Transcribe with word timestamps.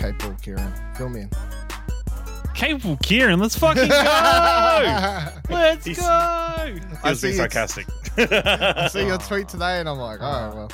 capable, 0.00 0.34
Ciaran. 0.42 0.72
Fill 0.96 1.08
me 1.10 1.20
in. 1.22 1.30
Capable 2.54 2.96
Ciaran, 2.98 3.38
let's 3.38 3.56
fucking 3.56 3.88
go! 3.88 3.94
Let's 5.54 5.84
He's- 5.86 5.98
go! 6.00 6.06
I 6.06 6.80
I 7.04 7.10
was 7.10 7.22
being 7.22 7.32
see 7.34 7.38
sarcastic. 7.38 7.86
I 8.18 8.88
see 8.88 9.06
your 9.06 9.18
tweet 9.28 9.48
today, 9.48 9.80
and 9.80 9.88
I'm 9.88 9.98
like, 9.98 10.18
oh, 10.20 10.52
well, 10.54 10.72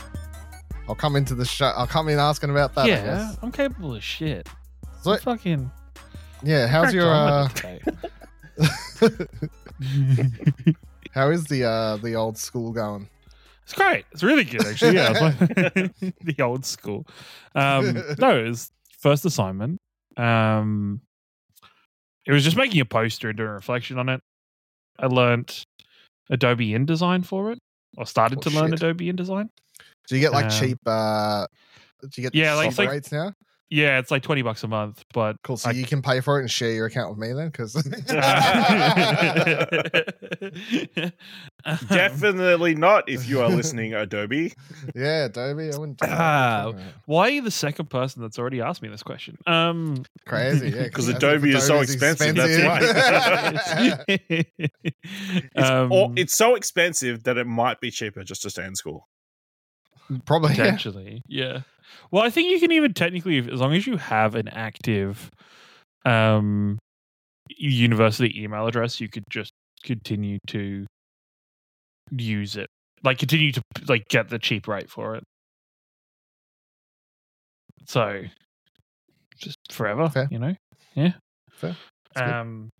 I'll 0.89 0.95
come 0.95 1.17
into 1.17 1.35
the 1.35 1.45
show. 1.45 1.67
I'll 1.77 1.87
come 1.87 2.09
in 2.09 2.19
asking 2.19 2.51
about 2.51 2.75
that. 2.75 2.87
I 2.87 2.89
yeah, 2.89 3.05
guess. 3.05 3.39
I'm 3.43 3.53
capable 3.53 3.95
of 3.95 4.03
shit. 4.03 4.49
So- 5.03 5.13
I'm 5.13 5.19
fucking. 5.21 5.71
yeah. 6.43 6.67
How's 6.67 6.93
your? 6.95 7.09
Uh, 7.13 7.49
with 7.49 7.65
it 7.65 7.83
today. 8.97 9.27
how 11.13 11.31
is 11.31 11.45
the 11.45 11.65
uh 11.65 11.97
the 11.99 12.15
old 12.15 12.39
school 12.39 12.73
going? 12.73 13.09
It's 13.65 13.75
great. 13.75 14.05
It's 14.13 14.23
really 14.23 14.45
good, 14.45 14.65
actually. 14.65 14.95
Yeah, 14.95 15.11
like 15.11 15.39
the 16.23 16.37
old 16.41 16.65
school. 16.65 17.07
Um, 17.55 17.95
no, 18.19 18.39
it 18.39 18.49
was 18.49 18.71
first 19.07 19.25
assignment. 19.25 19.79
Um, 20.17 21.01
it 22.27 22.33
was 22.33 22.43
just 22.43 22.57
making 22.57 22.81
a 22.81 22.85
poster 22.85 23.29
and 23.29 23.37
doing 23.37 23.49
a 23.51 23.53
reflection 23.53 23.99
on 24.01 24.09
it. 24.09 24.21
I 24.99 25.07
learnt 25.07 25.63
Adobe 26.29 26.71
InDesign 26.71 27.25
for 27.25 27.53
it, 27.53 27.59
or 27.97 28.05
started 28.05 28.39
Oh, 28.39 28.41
to 28.43 28.51
learn. 28.51 28.73
Adobe 28.75 29.13
InDesign. 29.13 29.49
Do 30.09 30.15
you 30.17 30.21
get 30.21 30.33
like 30.33 30.47
Um, 30.47 30.51
cheap? 30.51 30.79
uh 30.87 31.47
Do 32.03 32.09
you 32.17 32.23
get 32.25 32.35
yeah, 32.35 32.55
like- 32.55 32.77
like- 32.77 32.91
rates 32.91 33.13
now? 33.13 33.33
Yeah, 33.69 33.99
it's 33.99 34.11
like 34.13 34.23
twenty 34.23 34.43
bucks 34.43 34.63
a 34.63 34.69
month, 34.69 35.05
but 35.13 35.37
Cool. 35.43 35.57
So 35.57 35.71
I- 35.71 35.73
you 35.73 35.85
can 35.85 36.01
pay 36.03 36.21
for 36.21 36.39
it 36.39 36.43
and 36.43 36.51
share 36.51 36.73
your 36.73 36.87
account 36.87 37.11
with 37.11 37.19
me 37.19 37.33
then, 37.33 37.49
because 37.49 37.73
Definitely 41.89 42.75
not 42.77 43.09
if 43.09 43.29
you 43.29 43.41
are 43.43 43.49
listening, 43.49 43.93
Adobe. 43.95 44.53
yeah, 44.95 45.25
Adobe. 45.25 45.73
I 45.73 45.77
wouldn't. 45.77 45.99
do 45.99 46.07
that. 46.07 46.19
Ah, 46.21 46.73
Why 47.07 47.23
are 47.27 47.31
you 47.31 47.43
the 47.43 47.51
second 47.51 47.91
person 47.91 48.23
that's 48.23 48.39
already 48.39 48.61
asked 48.61 48.83
me 48.83 48.89
this 48.89 49.03
question? 49.03 49.37
Um, 49.47 50.05
Crazy, 50.27 50.69
yeah. 50.71 50.89
'Cause 50.89 51.07
that's- 51.09 51.23
Adobe 51.23 51.51
is 51.55 51.67
so 51.67 51.75
Adobe's 51.79 51.95
expensive, 51.95 52.37
that's 52.37 53.73
It's, 55.55 55.69
um, 55.71 55.91
or, 55.93 56.13
it's 56.17 56.37
so 56.37 56.55
expensive 56.55 57.25
that 57.25 57.37
it 57.37 57.47
might 57.47 57.81
be 57.81 57.91
cheaper 57.91 58.23
just 58.23 58.43
to 58.43 58.51
stay 58.51 58.65
in 58.65 58.75
school. 58.77 59.09
Probably. 60.25 60.51
Yeah. 60.51 60.65
potentially, 60.65 61.23
yeah. 61.29 61.61
Well, 62.11 62.23
I 62.23 62.31
think 62.31 62.51
you 62.51 62.61
can 62.61 62.73
even 62.73 62.95
technically, 62.95 63.39
as 63.39 63.61
long 63.61 63.75
as 63.75 63.87
you 63.87 63.97
have 63.97 64.35
an 64.35 64.49
active 64.49 65.31
um 66.05 66.79
university 67.59 68.43
email 68.43 68.67
address, 68.67 69.01
you 69.01 69.09
could 69.09 69.25
just 69.31 69.53
continue 69.85 70.39
to 70.49 70.87
use 72.11 72.57
it, 72.57 72.69
like 73.03 73.19
continue 73.19 73.53
to 73.53 73.63
like 73.89 74.09
get 74.09 74.29
the 74.29 74.39
cheap 74.39 74.69
rate 74.69 74.91
for 74.91 75.17
it. 75.17 75.25
So, 77.87 78.23
just 79.39 79.57
forever, 79.71 80.09
Fair. 80.09 80.29
you 80.31 80.39
know. 80.39 80.55
Yeah. 80.95 81.13
Fair. 81.51 81.77
That's 82.15 82.27
good. 82.27 82.35
Um. 82.35 82.71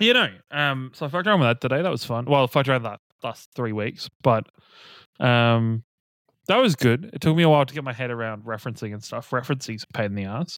You 0.00 0.14
know, 0.14 0.28
um, 0.52 0.92
so 0.94 1.06
I 1.06 1.08
fucked 1.08 1.26
around 1.26 1.40
with 1.40 1.48
that 1.48 1.60
today. 1.60 1.82
That 1.82 1.90
was 1.90 2.04
fun. 2.04 2.24
Well, 2.26 2.44
I 2.44 2.46
fucked 2.46 2.68
around 2.68 2.84
that 2.84 3.00
last 3.24 3.48
three 3.56 3.72
weeks, 3.72 4.08
but 4.22 4.44
um, 5.18 5.82
that 6.48 6.56
was 6.56 6.74
good. 6.76 7.10
It 7.12 7.20
took 7.20 7.36
me 7.36 7.42
a 7.44 7.48
while 7.48 7.64
to 7.66 7.74
get 7.74 7.84
my 7.84 7.92
head 7.92 8.10
around 8.10 8.44
referencing 8.44 8.92
and 8.92 9.02
stuff. 9.02 9.30
Referencing's 9.30 9.84
a 9.84 9.96
pain 9.96 10.06
in 10.06 10.14
the 10.16 10.24
ass. 10.24 10.56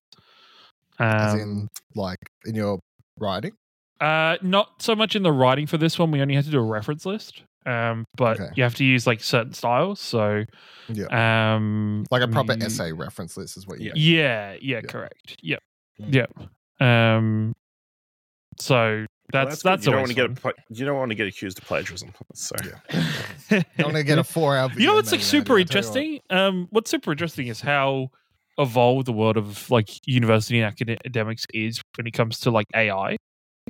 As 0.98 1.34
Um, 1.34 1.40
in, 1.40 1.68
like 1.94 2.18
in 2.44 2.54
your 2.54 2.78
writing. 3.18 3.52
uh, 4.00 4.36
not 4.42 4.80
so 4.82 4.94
much 4.96 5.14
in 5.16 5.22
the 5.22 5.32
writing 5.32 5.66
for 5.66 5.76
this 5.78 5.98
one. 5.98 6.10
We 6.10 6.20
only 6.22 6.34
had 6.34 6.44
to 6.44 6.50
do 6.50 6.58
a 6.58 6.62
reference 6.62 7.04
list. 7.04 7.42
Um, 7.66 8.06
but 8.16 8.40
Okay. 8.40 8.50
you 8.56 8.62
have 8.62 8.74
to 8.76 8.84
use 8.84 9.06
like 9.06 9.20
certain 9.22 9.52
styles. 9.52 10.00
So, 10.00 10.44
Yeah. 10.88 11.54
um, 11.54 12.04
Like 12.10 12.22
a 12.22 12.28
proper 12.28 12.54
you- 12.54 12.64
essay 12.64 12.92
reference 12.92 13.36
list 13.36 13.56
is 13.58 13.66
what 13.66 13.80
you. 13.80 13.92
Yeah. 13.94 14.52
Yeah, 14.52 14.52
yeah, 14.52 14.58
Yeah. 14.76 14.80
correct. 14.82 15.36
Yep, 15.42 15.60
Mm. 16.00 16.14
yep. 16.14 16.32
Um, 16.80 17.52
so 18.58 19.04
Well, 19.32 19.46
that's 19.46 19.62
that's 19.62 19.86
you 19.86 19.92
don't 19.92 20.00
want 20.00 20.10
to 20.10 20.14
get 20.14 20.26
fun. 20.38 20.54
pla- 20.54 20.64
you 20.70 20.84
don't 20.84 20.96
want 20.98 21.10
to 21.10 21.14
get 21.14 21.26
accused 21.26 21.58
of 21.58 21.64
plagiarism. 21.64 22.12
So 22.34 22.56
I 23.50 23.64
want 23.80 23.96
to 23.96 24.04
get 24.04 24.18
a 24.18 24.24
four-hour. 24.24 24.70
you 24.76 24.86
know 24.86 24.94
what's 24.94 25.12
like 25.12 25.22
super 25.22 25.58
interesting? 25.58 26.20
Um, 26.30 26.68
what's 26.70 26.90
super 26.90 27.12
interesting 27.12 27.48
is 27.48 27.60
how 27.60 28.08
evolved 28.58 29.06
the 29.06 29.12
world 29.12 29.36
of 29.36 29.70
like 29.70 29.88
university 30.06 30.60
and 30.60 30.66
academics 30.66 31.46
is 31.54 31.80
when 31.96 32.06
it 32.06 32.12
comes 32.12 32.40
to 32.40 32.50
like 32.50 32.66
AI 32.74 33.16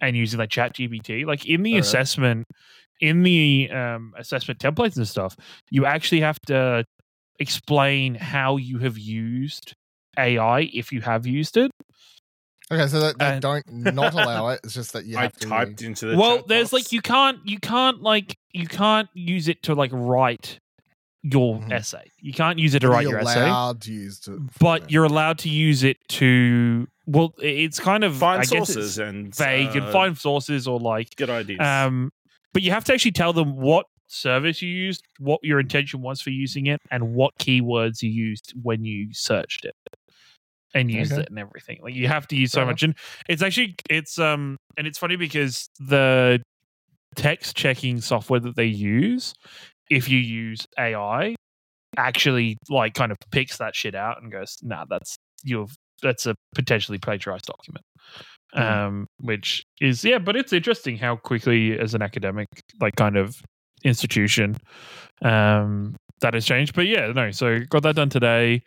and 0.03 0.17
using 0.17 0.39
like 0.39 0.51
Chat 0.51 0.75
GPT. 0.75 1.25
Like 1.27 1.47
in 1.47 1.63
the 1.63 1.73
Alright. 1.73 1.85
assessment, 1.85 2.47
in 3.01 3.23
the 3.23 3.71
um, 3.73 4.15
assessment 4.19 4.59
templates 4.61 4.97
and 4.97 5.07
stuff, 5.09 5.37
you 5.71 5.87
actually 5.87 6.21
have 6.21 6.41
to 6.47 6.85
explain 7.39 8.15
how 8.15 8.57
you 8.57 8.79
have 8.79 8.99
used 8.99 9.75
AI 10.19 10.71
if 10.73 10.93
you 10.93 11.01
have 11.01 11.27
used 11.27 11.57
it. 11.57 11.71
Okay, 12.73 12.87
so 12.87 13.01
that, 13.01 13.19
that 13.19 13.33
And- 13.35 13.43
don't 13.43 13.73
not 13.97 14.13
allow 14.15 14.49
it. 14.51 14.61
It's 14.65 14.75
just 14.75 14.93
that 14.93 15.05
you 15.05 15.19
I 15.19 15.27
to. 15.29 15.49
typed 15.49 15.83
into 15.83 16.07
the 16.07 16.17
well 16.17 16.37
chat 16.39 16.49
there's 16.49 16.71
box. 16.71 16.73
like 16.73 16.93
you 16.93 17.01
can't 17.03 17.39
you 17.45 17.59
can't 17.59 18.01
like 18.03 18.37
you 18.53 18.67
can't 18.67 19.09
use 19.15 19.49
it 19.49 19.63
to 19.65 19.75
like 19.75 19.91
write 19.93 20.59
your 21.23 21.59
Mhm. 21.61 21.73
essay 21.73 22.11
you 22.19 22.33
can't 22.33 22.59
use 22.59 22.75
it 22.75 22.81
to 22.81 22.87
but 22.89 22.93
write 22.95 23.03
you're 23.03 23.11
your 23.13 23.21
essay 23.21 23.41
allowed 23.43 23.81
to 23.83 23.93
use 23.93 24.19
to. 24.21 24.49
but 24.59 24.91
you're 24.91 25.05
allowed 25.05 25.39
to 25.41 25.51
use 25.51 25.83
it 25.83 25.99
to 26.09 26.87
well 27.07 27.35
it's 27.39 27.79
kind 27.79 28.05
of 28.05 28.17
find 28.17 28.41
I 28.41 28.45
guess 28.45 28.53
it's 28.71 28.73
sources 28.73 28.99
and 28.99 29.35
vague 29.35 29.77
and 29.77 29.85
uh, 29.87 29.93
find 29.93 30.17
sources 30.17 30.67
or 30.67 30.79
like 30.81 31.15
good 31.17 31.29
ideas. 31.29 31.61
um 31.61 32.11
but 32.55 32.63
you 32.63 32.71
have 32.71 32.85
to 32.85 32.95
actually 32.95 33.13
tell 33.13 33.33
them 33.35 33.57
what 33.57 33.85
service 34.07 34.63
you 34.63 34.71
used 34.71 35.05
what 35.19 35.41
your 35.43 35.61
intention 35.61 36.01
was 36.01 36.23
for 36.23 36.31
using 36.31 36.67
it 36.67 36.81
and 36.91 37.13
what 37.15 37.37
keywords 37.39 38.01
you 38.03 38.09
used 38.11 38.55
when 38.63 38.83
you 38.85 39.13
searched 39.13 39.67
it 39.67 39.75
and 40.75 40.91
used 40.91 41.13
Okay. 41.13 41.23
it 41.23 41.29
and 41.31 41.39
everything. 41.39 41.79
Like 41.83 41.95
you 41.95 42.09
have 42.09 42.27
to 42.29 42.37
use 42.37 42.53
so 42.53 42.65
much. 42.65 42.83
and 42.83 42.95
it's 43.29 43.43
actually 43.43 43.75
it's 43.89 44.19
um 44.19 44.57
and 44.77 44.87
it's 44.87 44.99
funny 44.99 45.17
because 45.17 45.69
the 45.81 46.41
text 47.17 47.57
checking 47.57 48.01
software 48.01 48.39
that 48.41 48.55
they 48.57 48.67
use 48.67 49.35
if 49.91 50.09
you 50.09 50.19
use 50.19 50.65
ai 50.79 51.35
actually 51.97 52.57
like 52.69 52.95
kind 52.95 53.11
of 53.11 53.19
picks 53.33 53.57
that 53.57 53.75
shit 53.75 53.97
out 53.97 54.23
and 54.23 54.31
goes 54.31 54.57
nah 54.63 54.85
that's 54.89 55.17
you've 55.43 55.75
that's 56.03 56.25
a 56.27 56.35
potentially 56.55 56.99
plagiarized 56.99 57.47
document. 57.47 57.85
Hmm. 58.55 58.63
um 58.63 59.07
which 59.21 59.65
is 59.81 60.05
yeah 60.05 60.19
but 60.19 60.37
it's 60.37 60.53
interesting 60.53 60.97
how 60.97 61.17
quickly 61.17 61.77
as 61.79 61.95
an 61.95 62.03
academic 62.03 62.47
like 62.81 62.95
kind 62.97 63.17
of 63.17 63.43
institution 63.85 64.57
um 65.23 65.97
that 66.21 66.35
has 66.35 66.45
changed. 66.45 66.75
But 66.75 66.87
yeah 66.87 67.11
no 67.13 67.31
so 67.33 67.59
got 67.71 67.83
that 67.83 67.97
done 67.97 68.09
today 68.11 68.63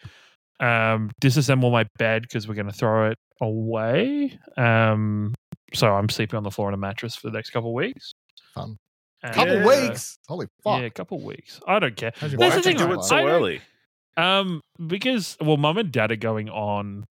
um 0.59 1.09
disassemble 1.21 1.71
my 1.71 1.85
bed 1.97 2.21
because 2.23 2.47
we're 2.47 2.53
going 2.53 2.67
to 2.67 2.71
throw 2.73 3.09
it 3.09 3.17
away 3.41 4.37
um 4.57 5.33
so 5.73 5.87
i'm 5.93 6.07
sleeping 6.09 6.37
on 6.37 6.43
the 6.43 6.51
floor 6.51 6.67
on 6.67 6.73
a 6.73 6.77
mattress 6.77 7.15
for 7.15 7.29
the 7.29 7.33
next 7.35 7.49
couple 7.49 7.69
of 7.69 7.73
weeks 7.73 8.13
Fun. 8.53 8.77
And, 9.23 9.33
Couple 9.33 9.55
Yeah. 9.55 9.65
weeks. 9.89 10.17
Holy 10.27 10.47
fuck. 10.63 10.79
yeah 10.79 10.85
a 10.85 10.89
couple 10.91 11.17
of 11.17 11.23
weeks 11.23 11.59
i 11.67 11.79
don't 11.79 11.95
care 11.95 12.11
How's 12.17 12.35
Why 12.35 12.49
did 12.49 12.63
the 12.63 12.71
you 12.71 12.77
thing, 12.77 12.87
do 12.87 12.93
it 12.93 13.03
so 13.03 13.15
I 13.17 13.23
early? 13.23 13.61
Um, 14.15 14.61
because 14.85 15.35
well, 15.41 15.57
mum 15.57 15.79
and 15.79 15.91
dad 15.91 16.11
are 16.11 16.15
going 16.15 16.47
on 16.49 17.05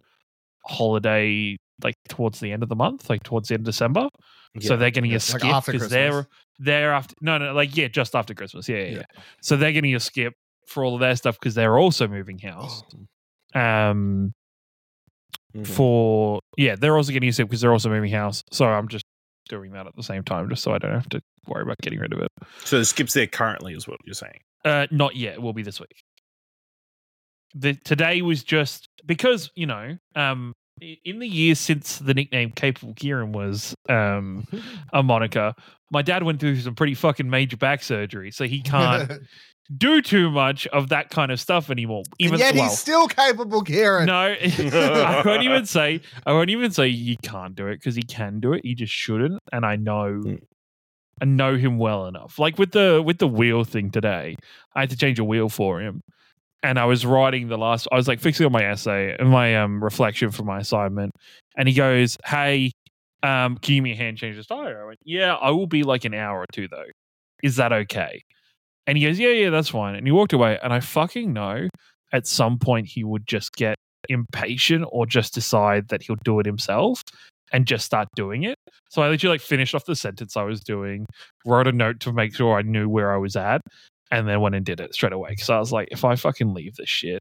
holiday 0.67 1.57
like 1.83 1.95
towards 2.09 2.39
the 2.39 2.53
end 2.53 2.63
of 2.63 2.69
the 2.69 2.77
month, 2.77 3.11
like 3.11 3.25
towards 3.25 3.49
the 3.49 3.55
end 3.55 3.63
of 3.63 3.67
December. 3.75 4.09
So 4.61 4.77
they're 4.77 4.91
getting 4.91 5.11
Yeah, 5.11 5.17
a 5.17 5.21
skip 5.21 5.41
because 5.41 5.65
Christmas. 5.65 5.91
they're 5.91 6.27
they're 6.61 6.93
after 6.93 7.15
no 7.21 7.39
no 7.39 7.55
like 7.55 7.77
yeah 7.77 7.89
just 7.89 8.15
after 8.15 8.35
Christmas 8.35 8.69
yeah 8.69 8.77
yeah, 8.77 8.85
Yeah. 8.85 8.95
yeah. 8.99 9.23
so 9.41 9.57
they're 9.57 9.73
getting 9.73 9.95
a 9.97 10.01
skip 10.01 10.35
for 10.69 10.85
all 10.85 10.95
of 10.95 11.01
their 11.01 11.17
stuff 11.17 11.37
because 11.41 11.55
they're 11.57 11.77
also 11.79 12.07
moving 12.07 12.39
house. 12.39 12.85
Um, 13.55 14.33
Mhm. 15.55 15.67
for 15.67 16.41
yeah 16.57 16.77
they're 16.77 16.97
also 16.97 17.13
getting 17.13 17.29
a 17.29 17.33
skip 17.33 17.47
because 17.47 17.61
they're 17.61 17.73
also 17.73 17.91
moving 17.91 18.11
house. 18.11 18.43
So 18.51 18.65
I'm 18.65 18.89
just 18.89 19.05
doing 19.51 19.73
that 19.73 19.87
at 19.87 19.95
the 19.97 20.03
same 20.03 20.23
time 20.23 20.49
just 20.49 20.63
so 20.63 20.73
I 20.73 20.79
don't 20.79 20.95
have 20.95 21.09
to 21.11 21.21
worry 21.47 21.63
about 21.63 21.77
getting 21.83 21.99
rid 21.99 22.15
of 22.15 22.21
it. 22.21 22.29
So 22.65 22.79
the 22.79 22.87
skip's 22.87 23.13
there 23.13 23.27
currently, 23.27 23.75
is 23.75 23.87
what 23.87 23.99
you're 24.07 24.15
saying. 24.15 24.41
Uh, 24.65 24.87
not 24.91 25.15
yet. 25.15 25.35
It 25.35 25.43
will 25.43 25.53
be 25.53 25.63
this 25.63 25.79
week. 25.79 26.03
The 27.55 27.75
today 27.75 28.23
was 28.23 28.43
just 28.43 28.89
because 29.05 29.51
you 29.55 29.67
know, 29.67 29.99
um, 30.17 30.55
in 30.81 31.19
the 31.19 31.29
years 31.29 31.59
since 31.59 31.99
the 31.99 32.15
nickname 32.15 32.51
Capable 32.51 32.95
Ciaran 32.95 33.33
was 33.33 33.75
um 33.89 34.47
a 34.93 35.03
moniker, 35.03 35.55
my 35.91 36.03
dad 36.03 36.23
went 36.23 36.41
through 36.41 36.57
some 36.57 36.75
pretty 36.75 36.95
fucking 36.95 37.29
major 37.29 37.57
back 37.57 37.83
surgery, 37.83 38.31
so 38.31 38.45
he 38.45 38.63
can't 38.63 39.13
do 39.77 40.03
too 40.03 40.31
much 40.31 40.67
of 40.69 40.89
that 40.89 41.11
kind 41.11 41.31
of 41.31 41.41
stuff 41.41 41.71
anymore. 41.71 42.03
Even 42.19 42.35
and 42.35 42.41
yet 42.41 42.55
well, 42.55 42.65
he's 42.65 42.79
still 42.79 43.07
capable, 43.09 43.63
Ciaran. 43.63 44.07
no, 44.07 44.35
I 44.43 45.23
won't 45.25 45.43
even 45.43 45.67
say. 45.67 46.01
I 46.27 46.33
won't 46.33 46.51
even 46.51 46.71
say 46.73 46.89
you 46.89 47.17
can't 47.23 47.55
do 47.55 47.67
it 47.67 47.77
because 47.77 47.95
he 47.95 48.03
can 48.03 48.41
do 48.41 48.53
it. 48.53 48.63
He 48.65 48.75
just 48.75 48.93
shouldn't, 48.93 49.41
and 49.53 49.65
I 49.65 49.77
know. 49.77 50.21
Mm. 50.25 50.43
I 51.21 51.25
know 51.25 51.57
him 51.57 51.79
well 51.79 52.07
enough. 52.07 52.39
Like 52.39 52.59
with 52.59 52.73
the 52.73 53.01
with 53.05 53.19
the 53.19 53.29
wheel 53.29 53.63
thing 53.63 53.91
today, 53.91 54.35
I 54.75 54.81
had 54.81 54.91
to 54.91 54.97
change 54.97 55.21
a 55.21 55.25
wheel 55.25 55.49
for 55.49 55.81
him, 55.81 56.03
and 56.63 56.79
I 56.79 56.85
was 56.85 57.05
writing 57.05 57.49
the 57.49 57.59
last. 57.59 57.89
I 57.93 57.97
was 57.97 58.09
like 58.09 58.21
fixing 58.21 58.47
on 58.47 58.53
my 58.53 58.65
essay 58.65 59.17
and 59.19 59.31
my 59.31 59.57
um 59.57 59.83
reflection 59.83 60.31
for 60.31 60.45
my 60.45 60.61
assignment, 60.61 61.13
and 61.57 61.69
he 61.69 61.75
goes, 61.75 62.17
"Hey, 62.25 62.73
um, 63.23 63.57
can 63.59 63.75
you 63.75 63.79
give 63.79 63.85
me 63.85 63.93
a 63.93 63.97
hand 63.97 64.19
change 64.19 64.37
this 64.37 64.47
tire?" 64.47 64.83
I 64.83 64.87
went, 64.87 64.99
"Yeah, 65.05 65.35
I 65.35 65.51
will 65.51 65.67
be 65.67 65.83
like 65.83 66.05
an 66.05 66.15
hour 66.15 66.41
or 66.41 66.47
two 66.53 66.69
though. 66.69 66.87
Is 67.43 67.57
that 67.57 67.73
okay?" 67.73 68.23
And 68.87 68.99
he 68.99 69.05
goes, 69.05 69.19
"Yeah, 69.19 69.31
yeah, 69.31 69.51
that's 69.51 69.69
fine." 69.71 69.95
And 69.97 70.07
he 70.07 70.13
walked 70.13 70.33
away, 70.33 70.59
and 70.63 70.73
I 70.73 70.81
fucking 70.81 71.33
know 71.33 71.69
at 72.13 72.27
some 72.27 72.59
point 72.59 72.87
he 72.89 73.05
would 73.05 73.27
just 73.27 73.53
get 73.55 73.77
impatient 74.09 74.85
or 74.91 75.07
just 75.07 75.35
decide 75.35 75.89
that 75.89 76.03
he'll 76.03 76.17
do 76.25 76.41
it 76.41 76.47
himself 76.47 77.03
and 77.53 77.67
just 77.67 77.85
start 77.85 78.09
doing 78.17 78.45
it. 78.45 78.57
So 78.91 79.03
I 79.03 79.09
literally 79.09 79.35
like 79.35 79.41
finished 79.41 79.75
off 79.75 79.85
the 79.85 79.97
sentence 79.97 80.37
I 80.37 80.43
was 80.43 80.61
doing, 80.61 81.07
wrote 81.47 81.67
a 81.67 81.73
note 81.73 82.01
to 82.01 82.13
make 82.13 82.35
sure 82.35 82.59
I 82.59 82.63
knew 82.63 82.89
where 82.89 83.13
I 83.13 83.19
was 83.19 83.37
at, 83.37 83.61
and 84.13 84.29
then 84.29 84.41
went 84.41 84.55
and 84.55 84.65
did 84.65 84.79
it 84.79 84.95
straight 84.95 85.13
away. 85.15 85.31
Because 85.31 85.51
I 85.51 85.59
was 85.59 85.73
like, 85.73 85.89
if 85.91 86.05
I 86.05 86.15
fucking 86.15 86.55
leave 86.55 86.77
this 86.77 86.89
shit, 86.89 87.19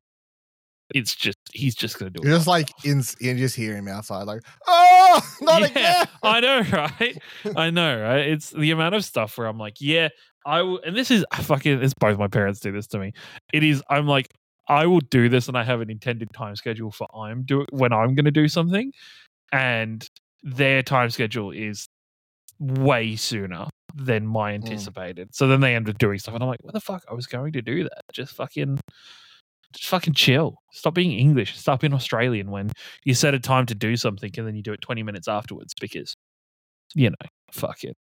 it's 0.94 1.16
just 1.16 1.38
he's 1.54 1.74
just 1.74 1.98
gonna 1.98 2.12
do 2.12 2.20
You're 2.22 2.34
it. 2.34 2.36
just 2.36 2.48
like 2.48 2.70
in, 2.84 3.02
you 3.22 3.36
just 3.36 3.56
hear 3.56 3.76
him 3.76 3.88
outside, 3.88 4.24
like, 4.24 4.42
oh, 4.68 5.22
not 5.42 5.62
Yeah, 5.62 5.68
again. 5.68 6.08
I 6.24 6.40
know, 6.42 6.62
right? 6.72 7.18
I 7.56 7.70
know, 7.72 8.00
right? 8.02 8.28
It's 8.28 8.50
the 8.52 8.72
amount 8.72 8.96
of 8.96 9.06
stuff 9.06 9.38
where 9.38 9.48
I'm 9.48 9.58
like, 9.58 9.76
yeah, 9.80 10.10
I 10.46 10.62
will, 10.62 10.82
and 10.86 10.96
this 10.96 11.10
is 11.10 11.26
fucking. 11.34 11.82
It's 11.82 11.94
both 11.94 12.20
my 12.20 12.28
parents 12.28 12.60
do 12.60 12.74
this 12.74 12.88
to 12.88 13.00
me. 13.00 13.14
It 13.54 13.64
is. 13.64 13.82
I'm 13.90 14.06
like, 14.06 14.28
I 14.68 14.86
will 14.86 15.00
do 15.00 15.30
this, 15.30 15.48
and 15.48 15.58
I 15.58 15.64
have 15.64 15.80
an 15.80 15.90
intended 15.90 16.34
time 16.34 16.58
schedule 16.58 16.92
for 16.92 17.08
I'm 17.16 17.44
do 17.44 17.66
when 17.72 17.94
I'm 17.94 18.14
going 18.14 18.26
to 18.26 18.32
do 18.32 18.50
something, 18.50 18.92
and 19.54 20.06
their 20.44 20.84
time 20.84 21.10
schedule 21.10 21.52
is 21.52 21.88
way 22.60 23.16
sooner 23.16 23.68
than 23.96 24.26
my 24.26 24.54
anticipated. 24.54 25.30
So 25.34 25.48
then 25.48 25.62
they 25.62 25.76
end 25.76 25.90
up 25.90 25.98
doing 25.98 26.20
stuff, 26.20 26.34
and 26.34 26.44
I'm 26.44 26.50
like, 26.50 26.64
what 26.64 26.74
the 26.74 26.80
fuck? 26.80 27.04
I 27.10 27.14
was 27.14 27.28
going 27.28 27.54
to 27.54 27.62
do 27.62 27.84
that. 27.84 28.04
Just 28.14 28.34
fucking. 28.34 28.80
Just 29.74 29.88
fucking 29.88 30.16
chill. 30.16 30.58
Stop 30.74 30.96
being 30.96 31.14
English. 31.18 31.58
Stop 31.58 31.80
being 31.80 31.94
Australian 31.94 32.52
when 32.52 32.72
you 33.06 33.14
set 33.14 33.34
a 33.34 33.40
time 33.40 33.66
to 33.68 33.76
do 33.76 33.96
something 33.96 34.30
and 34.38 34.46
then 34.46 34.54
you 34.54 34.62
do 34.62 34.74
it 34.74 34.82
20 34.82 35.02
minutes 35.02 35.30
afterwards 35.30 35.74
because, 35.80 36.14
you 36.94 37.10
know, 37.10 37.16
fuck 37.54 37.86
it. 37.86 37.96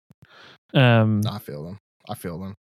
Um, 0.73 1.21
I 1.29 1.37
feel 1.37 1.63
them. 1.63 1.77
I 2.09 2.15
feel 2.15 2.39
them. 2.39 2.55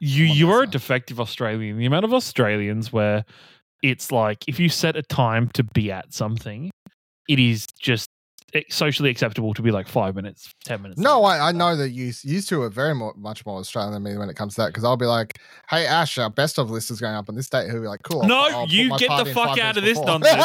You 0.00 0.24
you 0.24 0.50
are 0.50 0.64
a 0.64 0.66
defective 0.66 1.20
Australian. 1.20 1.78
The 1.78 1.86
amount 1.86 2.04
of 2.04 2.12
Australians 2.12 2.92
where 2.92 3.24
it's 3.84 4.10
like 4.10 4.38
if 4.48 4.58
you 4.58 4.68
set 4.68 4.96
a 4.96 5.02
time 5.02 5.48
to 5.50 5.62
be 5.62 5.92
at 5.92 6.12
something, 6.12 6.70
it 7.28 7.38
is 7.38 7.66
just 7.80 8.08
socially 8.68 9.08
acceptable 9.10 9.54
to 9.54 9.62
be 9.62 9.70
like 9.70 9.88
five 9.88 10.14
minutes, 10.14 10.54
ten 10.64 10.82
minutes. 10.82 11.00
No. 11.00 11.24
I, 11.24 11.48
I 11.48 11.52
know 11.52 11.74
that 11.76 11.90
you 11.90 12.12
used 12.22 12.48
to 12.50 12.62
are 12.62 12.68
very 12.68 12.94
more, 12.94 13.14
much 13.16 13.46
more 13.46 13.58
Australian 13.58 13.92
than 13.94 14.02
me 14.02 14.16
when 14.18 14.28
it 14.28 14.34
comes 14.36 14.54
to 14.56 14.60
that 14.62 14.66
because 14.68 14.84
I'll 14.84 14.96
be 14.96 15.06
like, 15.06 15.38
"Hey 15.70 15.86
Ash, 15.86 16.18
our 16.18 16.28
best 16.30 16.58
of 16.58 16.70
list 16.70 16.90
is 16.90 17.00
going 17.00 17.14
up 17.14 17.28
on 17.28 17.34
this 17.34 17.48
date." 17.48 17.70
He'll 17.70 17.80
be 17.80 17.86
like, 17.88 18.02
"Cool." 18.02 18.22
I'll- 18.22 18.28
No, 18.28 18.38
I'll 18.40 18.66
you 18.68 18.90
get 18.98 19.08
the 19.24 19.32
fuck 19.32 19.58
out 19.58 19.76
of 19.78 19.84
this 19.84 19.98
before." 19.98 20.18
nonsense. 20.18 20.36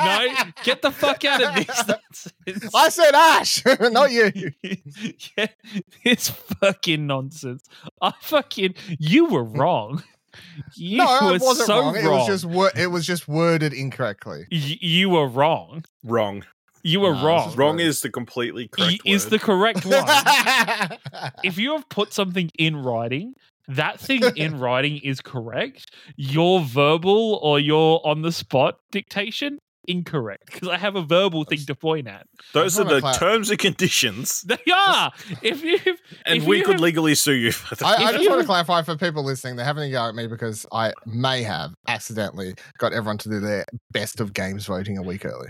no, 0.00 0.28
get 0.64 0.82
the 0.82 0.90
fuck 0.90 1.24
out 1.24 1.42
of 1.42 1.54
this 1.66 1.88
nonsense. 2.46 2.74
I 2.74 2.88
said 2.88 3.14
Ash, 3.14 3.62
not 3.80 4.10
you. 4.12 4.32
yeah, 5.36 5.46
it's 6.04 6.28
fucking 6.30 7.06
nonsense. 7.06 7.64
I 8.00 8.12
fucking 8.20 8.74
you 8.98 9.26
were 9.26 9.44
wrong. 9.44 10.02
You 10.74 10.98
no, 10.98 11.04
I 11.04 11.32
wasn't 11.38 11.66
so 11.66 11.80
wrong. 11.80 11.96
It 11.96 12.08
was 12.08 12.26
just 12.26 12.44
wor- 12.46 12.72
it 12.74 12.86
was 12.86 13.06
just 13.06 13.28
worded 13.28 13.74
incorrectly. 13.74 14.46
Y- 14.50 14.78
you 14.80 15.10
were 15.10 15.26
wrong. 15.28 15.84
Wrong. 16.02 16.44
You 16.82 17.00
were 17.00 17.14
No, 17.14 17.24
wrong. 17.24 17.54
Wrong 17.56 17.80
is 17.80 18.00
the 18.00 18.10
completely 18.10 18.68
Y- 18.76 18.84
correct 18.86 19.02
is 19.04 19.24
word. 19.24 19.30
the 19.30 19.38
correct 19.38 19.84
one. 19.86 20.04
if 21.44 21.58
you 21.58 21.72
have 21.72 21.88
put 21.88 22.12
something 22.12 22.50
in 22.58 22.76
writing, 22.76 23.34
that 23.68 24.00
thing 24.00 24.22
in 24.36 24.58
writing 24.58 24.98
is 24.98 25.20
correct. 25.20 25.90
Your 26.16 26.60
verbal 26.60 27.38
or 27.42 27.60
your 27.60 28.04
on 28.06 28.22
the 28.22 28.32
spot 28.32 28.78
dictation 28.90 29.58
incorrect 29.88 30.46
because 30.46 30.68
I 30.68 30.76
have 30.78 30.94
a 30.94 31.02
verbal 31.02 31.44
thing 31.44 31.58
to 31.66 31.74
point 31.74 32.06
at. 32.06 32.24
Those 32.52 32.78
are 32.78 32.84
the 32.84 33.00
cla- 33.00 33.14
terms 33.14 33.50
and 33.50 33.58
conditions, 33.58 34.42
They 34.46 34.56
are. 34.72 35.10
If 35.42 35.62
you 35.64 35.78
and 36.26 36.38
if 36.38 36.44
we 36.44 36.58
you 36.58 36.64
could 36.64 36.74
have- 36.74 36.80
legally 36.80 37.14
sue 37.16 37.32
you 37.32 37.52
for 37.52 37.74
that. 37.76 37.84
I, 37.84 38.04
I 38.06 38.12
just 38.12 38.24
you- 38.24 38.30
want 38.30 38.40
to 38.42 38.46
clarify 38.46 38.82
for 38.82 38.96
people 38.96 39.24
listening, 39.24 39.56
they're 39.56 39.64
having 39.64 39.84
a 39.84 39.90
go 39.90 40.08
at 40.08 40.14
me 40.14 40.26
because 40.28 40.66
I 40.72 40.92
may 41.06 41.42
have 41.42 41.72
accidentally 41.88 42.54
got 42.78 42.92
everyone 42.92 43.18
to 43.18 43.28
do 43.28 43.40
their 43.40 43.64
best 43.92 44.20
of 44.20 44.34
games 44.34 44.66
voting 44.66 44.98
a 44.98 45.02
week 45.02 45.24
early. 45.24 45.48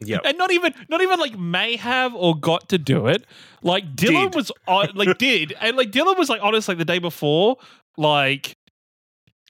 Yep. 0.00 0.22
and 0.24 0.38
not 0.38 0.50
even 0.50 0.74
not 0.88 1.00
even 1.00 1.18
like 1.18 1.38
may 1.38 1.76
have 1.76 2.14
or 2.14 2.36
got 2.38 2.68
to 2.70 2.78
do 2.78 3.06
it. 3.06 3.24
Like 3.62 3.94
Dylan 3.94 4.30
Did. 4.30 4.34
was 4.34 4.52
on, 4.66 4.88
like 4.94 5.18
did. 5.18 5.54
And 5.60 5.76
like 5.76 5.90
Dylan 5.90 6.18
was 6.18 6.28
like 6.28 6.40
honest 6.42 6.68
like 6.68 6.78
the 6.78 6.84
day 6.84 6.98
before 6.98 7.56
like 7.96 8.56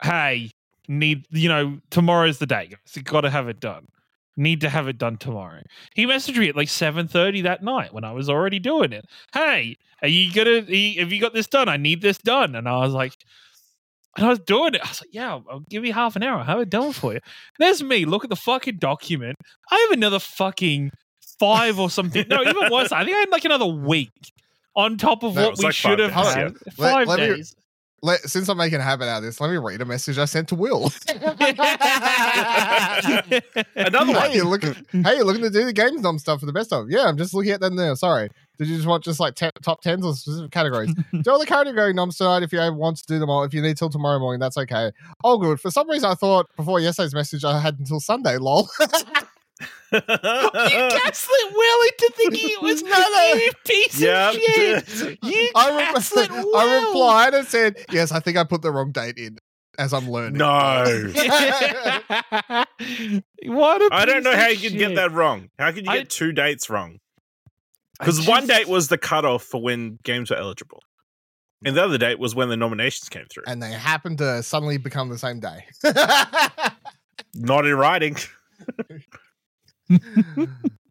hey 0.02 0.50
need 0.88 1.26
you 1.30 1.48
know 1.48 1.78
tomorrow's 1.90 2.38
the 2.38 2.46
day 2.46 2.70
you 2.94 3.02
got 3.02 3.22
to 3.22 3.30
have 3.30 3.48
it 3.48 3.60
done. 3.60 3.86
Need 4.36 4.62
to 4.62 4.70
have 4.70 4.88
it 4.88 4.96
done 4.96 5.18
tomorrow. 5.18 5.62
He 5.94 6.06
messaged 6.06 6.38
me 6.38 6.48
at 6.48 6.56
like 6.56 6.68
7.30 6.68 7.42
that 7.42 7.62
night 7.62 7.92
when 7.92 8.04
i 8.04 8.12
was 8.12 8.30
already 8.30 8.58
doing 8.58 8.92
it. 8.92 9.04
Hey 9.32 9.76
are 10.02 10.08
you 10.08 10.32
gonna 10.32 10.60
have 10.60 11.12
you 11.12 11.20
got 11.20 11.34
this 11.34 11.46
done? 11.46 11.68
I 11.68 11.76
need 11.76 12.00
this 12.00 12.18
done. 12.18 12.54
And 12.54 12.68
i 12.68 12.78
was 12.78 12.92
like 12.92 13.16
and 14.16 14.26
I 14.26 14.28
was 14.30 14.38
doing 14.40 14.74
it. 14.74 14.80
I 14.84 14.88
was 14.88 15.00
like, 15.00 15.10
"Yeah, 15.12 15.30
I'll, 15.30 15.44
I'll 15.50 15.60
give 15.68 15.84
you 15.84 15.92
half 15.92 16.16
an 16.16 16.22
hour. 16.22 16.38
I'll 16.38 16.44
have 16.44 16.60
it 16.60 16.70
done 16.70 16.92
for 16.92 17.12
you." 17.14 17.20
There's 17.58 17.82
me. 17.82 18.04
Look 18.04 18.24
at 18.24 18.30
the 18.30 18.36
fucking 18.36 18.78
document. 18.78 19.36
I 19.70 19.76
have 19.88 19.96
another 19.98 20.18
fucking 20.18 20.90
five 21.38 21.78
or 21.78 21.88
something. 21.90 22.26
No, 22.28 22.42
even 22.42 22.70
worse. 22.72 22.92
I 22.92 23.04
think 23.04 23.16
I 23.16 23.20
had 23.20 23.30
like 23.30 23.44
another 23.44 23.66
week 23.66 24.10
on 24.76 24.96
top 24.98 25.22
of 25.22 25.34
No, 25.34 25.44
what 25.50 25.58
we 25.58 25.64
like 25.64 25.74
should 25.74 25.98
have 25.98 26.12
days, 26.14 26.34
had. 26.34 26.54
Let- 26.78 26.92
Five 26.92 27.08
let 27.08 27.20
me- 27.20 27.26
days. 27.36 27.54
Let, 28.02 28.20
since 28.20 28.48
I'm 28.48 28.56
making 28.56 28.80
a 28.80 28.82
habit 28.82 29.08
out 29.08 29.18
of 29.18 29.24
this, 29.24 29.42
let 29.42 29.50
me 29.50 29.58
read 29.58 29.82
a 29.82 29.84
message 29.84 30.16
I 30.16 30.24
sent 30.24 30.48
to 30.48 30.54
Will. 30.54 30.90
Another 33.76 34.12
one. 34.12 34.30
hey, 34.30 34.36
you 34.36 34.44
look, 34.48 34.62
hey, 34.62 35.16
you're 35.16 35.24
looking 35.24 35.42
to 35.42 35.50
do 35.50 35.64
the 35.64 35.72
games 35.74 36.00
nom 36.00 36.18
stuff 36.18 36.40
for 36.40 36.46
the 36.46 36.52
best 36.52 36.72
of. 36.72 36.90
Yeah, 36.90 37.04
I'm 37.06 37.16
just 37.18 37.34
looking 37.34 37.52
at 37.52 37.60
them 37.60 37.76
now. 37.76 37.92
Sorry. 37.94 38.30
Did 38.60 38.68
you 38.68 38.76
just 38.76 38.86
want 38.86 39.02
just 39.02 39.18
like 39.20 39.36
te- 39.36 39.48
top 39.62 39.80
tens 39.80 40.04
or 40.04 40.14
specific 40.14 40.50
categories? 40.50 40.92
do 41.22 41.30
all 41.30 41.38
the 41.38 41.46
category 41.46 41.94
noms 41.94 42.18
tonight 42.18 42.42
if 42.42 42.52
you 42.52 42.58
want 42.74 42.98
to 42.98 43.06
do 43.06 43.18
them 43.18 43.30
all. 43.30 43.42
If 43.42 43.54
you 43.54 43.62
need 43.62 43.78
till 43.78 43.88
tomorrow 43.88 44.18
morning, 44.18 44.38
that's 44.38 44.58
okay. 44.58 44.92
Oh, 45.24 45.38
good. 45.38 45.58
For 45.58 45.70
some 45.70 45.88
reason, 45.88 46.10
I 46.10 46.14
thought 46.14 46.46
before 46.58 46.78
yesterday's 46.78 47.14
message 47.14 47.42
I 47.42 47.58
had 47.58 47.78
until 47.78 48.00
Sunday. 48.00 48.36
Lol. 48.36 48.68
you 49.92 50.00
gaslit 50.00 51.52
Will 51.52 51.88
to 51.98 52.12
thinking 52.16 52.50
it 52.50 52.60
was 52.62 52.82
No, 52.82 52.90
no. 52.90 53.32
you 53.34 53.50
piece 53.64 53.98
Yep. 53.98 54.34
of 54.34 54.40
shit. 54.40 55.18
You 55.22 55.50
I, 55.56 55.76
re- 55.78 55.92
gaslit 55.94 56.30
Will. 56.30 56.56
I 56.56 56.84
replied 56.86 57.32
and 57.34 57.46
said, 57.46 57.76
"Yes, 57.90 58.12
I 58.12 58.20
think 58.20 58.36
I 58.36 58.44
put 58.44 58.60
the 58.62 58.70
wrong 58.70 58.92
date 58.92 59.16
in 59.16 59.38
as 59.78 59.92
I'm 59.94 60.08
learning." 60.10 60.36
no. 60.38 60.84
what 63.46 63.82
a 63.82 63.88
I 63.92 64.04
don't 64.04 64.22
know 64.22 64.32
of 64.32 64.38
how 64.38 64.48
you 64.48 64.68
can 64.70 64.78
get 64.78 64.94
that 64.96 65.12
wrong. 65.12 65.48
How 65.58 65.72
can 65.72 65.84
you 65.86 65.90
I- 65.90 65.98
get 65.98 66.10
two 66.10 66.32
dates 66.32 66.68
wrong? 66.70 66.98
I 68.00 68.04
Because 68.04 68.26
one 68.26 68.46
date 68.46 68.66
was 68.68 68.88
the 68.88 68.98
cutoff 68.98 69.42
for 69.44 69.60
when 69.62 69.98
games 70.02 70.30
were 70.30 70.36
eligible, 70.36 70.82
and 71.64 71.76
the 71.76 71.84
other 71.84 71.98
date 71.98 72.18
was 72.18 72.34
when 72.34 72.48
the 72.48 72.56
nominations 72.56 73.08
came 73.10 73.26
through. 73.30 73.44
and 73.46 73.62
they 73.62 73.70
happened 73.72 74.18
to 74.18 74.42
suddenly 74.42 74.78
become 74.78 75.08
the 75.10 75.18
same 75.18 75.38
day. 75.40 75.66
Not 77.34 77.66
in 77.66 77.74
writing. 77.76 78.16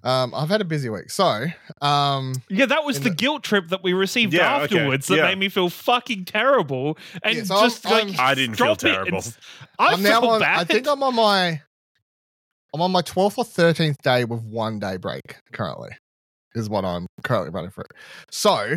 um, 0.03 0.33
I've 0.35 0.49
had 0.49 0.61
a 0.61 0.65
busy 0.65 0.89
week, 0.89 1.09
so 1.09 1.45
um, 1.81 2.33
Yeah, 2.49 2.65
that 2.67 2.83
was 2.83 2.99
the, 2.99 3.09
the- 3.09 3.15
guilt 3.15 3.43
trip 3.43 3.69
that 3.69 3.83
we 3.83 3.93
received 3.93 4.33
Yeah, 4.33 4.61
okay, 4.63 4.77
afterwards 4.77 5.07
that 5.07 5.17
yeah. 5.17 5.23
made 5.23 5.37
me 5.39 5.49
feel 5.49 5.69
fucking 5.69 6.25
terrible 6.25 6.97
and 7.23 7.37
Yeah, 7.37 7.43
so 7.43 7.55
I'm- 7.55 7.69
just 7.69 7.85
like 7.85 7.93
I'm- 8.05 8.15
I 8.19 8.35
didn't 8.35 8.55
feel 8.55 8.75
drop 8.75 8.83
it 8.83 8.85
and 8.85 8.93
terrible. 8.95 9.17
s- 9.19 9.37
I 9.77 9.93
I'm 9.93 10.03
now 10.03 10.21
on. 10.21 10.39
bad. 10.41 10.59
I 10.59 10.63
think 10.65 10.87
I'm 10.87 11.01
on 11.03 11.15
my. 11.15 11.61
I'm 12.71 12.81
on 12.81 12.91
my 12.91 13.01
12th 13.01 13.37
or 13.39 13.45
13th 13.45 13.97
day 14.03 14.25
with 14.25 14.41
one 14.43 14.77
day 14.79 14.97
break 14.97 15.37
currently, 15.53 15.89
is 16.59 16.69
what 16.69 16.85
I'm 16.85 17.07
currently 17.23 17.49
running 17.51 17.71
through. 17.71 17.85
So, 18.29 18.75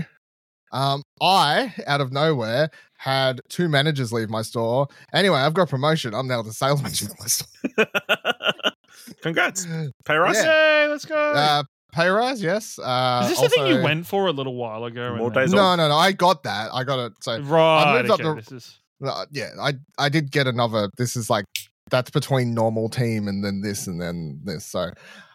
um, 0.72 1.02
I 1.20 1.74
out 1.86 2.00
of 2.00 2.12
nowhere 2.12 2.70
had 2.96 3.40
two 3.50 3.68
managers 3.68 4.12
leave 4.12 4.30
my 4.30 4.40
store. 4.42 4.86
Anyway, 5.12 5.36
I've 5.36 5.52
got 5.54 5.68
promotion. 5.68 6.14
I'm 6.14 6.26
now 6.28 6.40
the 6.42 6.52
sales 6.52 6.82
manager 6.82 7.06
of 7.06 7.20
my 7.20 7.26
store. 7.26 7.86
Congrats. 9.22 9.66
Pay 10.04 10.14
rise. 10.16 10.36
Yeah. 10.36 10.82
Yay, 10.84 10.88
let's 10.88 11.04
go. 11.04 11.16
Uh, 11.16 11.62
pay 11.92 12.08
rise, 12.08 12.42
yes. 12.42 12.78
Uh, 12.78 13.22
Is 13.24 13.30
this 13.30 13.40
the 13.40 13.48
thing 13.48 13.66
you 13.66 13.82
went 13.82 14.06
for 14.06 14.26
a 14.26 14.32
little 14.32 14.54
while 14.54 14.84
ago? 14.84 15.16
More 15.16 15.30
days 15.30 15.52
No, 15.52 15.74
no, 15.76 15.88
no. 15.88 15.96
I 15.96 16.12
got 16.12 16.42
that. 16.44 16.70
I 16.72 16.84
got 16.84 16.98
it. 17.06 17.12
So 17.20 17.40
Right. 17.40 17.98
moved 17.98 18.10
up 18.10 18.20
okay, 18.20 18.28
the- 18.28 18.34
this 18.36 18.52
is 18.52 18.78
Uh, 19.04 19.26
yeah, 19.32 19.50
I 19.60 19.74
I 19.98 20.08
did 20.08 20.30
get 20.30 20.46
another. 20.46 20.88
This 20.96 21.16
is 21.16 21.28
like 21.28 21.46
that's 21.90 22.10
between 22.10 22.54
normal 22.54 22.88
team 22.88 23.26
and 23.28 23.44
then 23.44 23.60
this 23.60 23.86
and 23.88 24.00
then 24.00 24.40
this. 24.44 24.64
So, 24.64 24.90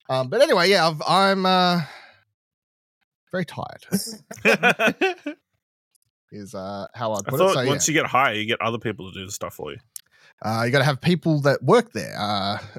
um, 0.10 0.30
but 0.30 0.42
anyway, 0.42 0.70
yeah, 0.70 0.88
I've, 0.88 1.02
I'm 1.08 1.46
uh 1.46 1.82
very 3.32 3.46
tired. 3.46 3.86
is 6.32 6.54
uh 6.54 6.88
how 6.94 7.14
I 7.14 7.20
I 7.20 7.22
put 7.22 7.34
it. 7.36 7.38
thought 7.38 7.54
So 7.54 7.62
yeah, 7.62 7.68
once 7.70 7.88
you 7.88 7.94
get 7.94 8.06
higher, 8.06 8.34
you 8.34 8.46
get 8.46 8.62
other 8.62 8.78
people 8.80 9.12
to 9.12 9.18
do 9.20 9.26
the 9.26 9.32
stuff 9.32 9.54
for 9.56 9.72
you. 9.72 9.78
uh, 10.44 10.64
you 10.66 10.72
got 10.72 10.80
to 10.80 10.84
have 10.86 11.00
people 11.02 11.42
that 11.42 11.64
work 11.64 11.92
there. 11.94 12.16
Uh, 12.18 12.58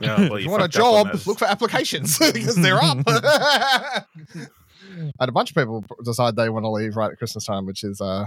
Yeah, 0.00 0.28
well, 0.28 0.34
if 0.36 0.44
you 0.44 0.50
want 0.50 0.62
a 0.62 0.66
fucked 0.66 0.76
up 0.76 0.84
on 0.84 1.06
job, 1.16 1.26
look 1.26 1.38
for 1.40 1.46
applications 1.46 2.18
because 2.32 2.54
they're 2.54 2.78
up. 2.80 2.98
I 3.08 4.04
had 5.18 5.28
a 5.28 5.32
bunch 5.32 5.50
of 5.50 5.56
people 5.56 5.84
decide 6.04 6.36
they 6.36 6.48
want 6.50 6.64
to 6.64 6.70
leave 6.70 6.96
right 6.96 7.10
at 7.10 7.18
Christmas 7.18 7.44
time, 7.46 7.66
which 7.66 7.82
is 7.82 8.00
uh 8.00 8.26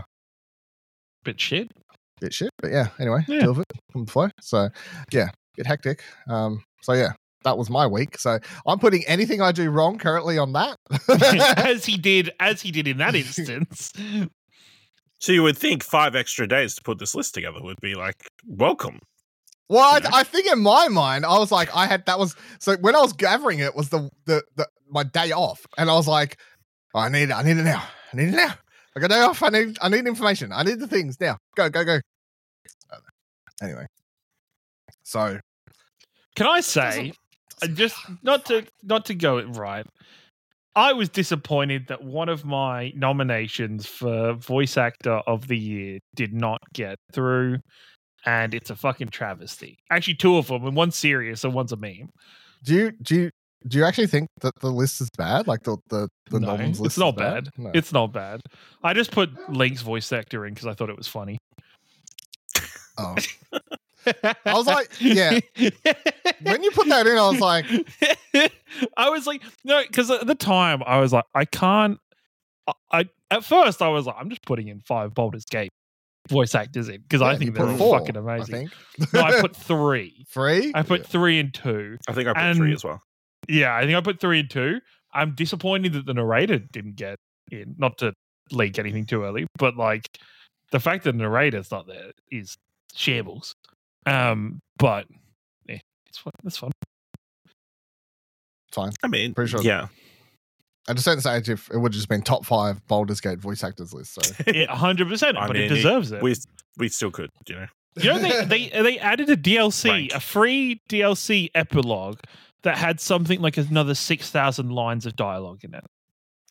bit 1.24 1.40
shit. 1.40 1.72
bit 2.20 2.34
shit. 2.34 2.50
But 2.62 2.72
yeah, 2.72 2.88
anyway, 3.00 3.24
Yeah. 3.28 3.40
deal 3.42 3.54
with 3.54 3.60
it 3.70 3.80
on 3.96 4.04
the 4.06 4.12
flow. 4.12 4.30
So 4.42 4.68
yeah, 5.14 5.30
bit 5.56 5.66
hectic. 5.66 6.04
Um, 6.28 6.64
so 6.82 6.92
yeah, 6.92 7.14
that 7.44 7.58
was 7.58 7.70
my 7.70 7.88
week. 7.88 8.18
So 8.18 8.40
I'm 8.66 8.80
putting 8.80 9.04
anything 9.08 9.42
I 9.42 9.52
do 9.52 9.70
wrong 9.70 9.98
currently 9.98 10.38
on 10.38 10.54
that. 10.54 10.78
as 11.58 11.86
he 11.86 11.98
did, 11.98 12.32
as 12.40 12.62
he 12.62 12.72
did 12.72 12.88
in 12.88 12.98
that 12.98 13.16
instance. 13.16 13.92
So 15.20 15.32
you 15.32 15.44
would 15.44 15.58
think 15.58 15.84
five 15.84 16.16
extra 16.16 16.48
days 16.48 16.76
to 16.76 16.82
put 16.82 17.00
this 17.00 17.14
list 17.14 17.34
together 17.34 17.60
would 17.62 17.80
be 17.82 17.96
like 17.96 18.16
welcome. 18.48 19.00
Well, 19.70 19.82
I, 19.82 20.20
I 20.20 20.24
think 20.24 20.52
in 20.52 20.60
my 20.60 20.90
mind, 20.90 21.26
I 21.26 21.40
was 21.40 21.52
like, 21.52 21.74
I 21.76 21.86
had 21.86 22.06
that 22.08 22.20
was 22.20 22.36
so 22.60 22.76
when 22.78 22.96
I 22.96 23.02
was 23.02 23.14
gathering 23.14 23.60
it 23.60 23.76
was 23.76 23.90
the 23.90 24.10
the, 24.26 24.44
the 24.56 24.68
my 24.90 25.04
day 25.04 25.32
off, 25.32 25.66
and 25.78 25.90
I 25.90 25.94
was 25.94 26.08
like, 26.08 26.38
oh, 26.94 27.00
I 27.00 27.10
need 27.10 27.30
it, 27.30 27.32
I 27.32 27.44
need 27.44 27.58
it 27.58 27.64
now, 27.64 27.82
I 28.12 28.18
need 28.18 28.30
it 28.30 28.36
now. 28.36 28.56
I 28.96 29.00
got 29.00 29.10
day 29.10 29.22
off. 29.22 29.42
I 29.42 29.50
need 29.50 29.78
I 29.82 29.90
need 29.90 30.06
information. 30.06 30.52
I 30.52 30.64
need 30.64 30.80
the 30.80 30.88
things 30.88 31.20
now. 31.20 31.38
Go 31.56 31.70
go 31.70 31.86
go. 31.86 32.00
Anyway, 33.62 33.86
so 35.04 35.40
Can 36.36 36.48
I 36.48 36.62
say, 36.62 37.14
Uh, 37.62 37.68
just 37.68 37.96
not 38.24 38.46
to 38.46 38.66
not 38.84 39.06
to 39.06 39.14
go 39.16 39.38
it 39.38 39.46
right. 39.56 39.86
I 40.76 40.94
was 40.94 41.10
disappointed 41.10 41.88
that 41.90 42.02
one 42.04 42.30
of 42.30 42.46
my 42.46 42.94
nominations 42.96 43.86
for 43.88 44.34
voice 44.34 44.78
actor 44.78 45.22
of 45.28 45.48
the 45.48 45.58
year 45.58 46.00
did 46.16 46.34
not 46.34 46.62
get 46.74 46.98
through, 47.12 47.58
and 48.26 48.54
it's 48.54 48.70
a 48.70 48.76
fucking 48.76 49.10
travesty. 49.10 49.78
Actually, 49.90 50.14
two 50.16 50.38
of 50.38 50.48
them, 50.48 50.66
and 50.66 50.76
one's 50.76 50.96
serious 50.96 51.44
and 51.44 51.54
one's 51.54 51.74
a 51.74 51.78
meme. 51.78 52.10
do 52.64 52.74
you 52.74 52.92
do 53.02 53.16
you 53.16 53.30
do 53.68 53.78
you 53.80 53.84
actually 53.86 54.08
think 54.08 54.28
that 54.40 54.54
the 54.62 54.72
list 54.72 55.02
is 55.02 55.10
bad? 55.18 55.46
Like 55.46 55.64
the 55.64 55.78
the 55.90 56.08
the 56.30 56.40
No, 56.40 56.56
noms 56.56 56.80
list 56.80 56.94
it's 56.94 56.98
not 56.98 57.18
bad. 57.18 57.44
bad. 57.46 57.54
No. 57.58 57.72
It's 57.74 57.92
not 57.92 58.14
bad. 58.14 58.40
I 58.82 58.94
just 58.94 59.12
put 59.12 59.30
Link's 59.52 59.82
voice 59.82 60.12
actor 60.14 60.46
in 60.46 60.54
because 60.54 60.68
I 60.68 60.74
thought 60.74 60.90
it 60.90 60.98
was 60.98 61.08
funny. 61.08 61.38
oh. 62.98 63.16
I 64.46 64.54
was 64.54 64.68
like, 64.68 64.90
yeah. 65.00 65.40
When 66.44 66.64
you 66.64 66.72
put 66.72 66.88
that 66.90 67.06
in, 67.08 67.18
I 67.18 67.30
was 67.30 67.40
like, 67.40 67.66
I 68.98 69.10
was 69.10 69.28
like, 69.28 69.44
no, 69.64 69.82
because 69.82 70.10
at 70.10 70.26
the 70.28 70.36
time 70.36 70.82
I 70.86 71.00
was 71.00 71.14
like, 71.14 71.26
I 71.36 71.46
can't. 71.46 72.00
I, 72.68 72.74
I 72.92 73.06
at 73.30 73.44
first 73.44 73.82
I 73.82 73.88
was 73.90 74.06
like, 74.06 74.16
I'm 74.20 74.30
just 74.30 74.44
putting 74.44 74.68
in 74.68 74.80
five 74.82 75.14
Baldur's 75.14 75.46
Gate 75.46 75.70
voice 76.30 76.54
actors 76.54 76.88
in 76.90 77.02
because 77.02 77.22
I 77.22 77.36
think 77.36 77.56
they're 77.56 77.76
four, 77.78 78.00
fucking 78.00 78.16
amazing. 78.16 78.70
I 79.00 79.06
think. 79.06 79.14
no, 79.14 79.22
I 79.22 79.42
put 79.42 79.56
three. 79.68 80.26
three. 80.30 80.72
I 80.76 80.84
put 80.84 81.02
Yeah. 81.02 81.08
three 81.08 81.40
and 81.40 81.54
two. 81.54 81.98
I 82.08 82.14
think 82.14 82.28
I 82.28 82.34
put 82.34 82.58
three 82.58 82.74
as 82.74 82.84
well. 82.84 83.02
Yeah, 83.48 83.76
I 83.76 83.82
think 83.86 83.96
I 83.96 84.02
put 84.02 84.20
three 84.20 84.40
and 84.40 84.50
two. 84.50 84.80
I'm 85.14 85.34
disappointed 85.34 85.94
that 85.94 86.06
the 86.06 86.14
narrator 86.14 86.60
didn't 86.60 86.96
get 86.96 87.18
in. 87.52 87.76
Not 87.78 87.98
to 88.00 88.14
leak 88.52 88.78
anything 88.80 89.06
too 89.06 89.24
early, 89.24 89.48
but 89.58 89.76
like 89.78 90.08
the 90.72 90.80
fact 90.80 91.04
that 91.06 91.14
the 91.14 91.18
narrator's 91.18 91.72
not 91.72 91.88
there 91.88 92.12
is 92.32 92.56
shambles. 92.94 93.56
Um, 94.06 94.60
but 94.78 95.06
yeah, 95.68 95.80
it's 96.08 96.18
fun. 96.18 96.34
It's 96.46 96.58
fun. 96.58 96.72
fine. 98.72 98.92
I 99.04 99.08
mean, 99.08 99.34
Pretty 99.34 99.52
sure- 99.52 99.62
yeah. 99.62 99.88
At 100.90 100.98
a 100.98 101.02
certain 101.02 101.22
stage, 101.22 101.48
if 101.48 101.70
it 101.70 101.78
would 101.78 101.92
have 101.94 101.96
just 101.98 102.10
been 102.10 102.24
top 102.24 102.44
five 102.44 102.86
Baldur's 102.88 103.22
Gate 103.22 103.38
voice 103.40 103.64
actors 103.64 103.94
list. 103.94 104.16
So 104.16 104.34
Yeah, 104.52 104.76
hundred 104.76 105.08
percent. 105.10 105.36
But 105.40 105.54
mean, 105.54 105.64
it 105.64 105.70
deserves 105.70 106.12
it. 106.12 106.22
We 106.24 106.36
we 106.78 106.90
still 106.90 107.12
could, 107.12 107.30
you 107.48 107.56
know. 107.56 107.68
You 107.98 108.10
know 108.14 108.20
they 108.20 108.46
they 108.46 108.70
they 108.82 108.98
added 109.00 109.30
a 109.30 109.38
DLC, 109.38 109.90
Rank. 109.90 110.14
a 110.14 110.20
free 110.20 110.82
DLC 110.90 111.50
epilogue 111.54 112.20
that 112.64 112.78
had 112.78 113.00
something 113.00 113.40
like 113.42 113.58
another 113.58 113.94
six 113.94 114.32
thousand 114.32 114.72
lines 114.72 115.06
of 115.06 115.16
dialogue 115.16 115.64
in 115.64 115.76
it. 115.76 115.84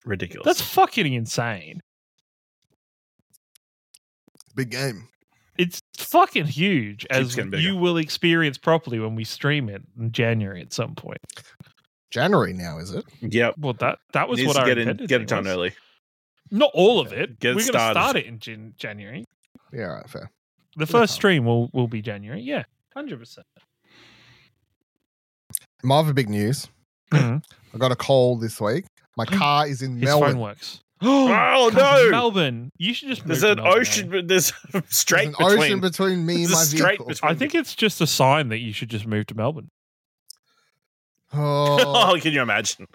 Ridiculous. 0.05 0.45
That's 0.47 0.61
fucking 0.63 1.13
insane. 1.13 1.81
big 4.55 4.71
game. 4.71 5.09
It's 6.01 6.11
fucking 6.11 6.47
huge, 6.47 7.07
as 7.11 7.37
you 7.37 7.77
will 7.77 7.97
experience 7.99 8.57
properly 8.59 8.99
when 8.99 9.15
we 9.15 9.25
stream 9.25 9.69
it 9.69 9.83
in 9.99 10.13
January 10.13 10.61
at 10.63 10.73
some 10.73 10.95
point. 10.95 11.19
January 12.11 12.53
now, 12.53 12.79
is 12.79 12.93
it? 12.93 13.05
yep. 13.21 13.55
Well, 13.59 13.75
that 13.75 13.99
that 14.13 14.29
was 14.29 14.43
what 14.45 14.57
I 14.57 14.65
get 14.67 14.79
in, 14.79 14.83
intended 14.89 15.09
get 15.09 15.21
it 15.21 15.29
done 15.29 15.45
was. 15.45 15.53
early. 15.53 15.73
Not 16.51 16.71
all 16.75 16.99
of 17.01 17.13
it. 17.13 17.39
Get 17.39 17.51
We're 17.55 17.61
going 17.63 17.73
to 17.75 17.91
start 17.93 18.17
it 18.17 18.27
in 18.27 18.39
Jan- 18.41 18.75
January. 18.77 19.25
Yeah, 19.73 19.83
right, 19.83 20.09
fair. 20.11 20.31
The 20.77 20.87
Good 20.87 20.89
first 20.93 21.15
stream 21.15 21.45
will 21.45 21.69
will 21.73 21.87
be 21.89 22.01
January. 22.03 22.41
Yeah, 22.41 22.65
hundred 22.95 23.19
percent. 23.21 23.47
My 25.83 25.97
other 25.99 26.13
big 26.13 26.29
news. 26.29 26.69
Mhm. 27.13 27.43
I 27.75 27.79
got 27.79 27.93
a 27.93 27.97
call 27.97 28.37
this 28.39 28.61
week. 28.61 28.85
My 29.17 29.25
car 29.27 29.67
is 29.67 29.83
in 29.83 29.95
His 29.97 30.05
Melbourne. 30.05 30.33
phone 30.33 30.41
works. 30.41 30.81
Oh, 31.03 31.71
Comes 31.73 32.05
no! 32.05 32.11
Melbourne. 32.11 32.73
You 32.79 32.93
should 32.95 33.09
just. 33.09 33.27
There's 33.27 33.43
move 33.43 33.51
an 33.53 33.57
to 33.59 33.63
Melbourne, 33.63 33.81
ocean. 33.81 34.11
but 34.11 34.29
There's 34.29 34.53
straight 34.89 35.33
There's 35.39 35.53
an 35.53 35.59
between. 35.59 35.59
ocean 35.59 35.81
between 35.81 36.27
me 36.27 36.35
and 36.45 36.45
There's 36.45 36.51
a 36.53 36.55
my 36.57 36.63
straight 36.65 36.89
vehicle. 36.99 37.07
between- 37.07 37.31
I 37.31 37.35
think 37.35 37.55
it's 37.55 37.75
just 37.75 38.01
a 38.01 38.07
sign 38.07 38.49
that 38.49 38.59
you 38.59 38.73
should 38.73 38.91
just 38.91 39.07
move 39.07 39.27
to 39.27 39.35
Melbourne. 39.35 39.71
Oh, 41.33 41.79
oh, 42.17 42.19
can 42.21 42.33
you 42.33 42.43
imagine? 42.43 42.87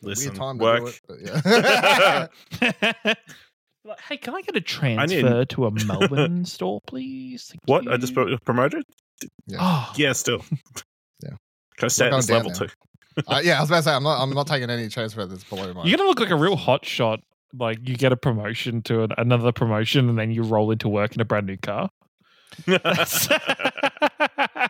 weird 0.00 0.16
Listen, 0.16 0.32
time 0.34 0.58
to 0.58 0.64
work. 0.64 0.80
do 0.84 0.86
it, 0.86 1.00
but 1.08 2.62
yeah. 2.62 3.14
like, 3.84 4.00
hey, 4.08 4.16
can 4.16 4.34
I 4.36 4.42
get 4.42 4.50
a 4.54 4.60
need- 4.60 4.66
transfer 4.66 5.44
to 5.44 5.66
a 5.66 5.70
Melbourne 5.84 6.44
store, 6.44 6.80
please? 6.86 7.48
Thank 7.48 7.60
What? 7.64 7.92
I 7.92 7.96
just 7.96 8.12
you." 8.12 8.24
pro- 8.26 8.38
promoted? 8.38 8.84
Oh, 9.58 9.92
Yeah, 9.96 10.12
still. 10.12 10.44
Yeah. 11.20 11.30
Can 11.76 11.86
I 11.86 11.88
stay 11.88 12.04
We're 12.08 12.12
at 12.14 12.16
this 12.18 12.30
level 12.30 12.50
now. 12.52 12.58
too? 12.58 12.68
Uh, 13.26 13.40
yeah, 13.42 13.58
I 13.58 13.60
was 13.60 13.70
about 13.70 13.78
to 13.78 13.82
say 13.84 13.92
I'm 13.92 14.02
not. 14.02 14.20
I'm 14.22 14.30
not 14.30 14.46
taking 14.46 14.70
any 14.70 14.88
transfer 14.88 15.26
that's 15.26 15.44
below 15.44 15.72
my. 15.74 15.84
You're 15.84 15.96
gonna 15.98 16.08
look 16.08 16.20
like 16.20 16.30
a 16.30 16.36
real 16.36 16.56
hot 16.56 16.84
shot. 16.84 17.20
Like 17.58 17.78
you 17.88 17.96
get 17.96 18.12
a 18.12 18.16
promotion 18.16 18.82
to 18.82 19.04
an, 19.04 19.10
another 19.18 19.52
promotion, 19.52 20.08
and 20.08 20.18
then 20.18 20.30
you 20.30 20.42
roll 20.42 20.70
into 20.70 20.88
work 20.88 21.14
in 21.14 21.20
a 21.20 21.24
brand 21.24 21.46
new 21.46 21.56
car. 21.56 21.90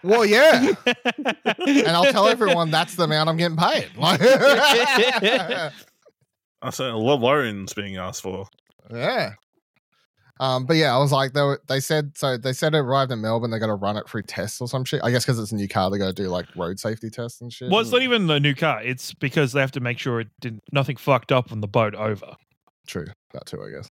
Well, 0.04 0.25
yeah, 0.25 0.73
and 0.87 1.88
I'll 1.88 2.12
tell 2.12 2.28
everyone 2.28 2.71
that's 2.71 2.95
the 2.95 3.02
amount 3.04 3.28
I'm 3.28 3.37
getting 3.37 3.57
paid. 3.57 3.90
I 3.99 5.73
said 6.71 6.90
a 6.90 6.97
lot 6.97 7.14
of 7.16 7.23
loans 7.23 7.75
being 7.75 7.97
asked 7.97 8.23
for. 8.23 8.47
yeah. 8.92 9.33
Um, 10.40 10.66
but 10.66 10.76
yeah, 10.76 10.95
I 10.95 10.99
was 10.99 11.11
like, 11.12 11.33
they 11.33 11.42
were, 11.42 11.61
they 11.68 11.80
said 11.80 12.16
so. 12.16 12.37
They 12.37 12.52
said 12.52 12.75
it 12.75 12.78
arrived 12.78 13.11
in 13.12 13.21
Melbourne. 13.21 13.50
They 13.50 13.59
got 13.59 13.66
to 13.66 13.75
run 13.75 13.97
it 13.97 14.09
through 14.09 14.23
tests 14.23 14.61
or 14.61 14.68
some 14.68 14.85
shit. 14.85 15.00
I 15.02 15.11
guess 15.11 15.25
because 15.25 15.38
it's 15.38 15.52
a 15.52 15.57
new 15.57 15.68
car, 15.68 15.90
they 15.90 15.99
got 15.99 16.07
to 16.07 16.12
do 16.23 16.28
like 16.28 16.47
road 16.57 16.78
safety 16.78 17.11
tests 17.11 17.40
and 17.40 17.52
shit. 17.52 17.71
well, 17.71 17.80
it's 17.80 17.90
not 17.90 18.02
even 18.02 18.28
a 18.30 18.38
new 18.40 18.54
car. 18.54 18.83
It's 18.83 19.12
because 19.14 19.52
they 19.52 19.61
have 19.61 19.73
to 19.73 19.80
make 19.80 19.99
sure 19.99 20.21
it 20.21 20.28
didn't 20.40 20.62
nothing 20.73 20.97
fucked 20.97 21.33
up 21.33 21.50
on 21.52 21.61
the 21.61 21.68
boat 21.68 21.95
over. 21.95 22.37
True, 22.87 23.07
that 23.33 23.47
too, 23.47 23.62
I 23.62 23.71
guess. 23.71 23.88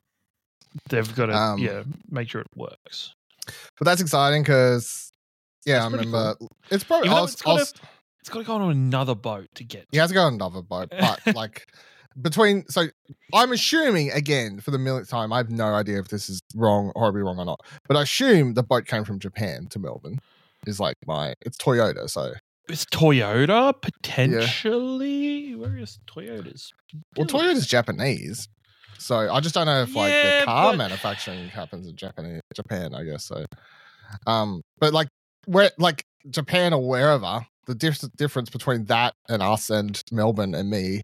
They've 0.89 1.15
got 1.15 1.27
to 1.27 1.33
Um, 1.35 1.59
yeah 1.59 1.83
make 2.09 2.29
sure 2.29 2.41
it 2.41 2.47
works. 2.55 3.13
But 3.77 3.85
that's 3.85 4.01
exciting 4.01 4.43
because, 4.43 5.11
yeah, 5.65 5.79
That's 5.79 5.85
I 5.85 5.97
remember 5.97 6.35
it's 6.69 6.83
probably. 6.83 7.09
I 7.09 7.13
though 7.15 7.21
was, 7.21 7.33
it's 7.33 7.45
I 7.45 7.53
was- 7.53 7.71
gotta- 7.73 7.87
It's 8.19 8.29
got 8.29 8.39
to 8.39 8.45
go 8.45 8.55
on 8.55 8.71
another 8.71 9.15
boat 9.15 9.47
to 9.55 9.63
get. 9.63 9.85
He 9.91 9.97
has 9.97 10.09
to 10.09 10.13
go 10.13 10.21
on 10.23 10.33
another 10.35 10.61
boat, 10.61 10.89
but 10.99 11.35
like 11.35 11.67
between 12.21 12.65
so 12.69 12.87
I'm 13.33 13.51
assuming 13.51 14.11
again 14.11 14.59
for 14.59 14.71
the 14.71 14.77
millionth 14.79 15.09
time, 15.09 15.31
I 15.33 15.37
have 15.37 15.49
no 15.49 15.73
idea 15.73 15.99
if 15.99 16.07
this 16.07 16.29
is 16.29 16.41
wrong 16.55 16.91
or 16.95 17.11
be 17.11 17.19
wrong 17.21 17.37
or 17.39 17.45
not. 17.45 17.59
But 17.87 17.97
I 17.97 18.01
assume 18.03 18.53
the 18.53 18.63
boat 18.63 18.85
came 18.85 19.03
from 19.03 19.19
Japan 19.19 19.67
to 19.71 19.79
Melbourne. 19.79 20.19
Is 20.65 20.79
like 20.79 20.95
my 21.05 21.33
it's 21.41 21.57
Toyota, 21.57 22.09
so 22.09 22.33
It's 22.67 22.85
Toyota 22.85 23.73
potentially. 23.81 25.55
Where 25.55 25.77
is 25.77 25.99
Toyota's? 26.07 26.73
well? 27.15 27.25
Toyota's 27.27 27.67
Japanese. 27.67 28.47
So 28.99 29.31
I 29.31 29.39
just 29.39 29.53
don't 29.55 29.67
know 29.67 29.83
if 29.83 29.95
like 29.95 30.11
Yeah, 30.11 30.39
the 30.41 30.45
car 30.45 30.71
but- 30.71 30.77
manufacturing 30.77 31.47
happens 31.49 31.87
in 31.87 31.95
Japan 31.95 32.41
Japan, 32.55 32.93
I 32.95 33.03
guess 33.03 33.25
so. 33.25 33.45
Um 34.25 34.61
but 34.79 34.93
like 34.93 35.07
where 35.45 35.71
like 35.77 36.03
Japan 36.29 36.73
or 36.73 36.85
wherever, 36.85 37.45
the 37.67 37.75
dif- 37.75 38.01
difference 38.17 38.49
between 38.49 38.85
that 38.85 39.13
and 39.29 39.41
us 39.41 39.69
and 39.69 40.01
Melbourne 40.11 40.55
and 40.55 40.69
me 40.69 41.01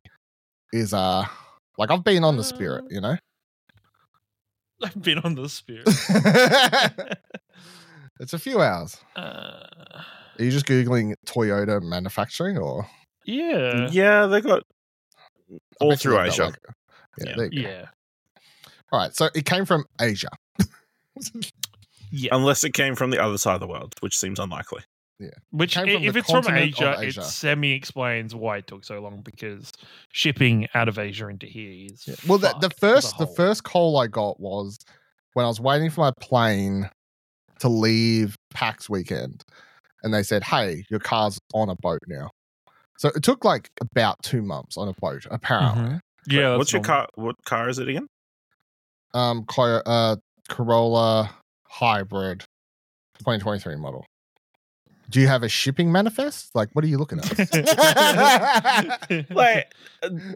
is 0.74 0.94
uh 0.94 1.26
like 1.78 1.90
I've 1.92 2.04
been 2.04 2.24
on 2.26 2.36
the 2.36 2.44
spirit, 2.44 2.84
Uh, 2.86 2.88
you 2.90 3.00
know? 3.02 3.16
I've 4.84 5.02
been 5.02 5.20
on 5.20 5.36
the 5.36 5.48
spirit. 5.48 5.88
it's 8.20 8.34
a 8.34 8.40
few 8.40 8.60
hours. 8.62 8.98
uh, 9.16 9.20
Are 9.22 10.44
you 10.44 10.52
just 10.52 10.66
googling 10.66 11.14
Toyota 11.26 11.82
manufacturing 11.82 12.58
or 12.58 12.86
yeah. 13.26 13.88
Yeah, 13.92 14.26
they 14.26 14.42
got 14.42 14.64
all 15.80 15.96
through 15.96 16.18
they've 16.18 16.26
got, 16.26 16.34
Asia. 16.34 16.44
like- 16.46 16.58
yeah, 17.20 17.26
Yeah. 17.30 17.36
there 17.38 17.50
you 17.54 17.64
go. 17.64 17.70
Yeah. 17.70 17.86
All 18.92 19.00
right, 19.00 19.16
so 19.16 19.30
it 19.34 19.46
came 19.46 19.66
from 19.66 19.86
Asia. 20.02 20.30
Yeah. 22.16 22.36
Unless 22.36 22.64
it 22.64 22.76
came 22.76 22.94
from 22.94 23.10
the 23.10 23.18
other 23.20 23.40
side 23.40 23.56
of 23.56 23.60
the 23.60 23.66
world, 23.68 23.96
which 24.02 24.16
seems 24.16 24.38
unlikely. 24.40 24.82
Which, 25.52 25.76
came 25.76 25.88
i- 25.88 25.94
from 25.94 26.04
if 26.04 26.16
it's 26.16 26.30
from 26.32 26.48
Asia, 26.50 26.98
Asia. 27.00 27.22
it 27.22 27.24
semi 27.24 27.72
explains 27.72 28.36
why 28.36 28.58
it 28.58 28.68
took 28.68 28.84
so 28.84 29.00
long 29.00 29.22
because 29.22 29.72
shipping 30.12 30.68
out 30.74 30.88
of 30.90 30.98
Asia 31.00 31.28
into 31.30 31.46
here 31.46 31.92
is. 31.92 32.08
Yeah. 32.08 32.16
Well, 32.28 32.38
the, 32.40 32.54
the 32.60 32.70
fucked 32.70 32.74
as 32.84 32.90
a 32.90 32.94
first 33.02 33.18
the 33.20 33.26
whole. 33.26 33.36
first 33.36 33.64
call 33.64 33.98
I 33.98 34.08
got 34.08 34.40
was 34.40 34.78
when 35.34 35.46
I 35.46 35.48
was 35.48 35.60
waiting 35.60 35.90
for 35.90 36.02
my 36.02 36.12
plane 36.20 36.90
to 37.60 37.70
leave 37.70 38.36
PAX 38.54 38.90
weekend, 38.90 39.44
and 40.04 40.14
they 40.14 40.24
said, 40.24 40.44
"Hey, 40.44 40.84
your 40.90 41.00
car's 41.00 41.38
on 41.54 41.70
a 41.70 41.76
boat 41.76 42.00
now." 42.08 42.30
So 42.98 43.10
it 43.16 43.24
took 43.24 43.46
like 43.46 43.70
about 43.82 44.22
two 44.24 44.42
months 44.42 44.78
on 44.78 44.88
a 44.88 44.94
boat, 45.00 45.26
apparently. 45.32 45.84
Mhm. 45.96 46.00
Yeah. 46.28 46.58
What's 46.58 46.72
your 46.74 46.82
normal. 46.82 46.96
car? 47.02 47.08
What 47.16 47.36
car 47.46 47.70
is 47.70 47.80
it 47.80 47.88
again? 47.88 48.08
Um, 49.14 49.46
Co- 49.46 49.82
uh, 49.86 50.16
Corolla 50.50 51.30
Hybrid, 51.68 52.40
2023 53.20 53.76
model. 53.76 54.06
Do 55.14 55.22
you 55.22 55.28
have 55.28 55.44
a 55.44 55.50
shipping 55.50 55.92
manifest? 55.92 56.56
Like, 56.56 56.70
what 56.74 56.84
are 56.84 56.88
you 56.88 56.98
looking 56.98 57.20
at? 57.20 57.30
Like 59.30 59.72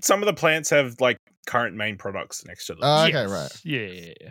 some 0.01 0.21
of 0.21 0.27
the 0.27 0.35
plants 0.35 0.69
have 0.69 1.01
like 1.01 1.17
current 1.47 1.75
main 1.75 1.97
products 1.97 2.45
next 2.45 2.67
to 2.67 2.75
them. 2.75 2.83
Uh, 2.83 3.05
okay, 3.07 3.23
Yes. 3.23 3.31
right. 3.31 3.61
Yeah, 3.65 3.79
yeah, 3.81 4.13
yeah. 4.21 4.29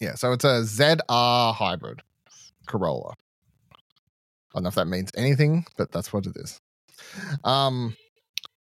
yeah, 0.00 0.14
so 0.14 0.32
it's 0.32 0.44
a 0.44 0.62
ZR 0.62 1.54
Hybrid 1.54 2.00
Corolla. 2.66 3.12
I 3.72 3.76
don't 4.54 4.62
know 4.62 4.68
if 4.68 4.74
that 4.76 4.86
means 4.86 5.10
anything, 5.14 5.66
but 5.76 5.92
that's 5.92 6.10
what 6.10 6.26
it 6.26 6.32
is. 6.36 6.58
Um, 7.44 7.94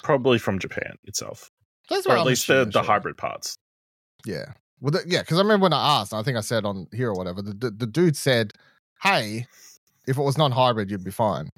Probably 0.03 0.39
from 0.39 0.57
Japan 0.57 0.97
itself, 1.03 1.51
that's 1.91 2.07
or 2.07 2.13
at 2.13 2.19
I'm 2.19 2.25
least 2.25 2.47
the, 2.47 2.65
the 2.65 2.81
hybrid 2.81 3.17
parts. 3.17 3.55
Yeah. 4.25 4.53
Well, 4.81 4.91
the, 4.91 5.03
yeah, 5.05 5.21
because 5.21 5.37
I 5.37 5.41
remember 5.41 5.63
when 5.63 5.73
I 5.73 5.99
asked, 6.01 6.13
I 6.13 6.23
think 6.23 6.37
I 6.37 6.41
said 6.41 6.65
on 6.65 6.87
here 6.91 7.09
or 7.09 7.13
whatever, 7.13 7.43
the, 7.43 7.53
the, 7.53 7.71
the 7.71 7.87
dude 7.87 8.17
said, 8.17 8.53
"Hey, 9.01 9.45
if 10.07 10.17
it 10.17 10.21
was 10.21 10.37
non-hybrid, 10.37 10.89
you'd 10.89 11.03
be 11.03 11.11
fine." 11.11 11.49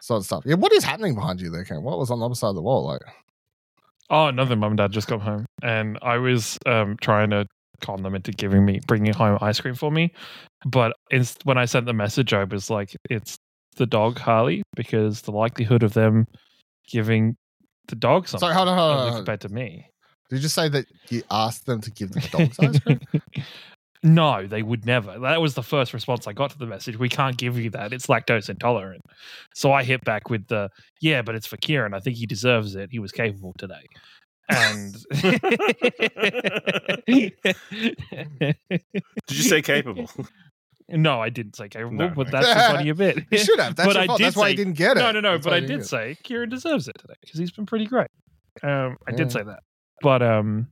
Sort 0.00 0.18
of 0.20 0.26
stuff. 0.26 0.42
Yeah. 0.46 0.54
What 0.54 0.72
is 0.72 0.84
happening 0.84 1.14
behind 1.14 1.40
you 1.40 1.50
there, 1.50 1.64
Ken? 1.64 1.82
What 1.82 1.98
was 1.98 2.10
on 2.10 2.20
the 2.20 2.26
other 2.26 2.34
side 2.36 2.50
of 2.50 2.54
the 2.54 2.62
wall? 2.62 2.86
Like, 2.86 3.02
Oh, 4.10 4.30
nothing. 4.30 4.58
Mum 4.58 4.72
and 4.72 4.78
dad 4.78 4.92
just 4.92 5.06
got 5.08 5.20
home, 5.20 5.44
and 5.62 5.98
I 6.02 6.16
was 6.18 6.58
um, 6.66 6.96
trying 7.00 7.30
to 7.30 7.46
con 7.80 8.02
them 8.02 8.14
into 8.14 8.32
giving 8.32 8.64
me, 8.64 8.80
bringing 8.86 9.12
home 9.12 9.38
ice 9.40 9.60
cream 9.60 9.74
for 9.74 9.90
me. 9.90 10.12
But 10.64 10.94
inst- 11.10 11.44
when 11.44 11.58
I 11.58 11.66
sent 11.66 11.86
the 11.86 11.92
message, 11.92 12.32
I 12.32 12.44
was 12.44 12.70
like, 12.70 12.96
"It's 13.10 13.38
the 13.76 13.86
dog 13.86 14.18
Harley," 14.18 14.62
because 14.74 15.22
the 15.22 15.32
likelihood 15.32 15.82
of 15.82 15.92
them 15.92 16.26
giving 16.88 17.36
the 17.88 17.96
dog 17.96 18.28
something 18.28 18.46
sorry, 18.46 18.54
hold 18.54 18.68
on, 18.68 18.78
hold 18.78 18.90
on. 18.92 18.98
hold 18.98 19.10
on. 19.10 19.18
compared 19.18 19.40
to 19.42 19.48
me. 19.50 19.86
Did 20.30 20.36
you 20.36 20.42
just 20.42 20.54
say 20.54 20.68
that 20.70 20.86
you 21.10 21.22
asked 21.30 21.66
them 21.66 21.80
to 21.82 21.90
give 21.90 22.12
the 22.12 22.20
dogs 22.20 22.58
ice 22.60 22.78
cream? 22.80 23.00
no, 24.02 24.46
they 24.46 24.62
would 24.62 24.84
never. 24.86 25.18
That 25.18 25.40
was 25.40 25.54
the 25.54 25.62
first 25.62 25.92
response 25.92 26.26
I 26.26 26.32
got 26.32 26.50
to 26.50 26.58
the 26.58 26.66
message. 26.66 26.98
We 26.98 27.08
can't 27.08 27.36
give 27.36 27.58
you 27.58 27.70
that. 27.70 27.92
It's 27.92 28.06
lactose 28.06 28.48
intolerant. 28.48 29.02
So 29.54 29.72
I 29.72 29.82
hit 29.84 30.04
back 30.04 30.30
with 30.30 30.46
the, 30.48 30.70
yeah, 31.00 31.22
but 31.22 31.34
it's 31.34 31.46
for 31.46 31.56
Ciaran. 31.56 31.94
I 31.94 32.00
think 32.00 32.16
he 32.16 32.26
deserves 32.26 32.74
it. 32.76 32.90
He 32.92 32.98
was 32.98 33.12
capable 33.12 33.54
today. 33.58 33.82
And 34.50 34.94
Did 37.06 37.34
you 39.30 39.42
say 39.42 39.62
capable? 39.62 40.08
no, 40.88 41.20
I 41.20 41.28
didn't 41.28 41.56
say 41.56 41.68
capable, 41.68 41.96
No, 41.96 42.08
but 42.14 42.26
no. 42.30 42.40
that's 42.40 42.48
the 42.48 42.76
funny 42.76 42.92
bit. 42.92 43.24
You 43.30 43.38
should 43.38 43.58
have. 43.58 43.76
That's, 43.76 43.86
But 43.86 43.96
I 43.96 44.06
fault. 44.06 44.18
did 44.18 44.26
That's 44.26 44.36
why 44.36 44.44
say- 44.46 44.50
you 44.52 44.56
didn't 44.56 44.76
get 44.76 44.96
it. 44.96 45.00
No, 45.00 45.12
no, 45.12 45.20
no. 45.20 45.32
That's 45.32 45.44
But 45.44 45.50
why 45.50 45.56
I 45.56 45.60
didn't 45.60 45.78
did 45.80 45.86
say 45.86 46.16
Ciaran 46.24 46.48
deserves 46.48 46.88
it 46.88 46.96
today 46.98 47.14
because 47.20 47.38
he's 47.38 47.50
been 47.50 47.66
pretty 47.66 47.86
great. 47.86 48.08
Um, 48.62 48.96
I 49.06 49.10
Yeah. 49.10 49.16
did 49.16 49.32
say 49.32 49.42
that, 49.42 49.60
but 50.02 50.22
um, 50.22 50.68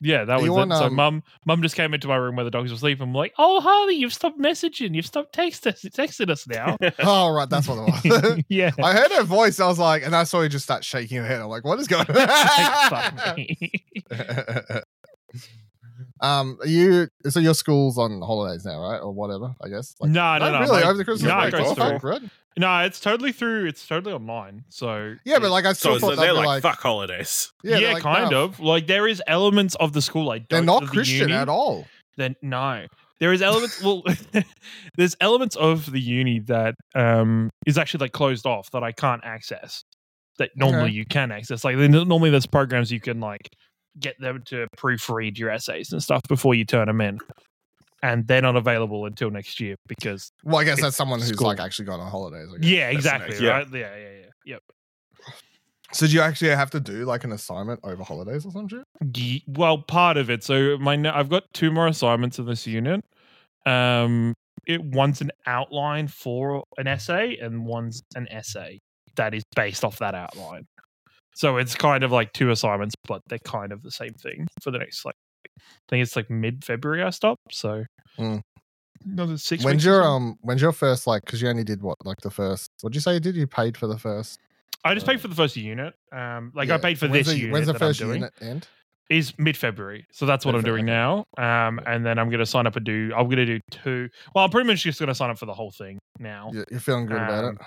yeah, 0.00 0.24
that 0.24 0.32
Are 0.34 0.36
was 0.36 0.44
you 0.46 0.56
it. 0.58 0.60
on, 0.60 0.70
so 0.70 0.84
um, 0.84 0.94
mum, 0.94 1.22
mum 1.46 1.62
just 1.62 1.74
came 1.74 1.92
into 1.94 2.06
my 2.08 2.16
room 2.16 2.36
where 2.36 2.44
the 2.44 2.50
dogs 2.50 2.70
were 2.70 2.78
sleeping. 2.78 3.02
I'm 3.08 3.14
like, 3.14 3.32
oh, 3.38 3.60
Harley, 3.60 3.94
you've 3.96 4.12
stopped 4.12 4.38
messaging. 4.38 4.94
You've 4.94 5.06
stopped 5.06 5.32
text 5.32 5.66
us, 5.66 5.82
texting 5.82 6.30
us 6.30 6.46
now. 6.46 6.76
Oh, 7.00 7.30
right. 7.30 7.48
That's 7.50 7.66
what 7.68 7.78
it 8.04 8.10
was. 8.12 8.42
yeah. 8.48 8.70
I 8.82 8.92
heard 8.92 9.10
her 9.12 9.24
voice. 9.24 9.58
I 9.60 9.66
was 9.66 9.78
like, 9.78 10.04
and 10.04 10.14
I 10.14 10.24
saw 10.24 10.40
you 10.42 10.48
just 10.48 10.64
start 10.64 10.84
shaking 10.84 11.18
her 11.18 11.26
head. 11.26 11.40
I'm 11.40 11.48
like, 11.48 11.64
what 11.64 11.78
is 11.80 11.88
going 11.88 12.06
Like, 12.08 12.28
on? 12.28 12.88
fuck 12.90 13.36
me. 13.36 13.70
um, 16.20 16.58
are 16.60 16.66
you 16.66 17.08
so 17.28 17.40
your 17.40 17.54
school's 17.54 17.98
on 17.98 18.20
holidays 18.20 18.64
now, 18.64 18.80
right, 18.80 18.98
or 18.98 19.12
whatever? 19.12 19.54
I 19.62 19.68
guess. 19.68 19.94
Like, 20.00 20.10
no, 20.10 20.38
no, 20.38 20.50
no. 20.52 20.60
really 20.60 20.82
my- 20.82 20.88
over 20.88 20.98
the 20.98 21.04
Christmas 21.04 21.28
no, 21.28 21.40
break. 21.50 21.54
it 21.54 21.60
Oh, 21.60 21.74
through. 21.74 21.84
fuck, 21.84 22.04
right? 22.04 22.22
No, 22.58 22.80
it's 22.80 23.00
totally 23.00 23.32
through. 23.32 23.66
It's 23.66 23.86
totally 23.86 24.12
online. 24.12 24.64
So 24.68 25.14
Yeah, 25.24 25.38
but 25.38 25.50
like 25.50 25.64
I 25.64 25.72
so 25.72 25.96
still 25.96 26.10
thought 26.10 26.18
they're 26.18 26.32
like, 26.32 26.46
like, 26.46 26.62
fuck 26.62 26.80
holidays. 26.80 27.52
yeah, 27.62 27.78
they're 27.78 27.92
like, 27.94 28.02
kind 28.02 28.30
no, 28.30 28.44
of. 28.44 28.60
Like 28.60 28.86
there 28.86 29.06
is 29.06 29.22
elements 29.26 29.74
of 29.76 29.92
the 29.92 30.02
school 30.02 30.30
I 30.30 30.38
don't. 30.38 30.48
They're 30.50 30.62
not 30.62 30.82
of 30.82 30.88
the 30.90 30.94
Christian 30.94 31.28
uni 31.28 31.34
at 31.34 31.48
all. 31.48 31.86
Then 32.16 32.34
no, 32.42 32.86
there 33.20 33.32
is 33.32 33.42
elements. 33.42 33.82
well, 33.82 34.02
there's 34.96 35.16
elements 35.20 35.54
of 35.56 35.90
the 35.90 36.00
uni 36.00 36.40
that 36.40 36.74
um 36.94 37.50
is 37.66 37.78
actually 37.78 38.02
like 38.02 38.12
closed 38.12 38.44
off 38.46 38.70
that 38.72 38.82
I 38.82 38.92
can't 38.92 39.22
access. 39.24 39.82
That 40.38 40.50
normally 40.56 40.84
Okay. 40.84 40.92
you 40.92 41.04
can 41.04 41.32
access. 41.32 41.64
Like 41.64 41.76
normally 41.76 42.30
there's 42.30 42.46
programs 42.46 42.92
you 42.92 43.00
can 43.00 43.20
like 43.20 43.48
get 43.98 44.14
them 44.20 44.42
to 44.46 44.66
proofread 44.76 45.36
your 45.38 45.50
essays 45.50 45.92
and 45.92 46.00
stuff 46.02 46.22
before 46.28 46.54
you 46.54 46.64
turn 46.64 46.86
them 46.86 47.00
in, 47.00 47.18
and 48.02 48.26
they're 48.26 48.42
not 48.42 48.56
available 48.56 49.06
until 49.06 49.30
next 49.30 49.60
year 49.60 49.76
because 49.88 50.30
Well, 50.44 50.58
I 50.58 50.64
guess 50.64 50.80
that's 50.80 50.96
someone 50.96 51.18
who's 51.20 51.28
school. 51.30 51.48
like 51.48 51.60
actually 51.60 51.86
gone 51.86 52.00
on 52.00 52.10
holidays. 52.10 52.48
Yeah, 52.60 52.90
exactly 52.90 53.30
nice, 53.30 53.40
yeah. 53.40 53.50
right. 53.50 53.66
Yeah, 53.72 53.96
yeah, 53.96 54.10
yeah. 54.20 54.26
Yep. 54.44 54.62
So 55.92 56.06
do 56.06 56.12
you 56.12 56.20
actually 56.20 56.50
have 56.50 56.70
to 56.70 56.80
do 56.80 57.04
like 57.04 57.24
an 57.24 57.32
assignment 57.32 57.80
over 57.82 58.02
holidays 58.02 58.44
or 58.44 58.52
something? 58.52 58.84
Well, 59.46 59.78
part 59.78 60.16
of 60.18 60.28
it. 60.28 60.44
So 60.44 60.76
my 60.78 60.94
I've 61.12 61.30
got 61.30 61.44
two 61.54 61.70
more 61.70 61.86
assignments 61.86 62.38
in 62.38 62.46
this 62.46 62.66
unit. 62.66 63.02
Um, 63.64 64.34
it 64.66 64.82
one's 64.84 65.20
an 65.22 65.30
outline 65.46 66.08
for 66.08 66.62
an 66.76 66.86
essay, 66.86 67.38
and 67.38 67.64
one's 67.64 68.02
an 68.16 68.28
essay 68.30 68.78
that 69.16 69.32
is 69.34 69.42
based 69.56 69.82
off 69.84 69.98
that 69.98 70.14
outline. 70.14 70.66
So 71.34 71.56
it's 71.56 71.74
kind 71.74 72.04
of 72.04 72.12
like 72.12 72.32
two 72.32 72.50
assignments, 72.50 72.94
but 73.06 73.22
they're 73.28 73.38
kind 73.38 73.72
of 73.72 73.82
the 73.82 73.90
same 73.90 74.12
thing 74.12 74.46
for 74.62 74.70
the 74.70 74.78
next 74.78 75.04
like. 75.04 75.14
I 75.58 75.86
think 75.90 76.02
it's 76.02 76.16
like 76.16 76.30
mid 76.30 76.64
February 76.64 77.02
I 77.02 77.10
stopped. 77.10 77.54
So 77.54 77.84
Mm. 78.18 78.42
another 79.04 79.36
six. 79.38 79.64
When's 79.64 79.84
your 79.84 80.02
um? 80.02 80.36
When's 80.40 80.60
your 80.62 80.72
first 80.72 81.06
like? 81.06 81.24
Because 81.24 81.40
you 81.42 81.48
only 81.48 81.64
did 81.64 81.82
what 81.82 81.96
like 82.04 82.18
the 82.22 82.30
first. 82.30 82.70
What 82.80 82.90
did 82.92 82.96
you 82.96 83.00
say 83.00 83.14
you 83.14 83.20
did? 83.20 83.36
You 83.36 83.46
paid 83.46 83.76
for 83.76 83.86
the 83.86 83.98
first. 83.98 84.38
I 84.84 84.94
just 84.94 85.06
paid 85.06 85.20
for 85.20 85.28
the 85.28 85.34
first 85.34 85.56
unit. 85.56 85.94
Um, 86.12 86.52
like 86.54 86.70
I 86.70 86.78
paid 86.78 86.98
for 86.98 87.08
When's 87.08 87.26
this 87.26 87.34
the, 87.34 87.40
unit. 87.40 87.52
When's 87.52 87.66
the 87.66 87.74
first 87.74 88.00
unit 88.00 88.32
end? 88.40 88.68
is 89.10 89.32
mid 89.38 89.56
February. 89.56 90.06
So 90.12 90.24
that's 90.26 90.44
what 90.46 90.54
I'm 90.54 90.62
doing 90.62 90.84
now. 90.86 91.24
Um, 91.36 91.80
and 91.86 92.04
then 92.06 92.18
I'm 92.18 92.28
going 92.28 92.38
to 92.40 92.46
sign 92.46 92.66
up 92.66 92.76
and 92.76 92.84
do. 92.84 93.10
I'm 93.16 93.24
going 93.24 93.38
to 93.38 93.46
do 93.46 93.60
two. 93.70 94.08
Well, 94.34 94.44
I'm 94.44 94.50
pretty 94.50 94.66
much 94.68 94.82
just 94.82 94.98
going 95.00 95.08
to 95.08 95.14
sign 95.14 95.30
up 95.30 95.38
for 95.38 95.46
the 95.46 95.54
whole 95.54 95.70
thing 95.70 95.98
now. 96.18 96.50
You- 96.52 96.64
You're 96.70 96.80
feeling 96.80 97.06
good 97.06 97.16
about 97.16 97.44
it. 97.44 97.48
Um, 97.48 97.58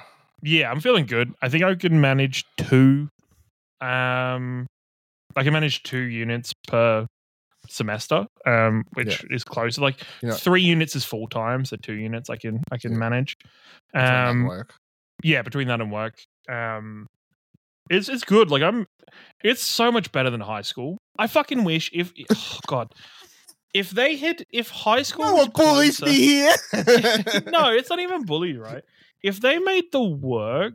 Yeah, 0.43 0.71
I'm 0.71 0.79
feeling 0.79 1.05
good. 1.05 1.33
I 1.41 1.49
think 1.49 1.63
I 1.63 1.75
can 1.75 1.99
manage 1.99 2.45
two. 2.57 3.09
Um, 3.81 4.67
I 5.35 5.43
can 5.43 5.53
manage 5.53 5.83
two 5.83 5.97
units 5.99 6.53
per 6.67 7.07
semester. 7.71 8.25
Um, 8.45 8.83
which 8.93 9.23
is 9.29 9.43
close. 9.43 9.77
Like 9.77 10.01
Yeah. 10.21 10.33
three 10.33 10.61
units 10.61 10.95
is 10.95 11.05
full 11.05 11.27
time, 11.27 11.65
so 11.65 11.75
two 11.77 11.93
units 11.95 12.29
I 12.29 12.35
can 12.37 12.61
I 12.71 12.77
can 12.77 12.91
Yeah. 12.93 12.97
manage. 12.97 13.35
It's 13.41 13.49
not 13.93 14.05
that 14.07 14.29
Um, 14.29 14.45
work. 14.45 14.73
yeah, 15.23 15.41
between 15.41 15.67
that 15.69 15.81
and 15.81 15.91
work, 15.91 16.15
um, 16.49 17.07
it's 17.89 18.09
it's 18.09 18.23
good. 18.23 18.49
Like 18.51 18.61
I'm, 18.61 18.85
it's 19.43 19.61
so 19.63 19.91
much 19.91 20.11
better 20.11 20.29
than 20.29 20.41
high 20.41 20.61
school. 20.63 20.97
I 21.17 21.27
fucking 21.27 21.63
wish 21.63 21.89
if 21.93 22.11
oh 22.31 22.59
God, 22.67 22.87
if 23.73 23.91
they 23.91 24.15
had 24.15 24.43
if 24.51 24.69
high 24.69 25.01
school 25.03 25.25
No 25.25 25.33
was 25.35 25.47
one 25.47 25.51
bullies 25.53 25.97
closer- 25.99 26.11
me 26.11 26.17
here. 26.19 26.53
no, 27.51 27.71
it's 27.73 27.89
not 27.89 27.99
even 27.99 28.25
bully, 28.25 28.57
right? 28.57 28.83
If 29.23 29.39
they 29.41 29.59
made 29.59 29.85
the 29.91 30.01
work 30.03 30.73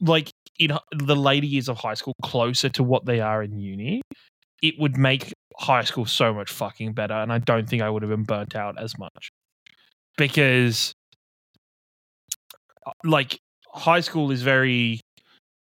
like 0.00 0.30
in 0.58 0.70
the 0.96 1.16
later 1.16 1.46
years 1.46 1.68
of 1.68 1.76
high 1.76 1.94
school 1.94 2.14
closer 2.22 2.68
to 2.70 2.82
what 2.82 3.04
they 3.04 3.20
are 3.20 3.42
in 3.42 3.58
uni, 3.58 4.00
it 4.62 4.74
would 4.78 4.96
make 4.96 5.32
high 5.56 5.82
school 5.84 6.06
so 6.06 6.32
much 6.32 6.50
fucking 6.50 6.92
better. 6.92 7.14
And 7.14 7.32
I 7.32 7.38
don't 7.38 7.68
think 7.68 7.82
I 7.82 7.90
would 7.90 8.02
have 8.02 8.10
been 8.10 8.24
burnt 8.24 8.54
out 8.54 8.80
as 8.80 8.96
much 8.98 9.30
because, 10.16 10.92
uh, 12.86 12.92
like, 13.04 13.38
high 13.72 14.00
school 14.00 14.30
is 14.30 14.42
very. 14.42 15.00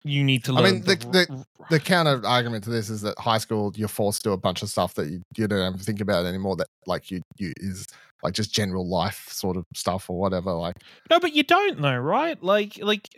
You 0.07 0.23
need 0.23 0.45
to 0.45 0.53
learn. 0.53 0.67
I 0.67 0.71
mean, 0.73 0.83
the- 0.83 1.47
the 1.71 1.81
counter 1.81 2.21
argument 2.27 2.65
to 2.65 2.71
this 2.71 2.91
is 2.91 3.01
that 3.03 3.19
high 3.19 3.39
school 3.39 3.73
you're 3.75 3.89
forced 3.89 4.23
to 4.23 4.29
do 4.29 4.33
a 4.35 4.37
bunch 4.37 4.63
of 4.63 4.69
stuff 4.69 4.93
that 4.95 5.09
you, 5.09 5.23
you 5.35 5.49
don't 5.49 5.67
even 5.67 5.79
think 5.81 6.03
about 6.03 6.27
anymore 6.27 6.57
that 6.57 6.67
like 6.87 7.11
you 7.11 7.23
you 7.39 7.55
is 7.57 7.87
like 8.23 8.35
just 8.35 8.53
general 8.53 8.87
life 8.87 9.27
sort 9.31 9.57
of 9.57 9.65
stuff 9.75 10.11
or 10.11 10.19
whatever 10.19 10.53
like 10.53 10.77
No, 11.09 11.19
but 11.21 11.33
you 11.35 11.43
don't 11.43 11.81
know, 11.81 11.97
right? 11.97 12.41
Like, 12.43 12.79
like 12.83 13.09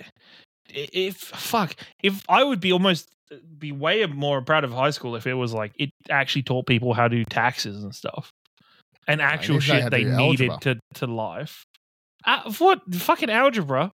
if 0.73 1.17
fuck, 1.17 1.75
if 2.05 2.23
I 2.29 2.45
would 2.45 2.61
be 2.61 2.73
almost 2.73 3.09
be 3.59 3.73
way 3.73 4.05
more 4.07 4.41
proud 4.43 4.65
of 4.65 4.73
high 4.73 4.91
school 4.91 5.17
if 5.17 5.27
it 5.27 5.35
was 5.35 5.53
like 5.53 5.73
it 5.79 5.91
actually 6.11 6.43
taught 6.43 6.67
people 6.67 6.95
how 6.95 7.09
to 7.09 7.17
do 7.17 7.25
taxes 7.25 7.83
and 7.83 7.95
stuff, 7.95 8.31
and 9.09 9.21
actual 9.21 9.59
didn't 9.59 9.69
know 9.69 9.75
how 9.75 9.81
shit 9.81 9.91
they 9.91 10.05
needed 10.05 10.51
algebra. 10.51 10.75
to 10.75 10.81
to 11.01 11.07
life. 11.07 11.65
Uh, 12.25 12.53
what 12.59 12.83
fucking 12.95 13.31
algebra? 13.31 13.93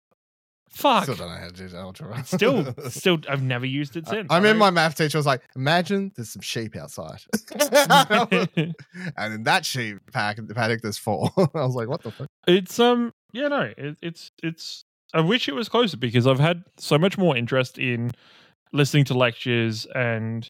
Fuck. 0.72 1.04
still 1.04 1.16
don't 1.16 1.30
know 1.30 1.36
how 1.36 1.50
to 1.50 1.68
do 1.68 1.76
algebra 1.76 2.24
Still, 2.26 2.76
still, 2.90 3.18
I've 3.28 3.42
never 3.42 3.66
used 3.66 3.96
it 3.96 4.08
since. 4.08 4.28
I 4.30 4.38
remember 4.38 4.60
know- 4.60 4.66
my 4.66 4.70
math 4.70 4.96
teacher 4.96 5.18
was 5.18 5.26
like, 5.26 5.42
"Imagine 5.56 6.12
there's 6.16 6.30
some 6.30 6.44
sheep 6.44 6.76
outside, 6.76 7.22
and 9.18 9.34
in 9.34 9.44
that 9.44 9.66
sheep 9.66 9.98
pack, 10.14 10.38
in 10.38 10.46
the 10.46 10.54
paddock 10.54 10.82
there's 10.82 11.00
four. 11.00 11.32
I 11.38 11.66
was 11.66 11.76
like, 11.76 11.88
"What 11.88 12.04
the 12.04 12.12
fuck?" 12.12 12.28
It's 12.48 12.80
um 12.80 13.12
yeah 13.34 13.48
no 13.48 13.72
it, 13.78 13.98
it's 14.02 14.32
it's 14.44 14.84
I 15.14 15.22
wish 15.22 15.48
it 15.48 15.56
was 15.56 15.70
closer 15.70 15.98
because 15.98 16.28
I've 16.28 16.40
had 16.40 16.64
so 16.78 16.98
much 17.00 17.18
more 17.18 17.36
interest 17.36 17.80
in 17.80 18.12
listening 18.72 19.06
to 19.06 19.14
lectures 19.14 19.88
and 19.96 20.48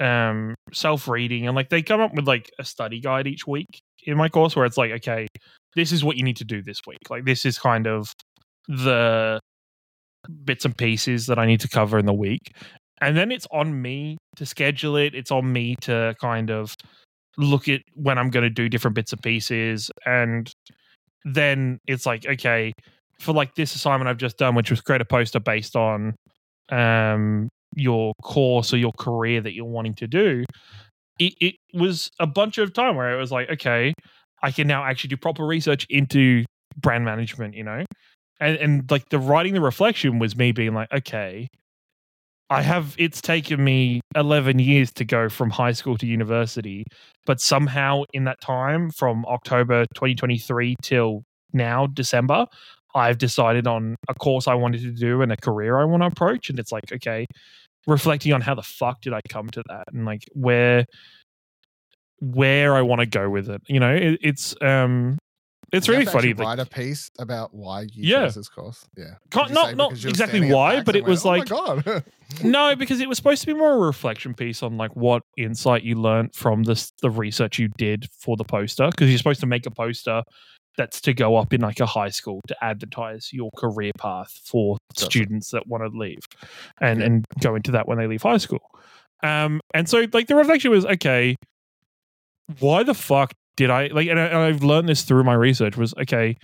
um 0.00 0.54
self 0.72 1.06
reading 1.06 1.46
and 1.46 1.54
like 1.54 1.68
they 1.68 1.80
come 1.80 2.00
up 2.00 2.12
with 2.14 2.26
like 2.26 2.50
a 2.58 2.64
study 2.64 2.98
guide 3.00 3.28
each 3.28 3.46
week 3.46 3.80
in 4.06 4.16
my 4.16 4.28
course 4.28 4.56
where 4.56 4.64
it's 4.66 4.76
like 4.76 4.90
okay 4.90 5.28
this 5.74 5.92
is 5.92 6.04
what 6.04 6.16
you 6.16 6.22
need 6.22 6.36
to 6.36 6.44
do 6.44 6.62
this 6.62 6.80
week. 6.86 7.10
Like 7.10 7.24
this 7.24 7.44
is 7.44 7.58
kind 7.58 7.86
of 7.86 8.12
the 8.68 9.40
bits 10.44 10.64
and 10.64 10.76
pieces 10.76 11.26
that 11.26 11.38
I 11.38 11.46
need 11.46 11.60
to 11.60 11.68
cover 11.68 11.98
in 11.98 12.06
the 12.06 12.14
week 12.14 12.54
and 13.00 13.14
then 13.14 13.30
it's 13.30 13.46
on 13.52 13.82
me 13.82 14.16
to 14.36 14.46
schedule 14.46 14.96
it 14.96 15.14
it's 15.14 15.30
on 15.30 15.52
me 15.52 15.76
to 15.82 16.14
kind 16.18 16.50
of 16.50 16.74
look 17.36 17.68
at 17.68 17.82
when 17.92 18.16
I'm 18.16 18.30
going 18.30 18.44
to 18.44 18.48
do 18.48 18.70
different 18.70 18.94
bits 18.94 19.12
and 19.12 19.22
pieces 19.22 19.90
and 20.06 20.50
then 21.26 21.78
it's 21.86 22.06
like 22.06 22.24
okay 22.24 22.72
for 23.20 23.34
like 23.34 23.54
this 23.54 23.74
assignment 23.74 24.08
I've 24.08 24.16
just 24.16 24.38
done 24.38 24.54
which 24.54 24.70
was 24.70 24.80
create 24.80 25.02
a 25.02 25.04
poster 25.04 25.40
based 25.40 25.76
on 25.76 26.14
um 26.70 27.48
your 27.76 28.14
course 28.22 28.72
or 28.72 28.76
your 28.76 28.92
career 28.98 29.40
that 29.40 29.52
you're 29.54 29.64
wanting 29.64 29.94
to 29.94 30.06
do 30.06 30.44
it, 31.18 31.34
it 31.40 31.54
was 31.72 32.10
a 32.20 32.26
bunch 32.26 32.58
of 32.58 32.72
time 32.72 32.96
where 32.96 33.14
it 33.14 33.20
was 33.20 33.32
like 33.32 33.48
okay 33.50 33.92
I 34.42 34.50
can 34.50 34.66
now 34.66 34.84
actually 34.84 35.08
do 35.08 35.16
proper 35.16 35.46
research 35.46 35.86
into 35.88 36.44
brand 36.76 37.04
management 37.04 37.54
you 37.54 37.64
know? 37.64 37.84
And 38.40 38.56
and 38.58 38.90
like 38.90 39.08
the 39.08 39.18
writing 39.18 39.54
the 39.54 39.60
reflection 39.60 40.18
was 40.18 40.36
me 40.36 40.52
being 40.52 40.74
like, 40.74 40.92
okay, 40.92 41.48
I 42.50 42.62
have 42.62 42.94
it's 42.98 43.20
taken 43.20 43.62
me 43.62 44.00
11 44.14 44.58
years 44.58 44.92
to 44.94 45.04
go 45.04 45.28
from 45.28 45.50
high 45.50 45.72
school 45.72 45.96
to 45.98 46.06
university, 46.06 46.84
but 47.26 47.40
somehow 47.40 48.02
in 48.12 48.24
that 48.24 48.40
time 48.40 48.90
from 48.90 49.24
October 49.26 49.86
2023 49.94 50.76
till 50.82 51.22
now 51.52 51.86
December, 51.86 52.46
I've 52.94 53.18
decided 53.18 53.66
on 53.66 53.96
a 54.08 54.14
course 54.14 54.46
I 54.46 54.54
wanted 54.54 54.82
to 54.82 54.92
do 54.92 55.22
and 55.22 55.32
a 55.32 55.36
career 55.36 55.78
I 55.78 55.84
want 55.84 56.02
to 56.02 56.06
approach 56.06 56.48
and 56.50 56.58
it's 56.58 56.70
like, 56.72 56.92
okay, 56.92 57.26
reflecting 57.86 58.32
on 58.32 58.40
how 58.40 58.54
the 58.54 58.62
fuck 58.62 59.00
did 59.00 59.12
I 59.12 59.20
come 59.28 59.48
to 59.50 59.62
that 59.68 59.84
and 59.92 60.04
like 60.04 60.22
where 60.32 60.86
where 62.20 62.74
I 62.74 62.82
want 62.82 63.00
to 63.00 63.06
go 63.06 63.28
with 63.28 63.50
it. 63.50 63.60
You 63.66 63.80
know, 63.80 63.94
it, 63.94 64.18
it's 64.22 64.54
um 64.62 65.18
it's 65.72 65.88
really 65.88 66.04
funny. 66.04 66.32
like- 66.34 66.46
Write 66.46 66.58
a 66.60 66.66
piece 66.66 67.10
about 67.18 67.52
why 67.52 67.82
you 67.82 67.88
Yeah. 68.08 68.26
chose 68.26 68.36
this 68.36 68.48
course. 68.48 68.86
Yeah, 68.96 69.14
Can't- 69.30 69.50
not- 69.50 69.74
not 69.74 69.90
because 69.90 70.04
you 70.04 70.08
were 70.08 70.10
exactly 70.10 70.52
why, 70.52 70.82
but 70.82 70.94
it 70.94 71.04
was 71.04 71.24
went, 71.24 71.50
"Oh 71.50 71.76
my 71.76 71.82
God." 71.82 72.04
No, 72.42 72.74
because 72.74 73.00
it 73.00 73.08
was 73.08 73.16
supposed 73.18 73.42
to 73.42 73.46
be 73.46 73.54
more 73.54 73.74
a 73.74 73.78
reflection 73.78 74.34
piece 74.34 74.62
on 74.62 74.76
like 74.76 74.94
what 74.96 75.22
insight 75.36 75.82
you 75.82 75.94
learned 75.96 76.34
from 76.34 76.62
this 76.62 76.90
the 77.02 77.10
research 77.10 77.58
you 77.58 77.68
did 77.76 78.08
for 78.18 78.36
the 78.36 78.44
poster. 78.44 78.88
Because 78.90 79.08
you're 79.08 79.18
supposed 79.18 79.40
to 79.40 79.46
make 79.46 79.66
a 79.66 79.70
poster 79.70 80.22
that's 80.76 81.00
to 81.02 81.14
go 81.14 81.36
up 81.36 81.52
in 81.52 81.60
like 81.60 81.80
a 81.80 81.86
high 81.86 82.08
school 82.08 82.40
to 82.48 82.64
advertise 82.64 83.32
your 83.32 83.50
career 83.56 83.92
path 83.98 84.32
for 84.44 84.76
Gotcha. 84.94 85.04
students 85.06 85.50
that 85.50 85.66
want 85.66 85.82
to 85.84 85.96
leave 85.96 86.20
and 86.80 87.00
Yeah. 87.00 87.06
and 87.06 87.24
go 87.40 87.54
into 87.54 87.70
that 87.72 87.86
when 87.88 87.98
they 87.98 88.06
leave 88.06 88.22
high 88.22 88.38
school. 88.38 88.70
Um, 89.22 89.60
and 89.72 89.88
so 89.88 90.04
like 90.12 90.26
the 90.26 90.36
reflection 90.36 90.70
was 90.70 90.84
okay. 90.86 91.36
Why 92.58 92.82
the 92.82 92.94
fuck 92.94 93.32
did 93.56 93.70
I 93.70 93.86
like? 93.86 94.08
And, 94.08 94.18
I, 94.20 94.24
and 94.26 94.36
I've 94.36 94.62
learned 94.62 94.88
this 94.88 95.02
through 95.02 95.24
my 95.24 95.34
research. 95.34 95.76
Was 95.76 95.94
okay 95.94 96.36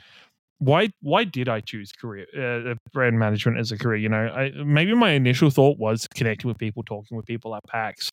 why 0.61 0.91
why 1.01 1.25
did 1.25 1.49
I 1.49 1.61
choose 1.61 1.91
career 1.91 2.27
uh, 2.39 2.75
brand 2.93 3.19
management 3.19 3.59
as 3.59 3.73
a 3.73 3.79
career? 3.79 3.97
You 3.97 4.11
know, 4.11 4.27
I, 4.29 4.51
maybe 4.63 4.95
my 4.95 5.13
initial 5.13 5.51
thought 5.51 5.79
was 5.79 6.07
connecting 6.15 6.49
with 6.49 6.59
people, 6.59 6.83
talking 6.83 7.17
with 7.17 7.27
people 7.27 7.55
at 7.57 7.63
PAX, 7.67 8.11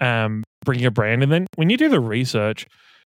um, 0.00 0.44
bringing 0.64 0.84
a 0.84 0.90
brand, 0.90 1.22
and 1.22 1.32
then 1.32 1.46
when 1.56 1.70
you 1.70 1.76
do 1.78 1.88
the 1.88 2.00
research, 2.00 2.66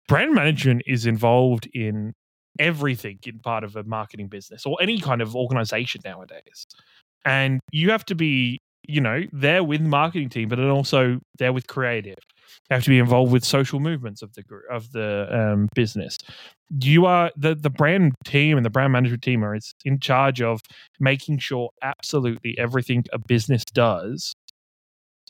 brand 0.07 0.33
management 0.33 0.83
is 0.88 1.05
involved 1.05 1.67
in 1.73 2.13
everything 2.60 3.19
in 3.26 3.39
part 3.39 3.63
of 3.63 3.76
a 3.76 3.84
marketing 3.84 4.28
business 4.28 4.65
or 4.65 4.78
any 4.82 5.00
kind 5.00 5.22
of 5.22 5.36
organization 5.36 6.02
nowadays, 6.06 6.65
and 7.26 7.60
you 7.72 7.91
have 7.91 8.06
to 8.06 8.15
be 8.15 8.60
you 8.88 9.02
know 9.02 9.24
there 9.32 9.63
with 9.63 9.82
marketing 9.82 10.30
team, 10.30 10.50
but 10.50 10.58
then 10.58 10.69
also 10.69 11.19
there 11.38 11.54
with 11.54 11.67
creative. 11.67 12.17
You 12.69 12.76
have 12.76 12.84
to 12.84 12.89
be 12.89 13.00
involved 13.00 13.32
with 13.32 13.45
social 13.45 13.80
movements 13.80 14.22
of 14.22 14.34
the 14.34 14.43
group 14.43 14.63
of 14.72 14.91
the 14.91 15.28
um, 15.32 15.69
business. 15.76 16.17
You 16.82 17.06
are 17.06 17.32
the 17.38 17.56
the 17.56 17.69
brand 17.69 18.13
team 18.26 18.58
and 18.58 18.65
the 18.65 18.69
brand 18.69 18.91
management 18.93 19.22
team 19.22 19.43
are 19.43 19.58
in 19.86 20.00
charge 20.00 20.41
of 20.41 20.62
making 21.00 21.39
sure 21.39 21.69
absolutely 21.82 22.58
everything 22.58 23.06
a 23.13 23.19
business 23.19 23.63
does 23.65 24.34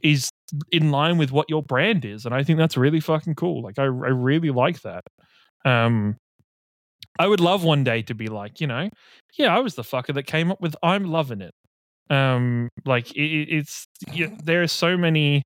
is 0.01 0.29
in 0.71 0.91
line 0.91 1.17
with 1.17 1.31
what 1.31 1.45
your 1.49 1.61
brand 1.61 2.05
is 2.05 2.25
and 2.25 2.33
i 2.33 2.41
think 2.41 2.57
that's 2.57 2.77
really 2.77 2.99
fucking 3.01 3.35
cool. 3.35 3.61
Like 3.61 3.77
i, 3.77 3.83
I 3.83 3.87
really 3.87 4.49
like 4.49 4.81
that. 4.81 5.03
Um 5.65 6.15
i 7.19 7.27
would 7.27 7.39
love 7.39 7.63
one 7.63 7.83
day 7.83 8.01
to 8.01 8.15
be 8.15 8.27
like 8.27 8.59
you 8.59 8.65
know 8.67 8.89
yeah 9.37 9.55
i 9.55 9.59
was 9.59 9.75
the 9.75 9.83
fucker 9.83 10.13
that 10.13 10.23
came 10.23 10.49
up 10.51 10.59
with 10.61 10.75
i'm 10.81 11.03
loving 11.03 11.41
it 11.41 11.53
um 12.09 12.69
like 12.85 13.11
it, 13.11 13.21
it- 13.21 13.49
it's 13.49 13.85
yeah, 14.11 14.27
there 14.43 14.63
are 14.63 14.67
so 14.67 14.97
many 14.97 15.43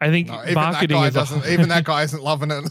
i 0.00 0.08
think 0.10 0.28
No, 0.28 0.40
even 0.42 0.54
that 0.54 0.88
guy 0.88 1.10
doesn't, 1.10 1.44
Even 1.46 1.68
that 1.70 1.84
guy 1.92 2.02
isn't 2.04 2.22
loving 2.22 2.50
it. 2.52 2.64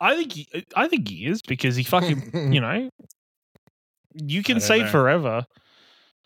I 0.00 0.16
think 0.16 0.32
he, 0.32 0.46
I 0.74 0.88
think 0.88 1.08
he 1.08 1.26
is 1.26 1.42
because 1.42 1.76
he 1.76 1.84
fucking 1.84 2.52
you 2.52 2.60
know 2.66 2.88
you 4.14 4.42
can 4.42 4.60
say 4.60 4.80
know. 4.80 4.88
forever. 4.88 5.44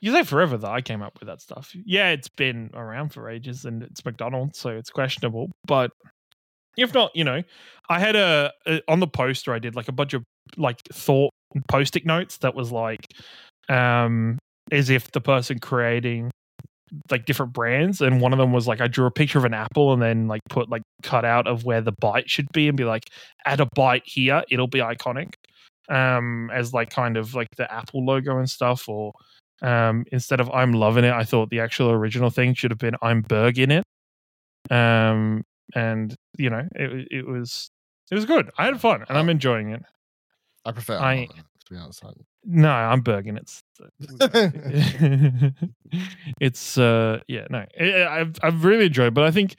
You 0.01 0.13
say 0.13 0.25
forever 0.25 0.57
that 0.59 0.71
I 0.71 0.81
came 0.83 1.03
up 1.03 1.19
with 1.21 1.29
that 1.29 1.41
stuff. 1.41 1.71
Yeah, 1.87 2.11
it's 2.11 2.29
been 2.29 2.71
around 2.75 3.11
for 3.15 3.29
ages 3.31 3.65
and 3.65 3.83
it's 3.83 4.05
McDonald's, 4.05 4.59
so 4.59 4.71
it's 4.71 4.91
questionable. 4.91 5.51
But 5.67 5.91
if 6.77 6.95
not, 6.95 7.15
you 7.15 7.25
know, 7.25 7.43
I 7.89 7.99
had 7.99 8.17
a, 8.17 8.53
a 8.67 8.81
on 8.89 9.01
the 9.01 9.07
poster 9.07 9.53
I 9.55 9.59
did 9.59 9.75
like 9.77 9.89
a 9.89 9.93
bunch 9.93 10.15
of 10.15 10.23
like 10.57 10.81
thought 10.93 11.31
post-it 11.69 12.05
notes 12.05 12.39
that 12.39 12.55
was 12.55 12.73
like 12.73 13.07
um 13.69 14.39
as 14.73 14.91
if 14.91 15.11
the 15.13 15.21
person 15.21 15.59
creating 15.59 16.31
like 17.11 17.25
different 17.25 17.53
brands 17.53 18.01
and 18.01 18.21
one 18.21 18.33
of 18.33 18.39
them 18.39 18.53
was 18.53 18.67
like 18.67 18.81
I 18.81 18.89
drew 18.89 19.07
a 19.07 19.11
picture 19.11 19.39
of 19.39 19.45
an 19.45 19.55
apple 19.55 19.93
and 19.93 20.01
then 20.01 20.29
like 20.29 20.41
put 20.49 20.69
like 20.69 20.83
cut 21.03 21.25
out 21.25 21.47
of 21.47 21.65
where 21.65 21.81
the 21.81 21.93
bite 22.01 22.31
should 22.31 22.47
be 22.53 22.69
and 22.69 22.77
be 22.77 22.85
like 22.85 23.05
add 23.45 23.61
a 23.61 23.67
bite 23.75 24.03
here 24.05 24.43
it'll 24.51 24.69
be 24.69 24.79
iconic 24.79 25.33
um 25.89 26.51
as 26.53 26.73
like 26.73 26.91
kind 26.91 27.17
of 27.17 27.35
like 27.35 27.49
the 27.57 27.73
apple 27.73 28.05
logo 28.05 28.39
and 28.39 28.49
stuff 28.51 28.89
or 28.89 29.13
um 29.63 30.05
instead 30.13 30.41
of 30.41 30.51
i'm 30.51 30.73
loving 30.73 31.05
it 31.05 31.13
i 31.13 31.25
thought 31.25 31.49
the 31.51 31.61
actual 31.61 31.91
original 31.91 32.31
thing 32.31 32.55
should 32.55 32.71
have 32.71 32.79
been 32.79 32.97
i'm 33.03 33.23
berg 33.23 33.59
in 33.59 33.71
it 33.71 33.85
um 34.71 35.43
and 35.75 36.15
you 36.39 36.49
know 36.51 36.67
it, 36.75 37.09
it 37.11 37.27
was 37.27 37.71
it 38.11 38.15
was 38.15 38.25
good 38.25 38.51
i 38.59 38.65
had 38.67 38.81
fun 38.81 39.05
and 39.09 39.19
i'm 39.19 39.29
enjoying 39.29 39.71
it 39.71 39.83
I 40.65 40.73
prefer. 40.73 40.99
I- 40.99 41.15
it, 41.15 41.31
to 41.31 41.75
be 41.75 41.77
honest. 41.77 42.05
no 42.45 42.71
i'm 42.71 43.01
berging 43.01 43.37
it's 43.37 43.63
it's 46.41 46.79
uh 46.79 47.21
yeah 47.29 47.47
no 47.51 47.65
I- 47.81 48.21
I've 48.21 48.37
I've 48.43 48.65
really 48.65 48.87
enjoyed, 48.87 49.09
it, 49.09 49.15
but 49.15 49.25
I 49.25 49.31
think 49.31 49.57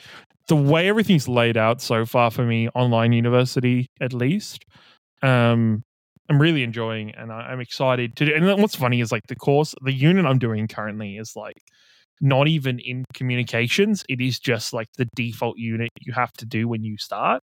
the 0.47 0.55
way 0.55 0.87
everything's 0.87 1.27
laid 1.27 1.57
out 1.57 1.81
so 1.81 2.05
far 2.05 2.31
for 2.31 2.45
me, 2.45 2.69
online 2.69 3.11
university 3.11 3.89
at 3.99 4.13
least, 4.13 4.63
um, 5.21 5.83
I'm 6.29 6.41
really 6.41 6.63
enjoying, 6.63 7.11
and 7.15 7.33
I, 7.33 7.39
I'm 7.51 7.59
excited 7.59 8.15
to. 8.15 8.25
do 8.25 8.33
And 8.33 8.47
then 8.47 8.61
what's 8.61 8.75
funny 8.75 9.01
is 9.01 9.11
like 9.11 9.27
the 9.27 9.35
course, 9.35 9.75
the 9.81 9.91
unit 9.91 10.25
I'm 10.25 10.39
doing 10.39 10.69
currently 10.69 11.17
is 11.17 11.33
like 11.35 11.61
not 12.21 12.47
even 12.47 12.79
in 12.79 13.05
communications. 13.13 14.03
It 14.09 14.21
is 14.21 14.39
just 14.39 14.73
like 14.73 14.87
the 14.97 15.07
default 15.15 15.57
unit 15.57 15.89
you 16.01 16.13
have 16.13 16.33
to 16.33 16.45
do 16.45 16.67
when 16.67 16.83
you 16.83 16.97
start 16.97 17.41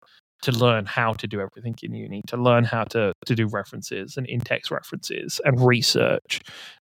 to 0.43 0.51
learn 0.51 0.85
how 0.85 1.13
to 1.13 1.27
do 1.27 1.41
everything 1.41 1.75
in 1.81 1.95
uni, 1.95 2.21
to 2.27 2.37
learn 2.37 2.63
how 2.63 2.83
to 2.83 3.11
to 3.25 3.35
do 3.35 3.47
references 3.47 4.17
and 4.17 4.27
in-text 4.27 4.69
references 4.69 5.41
and 5.43 5.65
research 5.65 6.41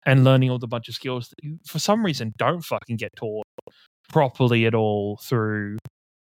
and 0.06 0.24
learning 0.24 0.50
all 0.50 0.58
the 0.58 0.68
bunch 0.68 0.88
of 0.88 0.94
skills 0.94 1.28
that 1.28 1.36
you, 1.42 1.58
for 1.66 1.78
some 1.78 2.04
reason, 2.04 2.32
don't 2.38 2.62
fucking 2.62 2.96
get 2.96 3.10
taught 3.16 3.46
properly 4.08 4.66
at 4.66 4.74
all 4.74 5.18
through 5.22 5.78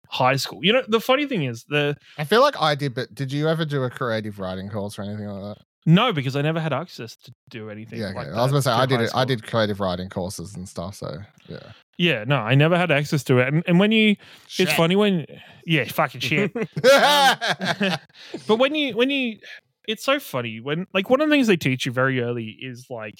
high 0.09 0.37
school. 0.37 0.61
You 0.63 0.73
know, 0.73 0.83
the 0.89 1.01
funny 1.01 1.27
thing 1.27 1.45
is 1.45 1.65
the 1.69 1.97
I 2.19 2.25
feel 2.25 2.41
like 2.41 2.61
I 2.61 2.75
did, 2.75 2.95
but 2.95 3.15
did 3.15 3.33
you 3.33 3.49
ever 3.49 3.65
do 3.65 3.85
a 3.85 3.91
creative 3.91 4.39
writing 4.39 4.69
course 4.69 4.99
or 4.99 5.03
anything 5.03 5.27
like 5.27 5.57
that? 5.57 5.65
No, 5.87 6.13
because 6.13 6.35
I 6.35 6.43
never 6.43 6.61
had 6.61 6.73
access 6.73 7.17
to 7.17 7.33
do 7.51 7.69
anything. 7.69 8.01
Yeah, 8.01 8.09
like 8.09 8.29
okay. 8.29 8.37
I 8.37 8.43
was 8.43 8.53
gonna 8.53 8.63
say 8.63 8.71
I 8.71 8.87
did 8.87 9.01
it. 9.01 9.11
I 9.15 9.25
did 9.25 9.47
creative 9.47 9.81
writing 9.81 10.09
courses 10.09 10.55
and 10.55 10.69
stuff. 10.69 10.95
So 10.95 11.19
yeah, 11.47 11.73
Yeah, 11.99 12.25
no, 12.25 12.37
I 12.37 12.55
never 12.55 12.79
had 12.79 12.91
access 12.91 13.23
to 13.25 13.39
it. 13.39 13.49
And, 13.49 13.63
and 13.67 13.79
when 13.79 13.93
you, 13.93 14.17
Shit. 14.49 14.69
it's 14.69 14.77
funny 14.77 14.97
when, 14.97 15.27
yeah, 15.67 15.85
fucking 15.85 16.21
shit. 16.23 16.53
Um, 16.85 17.99
but 18.47 18.57
when 18.57 18.75
you 18.75 18.97
when 18.97 19.11
you 19.11 19.39
it's 19.87 20.05
so 20.05 20.19
funny 20.19 20.61
when 20.61 20.87
like 20.95 21.11
one 21.11 21.21
of 21.21 21.29
the 21.29 21.35
things 21.35 21.47
they 21.47 21.57
teach 21.57 21.85
you 21.85 21.93
very 21.93 22.21
early 22.21 22.57
is 22.61 22.87
like 22.89 23.15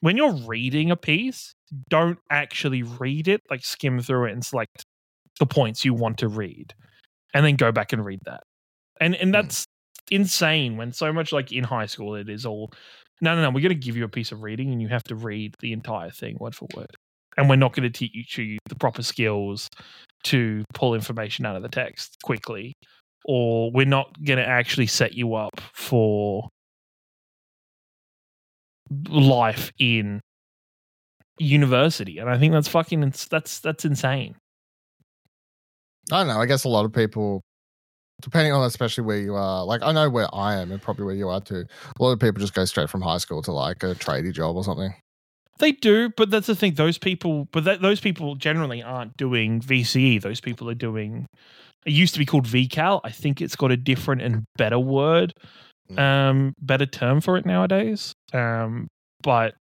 when 0.00 0.16
you're 0.16 0.32
reading 0.32 0.90
a 0.90 0.96
piece 0.96 1.54
don't 1.88 2.18
actually 2.30 2.82
read 2.82 3.28
it 3.28 3.40
like 3.50 3.64
skim 3.64 4.00
through 4.00 4.26
it 4.26 4.32
and 4.32 4.44
select 4.44 4.84
the 5.38 5.46
points 5.46 5.84
you 5.84 5.94
want 5.94 6.18
to 6.18 6.28
read 6.28 6.74
and 7.34 7.44
then 7.44 7.56
go 7.56 7.72
back 7.72 7.92
and 7.92 8.04
read 8.04 8.20
that 8.24 8.42
and 9.00 9.14
and 9.16 9.28
hmm. 9.28 9.32
that's 9.32 9.66
insane 10.10 10.76
when 10.76 10.92
so 10.92 11.12
much 11.12 11.32
like 11.32 11.52
in 11.52 11.64
high 11.64 11.86
school 11.86 12.14
it 12.14 12.28
is 12.28 12.44
all 12.44 12.72
no 13.20 13.34
no 13.34 13.42
no 13.42 13.50
we're 13.50 13.60
going 13.60 13.68
to 13.68 13.74
give 13.74 13.96
you 13.96 14.04
a 14.04 14.08
piece 14.08 14.32
of 14.32 14.42
reading 14.42 14.70
and 14.72 14.80
you 14.80 14.88
have 14.88 15.04
to 15.04 15.14
read 15.14 15.54
the 15.60 15.72
entire 15.72 16.10
thing 16.10 16.36
word 16.40 16.54
for 16.54 16.66
word 16.76 16.94
and 17.36 17.48
we're 17.48 17.56
not 17.56 17.72
going 17.72 17.90
to 17.90 17.98
teach 17.98 18.38
you 18.38 18.58
the 18.68 18.74
proper 18.74 19.02
skills 19.02 19.68
to 20.24 20.64
pull 20.74 20.94
information 20.94 21.46
out 21.46 21.56
of 21.56 21.62
the 21.62 21.68
text 21.68 22.16
quickly 22.22 22.74
or 23.24 23.70
we're 23.72 23.86
not 23.86 24.08
going 24.24 24.38
to 24.38 24.46
actually 24.46 24.86
set 24.86 25.14
you 25.14 25.34
up 25.34 25.60
for 25.72 26.48
life 29.08 29.70
in 29.78 30.20
university 31.38 32.18
and 32.18 32.28
i 32.28 32.36
think 32.36 32.52
that's 32.52 32.68
fucking 32.68 33.00
that's 33.30 33.60
that's 33.60 33.84
insane 33.84 34.34
I 36.12 36.18
don't 36.18 36.28
know. 36.28 36.40
I 36.40 36.46
guess 36.46 36.64
a 36.64 36.68
lot 36.68 36.84
of 36.84 36.92
people, 36.92 37.42
depending 38.20 38.52
on 38.52 38.64
especially 38.64 39.04
where 39.04 39.18
you 39.20 39.34
are, 39.34 39.64
like 39.64 39.82
I 39.82 39.92
know 39.92 40.08
where 40.10 40.28
I 40.34 40.56
am 40.56 40.70
and 40.72 40.80
probably 40.80 41.04
where 41.06 41.14
you 41.14 41.28
are 41.28 41.40
too. 41.40 41.64
A 41.98 42.02
lot 42.02 42.12
of 42.12 42.18
people 42.20 42.40
just 42.40 42.54
go 42.54 42.64
straight 42.64 42.90
from 42.90 43.00
high 43.02 43.18
school 43.18 43.42
to 43.42 43.52
like 43.52 43.82
a 43.82 43.94
tradie 43.94 44.32
job 44.32 44.56
or 44.56 44.64
something. 44.64 44.94
they 45.58 45.72
do 45.72 46.08
but 46.16 46.30
that's 46.30 46.46
the 46.46 46.54
thing 46.54 46.74
those 46.74 46.96
people 46.98 47.46
but 47.52 47.64
that, 47.64 47.82
those 47.82 48.00
people 48.00 48.34
generally 48.34 48.82
aren't 48.82 49.14
doing 49.18 49.60
vce 49.60 50.22
those 50.22 50.40
people 50.40 50.70
are 50.70 50.74
doing 50.74 51.26
it 51.84 51.92
used 51.92 52.14
to 52.14 52.18
be 52.18 52.24
called 52.24 52.46
vcal 52.46 53.00
i 53.04 53.10
think 53.10 53.42
it's 53.42 53.56
got 53.56 53.70
a 53.70 53.76
different 53.76 54.22
and 54.22 54.44
better 54.56 54.78
word 54.78 55.34
Mm. 55.90 55.98
um 55.98 56.52
better 56.62 56.86
term 56.86 57.20
for 57.20 57.36
it 57.36 57.44
nowadays 57.44 58.12
um 58.32 58.86
but 59.22 59.54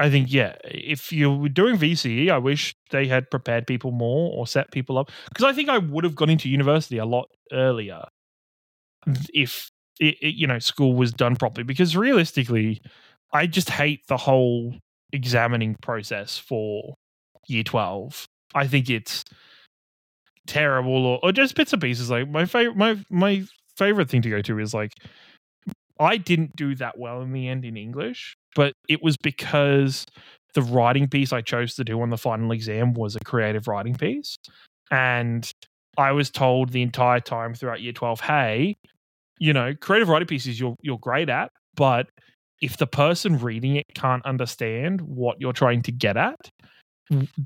I 0.00 0.08
think 0.08 0.32
yeah, 0.32 0.56
if 0.64 1.12
you 1.12 1.30
were 1.30 1.50
doing 1.50 1.76
VCE, 1.76 2.30
I 2.30 2.38
wish 2.38 2.74
they 2.90 3.06
had 3.06 3.30
prepared 3.30 3.66
people 3.66 3.92
more 3.92 4.32
or 4.34 4.46
set 4.46 4.72
people 4.72 4.96
up 4.96 5.10
because 5.28 5.44
I 5.44 5.52
think 5.52 5.68
I 5.68 5.76
would 5.76 6.04
have 6.04 6.14
gone 6.14 6.30
into 6.30 6.48
university 6.48 6.96
a 6.96 7.04
lot 7.04 7.28
earlier 7.52 8.02
hmm. 9.04 9.12
if 9.34 9.70
it, 10.00 10.16
it, 10.22 10.34
you 10.34 10.46
know 10.46 10.58
school 10.58 10.94
was 10.94 11.12
done 11.12 11.36
properly. 11.36 11.64
Because 11.64 11.96
realistically, 11.96 12.80
I 13.32 13.46
just 13.46 13.68
hate 13.68 14.00
the 14.08 14.16
whole 14.16 14.74
examining 15.12 15.76
process 15.82 16.38
for 16.38 16.94
year 17.46 17.62
12. 17.62 18.26
I 18.54 18.66
think 18.66 18.88
it's 18.88 19.22
terrible 20.46 21.06
or, 21.06 21.20
or 21.22 21.32
just 21.32 21.54
bits 21.54 21.74
and 21.74 21.82
pieces. 21.82 22.10
Like 22.10 22.28
my 22.28 22.46
favorite, 22.46 22.76
my, 22.76 22.98
my 23.10 23.44
favorite 23.76 24.08
thing 24.08 24.22
to 24.22 24.30
go 24.30 24.40
to 24.40 24.58
is 24.58 24.72
like, 24.72 24.92
I 26.00 26.16
didn't 26.16 26.56
do 26.56 26.74
that 26.76 26.98
well 26.98 27.22
in 27.22 27.32
the 27.32 27.48
end 27.48 27.64
in 27.64 27.76
English, 27.76 28.34
but 28.56 28.74
it 28.88 29.02
was 29.02 29.16
because 29.18 30.06
the 30.54 30.62
writing 30.62 31.08
piece 31.08 31.32
I 31.32 31.42
chose 31.42 31.74
to 31.76 31.84
do 31.84 32.00
on 32.02 32.10
the 32.10 32.18
final 32.18 32.52
exam 32.52 32.94
was 32.94 33.16
a 33.16 33.20
creative 33.20 33.68
writing 33.68 33.94
piece. 33.94 34.36
And 34.90 35.50
I 35.98 36.12
was 36.12 36.30
told 36.30 36.70
the 36.70 36.82
entire 36.82 37.20
time 37.20 37.54
throughout 37.54 37.82
year 37.82 37.92
12, 37.92 38.20
hey, 38.20 38.76
you 39.38 39.52
know, 39.52 39.74
creative 39.80 40.08
writing 40.08 40.28
pieces 40.28 40.60
you're 40.60 40.76
you're 40.82 40.98
great 40.98 41.28
at, 41.28 41.50
but 41.76 42.08
if 42.62 42.76
the 42.78 42.86
person 42.86 43.38
reading 43.38 43.76
it 43.76 43.86
can't 43.94 44.24
understand 44.26 45.00
what 45.02 45.40
you're 45.40 45.52
trying 45.54 45.82
to 45.82 45.92
get 45.92 46.16
at 46.16 46.38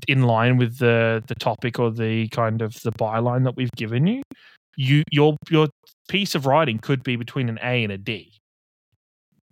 in 0.07 0.23
line 0.23 0.57
with 0.57 0.77
the 0.79 1.23
the 1.27 1.35
topic 1.35 1.79
or 1.79 1.91
the 1.91 2.27
kind 2.29 2.61
of 2.61 2.73
the 2.83 2.91
byline 2.91 3.43
that 3.43 3.55
we've 3.55 3.71
given 3.75 4.07
you, 4.07 4.21
you 4.77 5.03
your 5.11 5.37
your 5.49 5.67
piece 6.09 6.35
of 6.35 6.45
writing 6.45 6.79
could 6.79 7.03
be 7.03 7.15
between 7.15 7.49
an 7.49 7.59
A 7.63 7.83
and 7.83 7.91
a 7.93 7.97
D. 7.97 8.31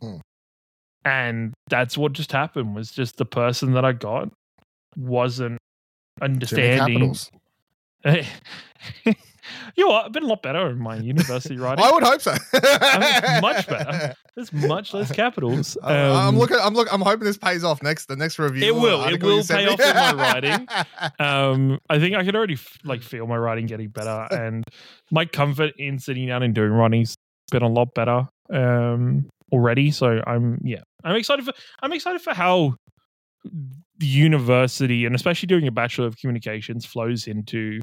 Hmm. 0.04 0.18
And 1.06 1.54
that's 1.70 1.98
what 1.98 2.14
just 2.14 2.32
happened 2.32 2.76
was 2.76 2.92
just 2.92 3.18
the 3.18 3.26
person 3.26 3.74
that 3.74 3.84
I 3.84 3.92
got 3.92 4.30
wasn't 4.96 5.58
understanding 6.22 7.14
you 9.06 9.14
know 9.78 9.88
what? 9.88 10.06
I've 10.06 10.12
been 10.12 10.24
a 10.24 10.28
lot 10.28 10.42
better 10.44 10.70
in 10.70 10.78
my 10.80 10.98
university 10.98 11.58
writing. 11.60 11.84
I 11.84 11.92
would 11.92 12.04
hope 12.04 12.22
so. 12.22 12.32
Much 13.42 13.68
better. 13.68 14.14
There's 14.36 14.52
much 14.52 14.94
less 14.94 15.12
capitals. 15.12 15.78
I- 15.84 15.96
I'm 15.96 16.28
Um, 16.30 16.38
looking. 16.38 16.58
I'm 16.62 16.74
look. 16.74 16.92
I'm 16.92 17.02
hoping 17.02 17.24
this 17.26 17.38
pays 17.38 17.64
off 17.64 17.82
next. 17.84 18.08
The 18.08 18.16
next 18.16 18.40
review. 18.40 18.66
It 18.68 18.76
will, 18.76 19.04
it 19.06 19.22
will 19.24 19.44
pay 19.44 19.68
off 19.68 19.80
in 19.80 19.96
my 19.96 20.14
writing. 20.14 20.68
Um, 21.20 21.80
I 21.90 22.00
think 22.00 22.16
I 22.16 22.24
could 22.26 22.36
already 22.36 22.56
f- 22.56 22.78
like 22.84 23.02
feel 23.02 23.28
my 23.28 23.38
writing 23.38 23.66
getting 23.68 23.90
better, 23.90 24.28
and 24.32 24.64
my 25.12 25.26
comfort 25.26 25.74
in 25.78 26.00
sitting 26.00 26.28
down 26.28 26.44
and 26.44 26.54
doing 26.54 26.72
writing's 26.72 27.16
been 27.52 27.62
a 27.64 27.68
lot 27.70 27.94
better 27.94 28.28
um, 28.52 29.30
already. 29.54 29.92
So 29.92 30.22
I'm 30.28 30.60
yeah, 30.64 30.82
I'm 31.04 31.16
excited 31.16 31.46
for 31.46 31.54
I'm 31.82 31.94
excited 31.94 32.22
for 32.22 32.34
how 32.34 32.74
the 33.44 34.06
university 34.06 35.06
and 35.06 35.16
especially 35.16 35.48
doing 35.48 35.68
a 35.68 35.72
bachelor 35.72 36.08
of 36.08 36.18
communications 36.18 36.86
flows 36.86 37.28
into 37.28 37.80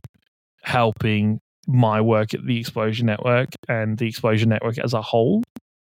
helping 0.62 1.40
my 1.66 2.00
work 2.00 2.34
at 2.34 2.44
the 2.44 2.58
Explosion 2.58 3.06
Network 3.06 3.48
and 3.68 3.96
the 3.96 4.08
Explosion 4.08 4.48
Network 4.48 4.78
as 4.78 4.92
a 4.92 5.00
whole 5.00 5.42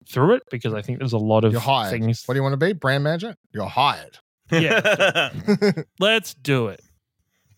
through 0.09 0.35
it 0.35 0.42
because 0.50 0.74
I 0.74 0.83
think 0.83 0.98
there's 0.98 1.12
a 1.12 1.18
lot 1.18 1.44
of 1.44 1.52
You're 1.52 1.61
hired. 1.61 1.92
things. 1.92 2.24
What 2.26 2.35
do 2.35 2.38
you 2.38 2.42
want 2.42 2.59
to 2.59 2.66
be? 2.66 2.72
Brand 2.72 3.04
manager? 3.04 3.35
You're 3.52 3.66
hired. 3.66 4.18
Yeah. 4.50 5.30
Let's 6.00 6.35
do 6.35 6.68
it. 6.68 6.80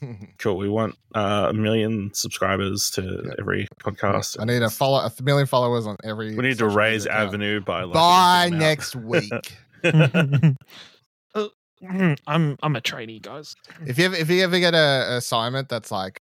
cool. 0.38 0.56
We 0.56 0.68
want 0.68 0.96
uh, 1.14 1.46
a 1.50 1.52
million 1.52 2.10
subscribers 2.14 2.90
to 2.92 3.02
Yeah. 3.24 3.34
every 3.38 3.68
podcast. 3.80 4.36
I 4.40 4.44
need 4.44 4.62
a 4.62 4.70
follow 4.70 4.98
a 4.98 5.12
million 5.22 5.46
followers 5.46 5.86
on 5.86 5.96
every. 6.04 6.34
we 6.36 6.42
need 6.42 6.58
to 6.58 6.68
raise 6.68 7.04
media 7.04 7.12
account. 7.18 7.28
Avenue 7.28 7.60
by 7.60 7.82
like 7.84 7.94
by 7.94 8.44
a 8.46 8.50
decent 8.50 8.60
next 8.60 8.96
week. 8.96 9.32
Uh, 9.84 10.48
I'm 12.26 12.56
I'm 12.62 12.76
a 12.76 12.80
trainee, 12.80 13.18
guys. 13.20 13.54
if 13.86 13.98
you 13.98 14.04
ever, 14.06 14.14
if 14.16 14.30
you 14.30 14.42
ever 14.44 14.58
get 14.60 14.74
a, 14.74 15.14
a 15.14 15.16
assignment 15.16 15.68
that's 15.68 15.90
like, 15.90 16.22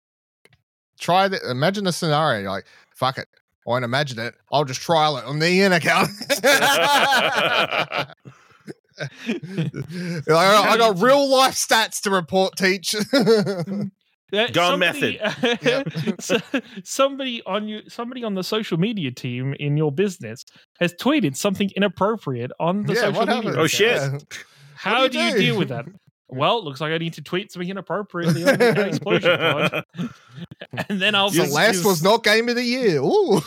try 1.01 1.29
the 1.29 1.39
imagine 1.51 1.87
a 1.87 1.93
scenario 1.93 2.43
you're 2.43 2.51
like 2.51 2.67
fuck 2.95 3.19
it. 3.19 3.27
I 3.67 3.71
won't 3.71 3.85
imagine 3.85 4.19
it. 4.19 4.35
I'll 4.51 4.65
just 4.65 4.81
trial 4.81 5.19
it 5.19 5.25
on 5.25 5.41
the 5.41 5.61
in 5.61 5.73
account. 5.73 6.09
Like, 8.99 10.29
I 10.29 10.77
got 10.77 11.01
real 11.01 11.29
life 11.29 11.55
stats 11.55 12.01
to 12.03 12.11
report, 12.11 12.57
teach. 12.57 12.93
Mm. 12.93 13.91
Yeah, 14.31 14.51
Gone 14.51 14.73
somebody- 14.73 15.19
so- 16.21 16.37
somebody 16.85 17.43
on 17.47 17.67
you, 17.67 17.81
somebody 17.89 18.23
on 18.25 18.35
the 18.35 18.45
social 18.45 18.77
media 18.77 19.11
team 19.11 19.55
in 19.59 19.79
your 19.79 19.91
business 19.91 20.45
has 20.81 20.93
tweeted 21.01 21.35
something 21.35 21.71
inappropriate 21.75 22.51
on 22.61 22.83
the 22.83 22.93
yeah, 22.93 23.01
social 23.01 23.21
media. 23.25 23.35
happened? 23.37 23.57
Oh, 23.57 23.67
shit. 23.67 23.97
Yeah. 23.97 24.19
How 24.75 25.05
do 25.05 25.09
do 25.15 25.19
you 25.19 25.25
you 25.25 25.33
do? 25.33 25.39
deal 25.39 25.59
with 25.59 25.69
that? 25.71 25.87
Well, 26.29 26.59
it 26.59 26.65
looks 26.65 26.79
like 26.83 26.93
I 26.93 26.99
need 26.99 27.15
to 27.15 27.23
tweet 27.23 27.51
something 27.51 27.71
inappropriately 27.71 28.45
on 28.47 28.59
the 28.59 28.87
explosion 28.89 29.39
pod, 29.39 29.85
and 30.91 31.01
then 31.01 31.15
I'll. 31.15 31.31
Celeste 31.31 31.83
was 31.87 32.03
not 32.03 32.23
game 32.23 32.51
of 32.51 32.57
the 32.57 32.63
year. 32.63 32.99
Ooh. 33.01 33.41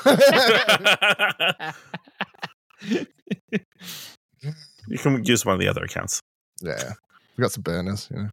You 4.92 4.98
can 4.98 5.24
use 5.24 5.46
one 5.46 5.54
of 5.54 5.60
the 5.60 5.68
other 5.68 5.84
accounts. 5.84 6.20
yeah. 6.62 6.94
We 7.38 7.42
got 7.42 7.52
some 7.52 7.64
burners, 7.64 8.10
you 8.12 8.24
know. 8.24 8.30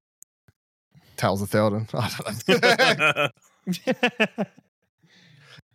Tales 1.17 1.41
of 1.41 1.51
Theldon. 1.51 1.87
I 1.95 2.11
don't 2.47 2.99
know. 2.99 3.29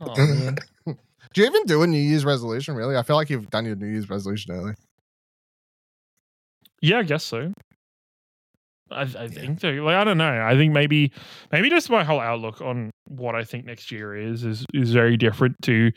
oh, 0.02 0.18
man. 0.18 0.58
do 0.86 0.96
you 1.42 1.46
even 1.46 1.64
do 1.66 1.82
a 1.84 1.88
New 1.88 1.98
Year's 1.98 2.26
resolution, 2.26 2.76
really? 2.76 2.98
I 2.98 3.04
feel 3.04 3.16
like 3.16 3.30
you've 3.30 3.50
done 3.50 3.66
your 3.66 3.76
New 3.76 3.88
Year's 3.88 4.10
resolution 4.10 4.54
early. 4.54 4.74
Yeah, 6.82 7.00
I 7.00 7.04
guess 7.04 7.24
so. 7.24 7.54
I, 8.92 9.02
I 9.02 9.28
think 9.30 9.62
so. 9.62 9.70
Like 9.70 9.96
I 9.96 10.04
don't 10.04 10.18
know. 10.18 10.46
I 10.46 10.56
think 10.56 10.74
maybe 10.74 11.12
maybe 11.52 11.70
just 11.70 11.90
my 11.90 12.04
whole 12.04 12.20
outlook 12.20 12.62
on 12.62 12.92
what 13.08 13.36
I 13.36 13.44
think 13.44 13.66
next 13.66 13.90
year 13.90 14.16
is 14.16 14.44
is 14.44 14.66
is 14.74 14.92
very 14.92 15.18
different 15.18 15.56
to 15.64 15.92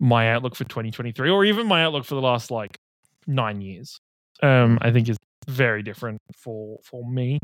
my 0.00 0.32
outlook 0.32 0.56
for 0.56 0.64
2023 0.64 1.30
or 1.30 1.44
even 1.44 1.66
my 1.66 1.84
outlook 1.84 2.04
for 2.06 2.14
the 2.14 2.22
last 2.22 2.50
like 2.50 2.78
9 3.26 3.60
years. 3.60 4.00
Um 4.42 4.78
I 4.82 4.90
think 4.90 5.08
is 5.08 5.16
very 5.48 5.82
different 5.82 6.18
for 6.36 6.78
for 6.84 7.08
me 7.10 7.38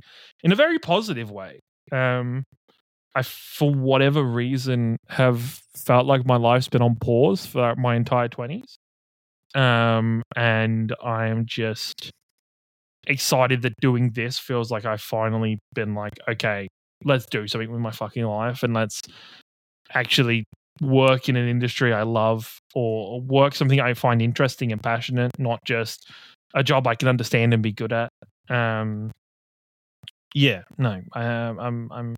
in 0.44 0.52
a 0.52 0.56
very 0.56 0.78
positive 0.78 1.30
way. 1.30 1.60
Um 1.92 2.44
I 3.14 3.22
for 3.22 3.72
whatever 3.74 4.22
reason 4.22 4.98
have 5.08 5.60
felt 5.76 6.06
like 6.06 6.26
my 6.26 6.36
life's 6.36 6.68
been 6.68 6.82
on 6.82 6.96
pause 6.96 7.46
for 7.46 7.74
my 7.76 7.96
entire 7.96 8.28
20s. 8.28 8.78
Um 9.54 10.22
and 10.36 10.94
I'm 11.04 11.46
just 11.46 12.10
excited 13.06 13.62
that 13.62 13.74
doing 13.80 14.10
this 14.12 14.38
feels 14.38 14.70
like 14.70 14.84
I've 14.84 15.02
finally 15.02 15.60
been 15.74 15.94
like, 15.94 16.14
okay, 16.28 16.68
let's 17.04 17.26
do 17.26 17.46
something 17.46 17.70
with 17.70 17.80
my 17.80 17.90
fucking 17.92 18.24
life 18.24 18.62
and 18.62 18.74
let's 18.74 19.00
actually 19.94 20.44
work 20.80 21.28
in 21.28 21.36
an 21.36 21.48
industry 21.48 21.92
I 21.92 22.02
love 22.02 22.58
or 22.74 23.20
work 23.22 23.54
something 23.54 23.80
I 23.80 23.94
find 23.94 24.20
interesting 24.22 24.72
and 24.72 24.82
passionate, 24.82 25.32
not 25.38 25.60
just 25.64 26.10
a 26.56 26.64
job 26.64 26.86
I 26.88 26.96
can 26.96 27.06
understand 27.06 27.54
and 27.54 27.62
be 27.62 27.70
good 27.70 27.92
at. 27.92 28.10
Um, 28.48 29.12
yeah, 30.34 30.62
no, 30.78 31.02
I, 31.12 31.22
I'm, 31.22 31.92
I'm, 31.92 32.16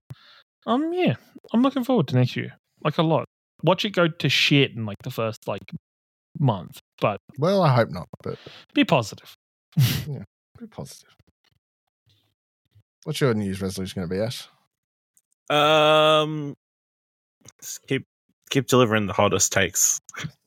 um, 0.66 0.92
yeah, 0.92 1.16
I'm 1.53 1.62
looking 1.62 1.85
forward 1.85 2.09
to 2.09 2.14
next 2.14 2.37
year, 2.37 2.57
like 2.83 2.96
a 2.98 3.03
lot. 3.03 3.27
Watch 3.64 3.85
it 3.85 3.90
go 3.90 4.09
to 4.09 4.29
shit 4.29 4.70
in 4.70 4.87
like 4.87 5.03
the 5.03 5.11
first 5.11 5.46
like 5.48 5.62
month, 6.38 6.79
but 7.01 7.18
Well, 7.38 7.62
I 7.62 7.74
hope 7.74 7.90
not, 7.90 8.09
but 8.22 8.38
be 8.74 8.85
positive. 8.85 9.35
Yeah, 10.09 10.24
be 10.59 10.66
positive. 10.66 11.11
What's 13.05 13.20
your 13.20 13.35
New 13.35 13.44
Year's 13.44 13.61
resolution 13.61 14.01
going 14.01 14.09
to 14.09 14.14
be, 14.14 14.20
Ash? 14.20 14.48
Um, 15.51 16.55
just 17.61 17.87
keep 17.87 18.07
keep 18.51 18.66
delivering 18.66 19.07
the 19.07 19.12
hottest 19.12 19.53
takes. 19.53 20.01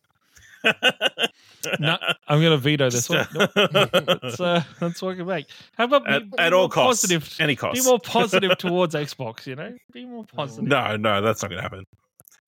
No, 1.80 1.98
I'm 2.28 2.42
gonna 2.42 2.58
veto 2.58 2.90
this 2.90 3.10
one. 3.10 3.28
Nope. 3.34 3.52
let's 3.56 4.40
uh, 4.40 4.64
let's 4.80 5.02
walk 5.02 5.18
it 5.18 5.28
back. 5.28 5.46
How 5.78 5.86
about 5.86 6.06
be, 6.06 6.20
be 6.20 6.40
at 6.40 6.54
all 6.54 6.70
costs, 6.70 7.04
positive? 7.04 7.36
any 7.40 7.56
cost? 7.56 7.82
Be 7.82 7.88
more 7.88 8.00
positive 8.04 8.58
towards 8.58 8.96
Xbox. 8.96 9.46
You 9.46 9.56
know, 9.56 9.76
be 9.92 10.06
more 10.06 10.26
positive. 10.26 10.68
No, 10.68 10.96
no, 10.98 11.22
that's 11.22 11.42
not 11.42 11.50
going 11.50 11.58
to 11.60 11.64
happen. 11.64 11.86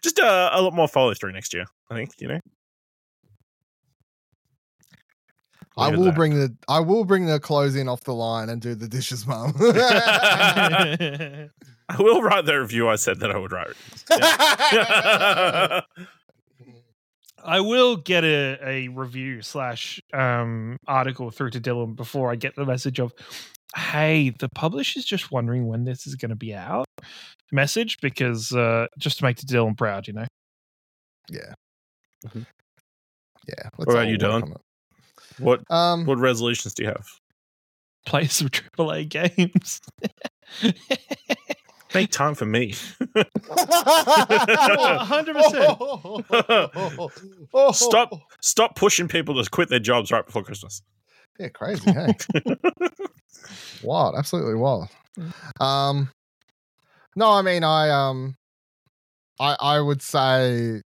Just 0.04 0.20
uh, 0.20 0.50
a 0.54 0.62
lot 0.62 0.74
more 0.74 0.88
follow 0.88 1.14
through 1.14 1.32
next 1.32 1.54
year. 1.54 1.66
I 1.90 1.96
think 1.96 2.12
you 2.20 2.28
know. 2.28 2.40
I 5.76 5.90
will 5.90 6.04
there. 6.04 6.14
bring 6.14 6.36
the 6.36 6.56
I 6.68 6.80
will 6.80 7.04
bring 7.04 7.26
the 7.26 7.40
clothes 7.40 7.76
in 7.76 7.88
off 7.88 8.02
the 8.02 8.14
line 8.14 8.50
and 8.50 8.62
do 8.62 8.76
the 8.76 8.88
dishes, 8.88 9.26
mum. 9.26 9.54
I 9.60 11.50
will 11.98 12.22
write 12.22 12.46
the 12.46 12.60
review 12.60 12.90
I 12.90 12.96
said 12.96 13.20
that 13.22 13.32
I 13.32 13.38
would 13.38 13.52
write. 13.52 13.74
I 17.44 17.60
will 17.60 17.96
get 17.98 18.24
a, 18.24 18.58
a 18.66 18.88
review 18.90 19.42
slash 19.42 20.00
um, 20.14 20.78
article 20.88 21.30
through 21.32 21.52
to 21.52 21.62
Dylan 21.62 21.96
before 21.96 22.32
I 22.32 22.36
get 22.36 22.56
the 22.56 22.66
message 22.66 23.00
of, 23.00 23.14
hey, 23.76 24.30
the 24.40 24.50
publisher's 24.56 25.06
just 25.06 25.32
wondering 25.32 25.68
when 25.68 25.84
this 25.84 26.08
is 26.08 26.16
going 26.16 26.30
to 26.30 26.36
be 26.36 26.54
out. 26.56 26.86
Message 27.52 27.98
because 28.02 28.52
uh, 28.54 28.88
just 28.98 29.20
to 29.20 29.24
make 29.26 29.38
the 29.38 29.46
Dylan 29.46 29.78
proud, 29.78 30.08
you 30.08 30.14
know. 30.14 30.26
yeah. 31.30 31.54
Mhm. 32.26 32.46
Yeah. 33.48 33.70
What 33.76 33.90
about 33.90 34.08
you, 34.08 34.18
work 34.22 34.44
Dylan? 34.46 34.56
what 35.40 35.62
Um, 35.70 36.06
what 36.06 36.18
resolutions 36.18 36.74
do 36.74 36.84
you 36.84 36.90
have? 36.90 37.06
Play 38.06 38.28
some 38.28 38.48
AAA 38.78 39.10
games. 39.10 39.82
Make 41.94 42.12
time 42.12 42.36
for 42.36 42.46
me. 42.46 42.74
hundred 43.50 45.36
percent. 47.52 47.76
Stop 47.76 48.14
stop 48.42 48.76
pushing 48.76 49.08
people 49.08 49.42
to 49.42 49.50
quit 49.50 49.70
their 49.70 49.80
jobs 49.80 50.12
right 50.12 50.26
before 50.26 50.44
Christmas. 50.44 50.82
Yeah, 51.40 51.50
crazy. 51.50 51.92
Hey, 51.92 52.14
wild, 53.84 54.16
absolutely 54.18 54.56
wild. 54.56 54.88
Um, 55.60 56.10
no, 57.16 57.32
I 57.32 57.42
mean, 57.42 57.64
I 57.64 57.90
um, 57.90 58.36
I 59.40 59.56
I 59.60 59.80
would 59.80 60.02
say, 60.02 60.82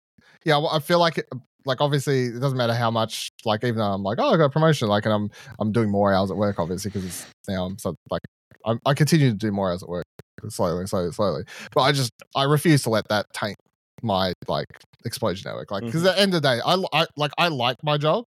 yeah, 0.45 0.59
well, 0.59 0.71
I 0.71 0.79
feel 0.79 0.99
like 0.99 1.19
it, 1.19 1.29
like 1.65 1.81
obviously 1.81 2.27
it 2.27 2.41
doesn't 2.41 2.57
matter 2.57 2.75
how 2.75 2.91
much 2.91 3.31
like 3.45 3.65
even 3.65 3.79
though 3.79 3.93
I'm 3.93 4.05
like 4.05 4.19
oh 4.21 4.33
I 4.33 4.37
got 4.37 4.45
a 4.45 4.51
promotion 4.51 4.87
like 4.87 5.05
and 5.05 5.13
I'm 5.13 5.31
I'm 5.59 5.73
doing 5.73 5.91
more 5.91 6.15
hours 6.15 6.31
at 6.31 6.37
work 6.37 6.61
obviously 6.61 6.91
because 6.91 7.05
it's 7.05 7.27
now 7.49 7.65
I'm 7.65 7.77
so 7.77 7.97
like 8.09 8.23
I'm, 8.65 8.79
I 8.87 8.95
continue 8.95 9.31
to 9.31 9.37
do 9.37 9.51
more 9.51 9.71
hours 9.71 9.83
at 9.83 9.89
work 9.89 10.05
slowly 10.49 10.87
slowly 10.87 11.13
slowly. 11.13 11.45
But 11.75 11.83
I 11.83 11.93
just 11.93 12.13
I 12.35 12.45
refuse 12.45 12.83
to 12.85 12.91
let 12.91 13.09
that 13.09 13.27
taint 13.33 13.57
my 14.03 14.33
like 14.49 14.69
explosion 15.05 15.49
network 15.49 15.71
like 15.71 15.85
because 15.85 16.03
mm-hmm. 16.03 16.09
at 16.09 16.17
the 16.17 16.23
end 16.23 16.35
of 16.35 16.43
the 16.43 16.49
day 16.49 16.61
I, 16.65 16.83
I 16.93 17.07
like 17.17 17.33
I 17.39 17.49
like 17.49 17.77
my 17.83 17.97
job 17.97 18.25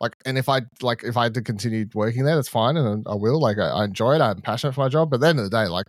like 0.00 0.14
and 0.24 0.38
if 0.38 0.48
I 0.48 0.62
like 0.82 1.02
if 1.04 1.16
I 1.16 1.24
had 1.24 1.34
to 1.34 1.42
continue 1.42 1.86
working 1.94 2.24
there 2.24 2.36
that's 2.36 2.48
fine 2.48 2.76
and 2.76 3.06
I 3.08 3.14
will 3.14 3.40
like 3.40 3.58
I, 3.58 3.68
I 3.68 3.84
enjoy 3.84 4.14
it 4.16 4.20
I'm 4.20 4.40
passionate 4.42 4.74
for 4.74 4.80
my 4.80 4.88
job 4.88 5.10
but 5.10 5.16
at 5.16 5.20
the 5.20 5.28
end 5.28 5.38
of 5.38 5.44
the 5.44 5.50
day 5.50 5.66
like 5.66 5.86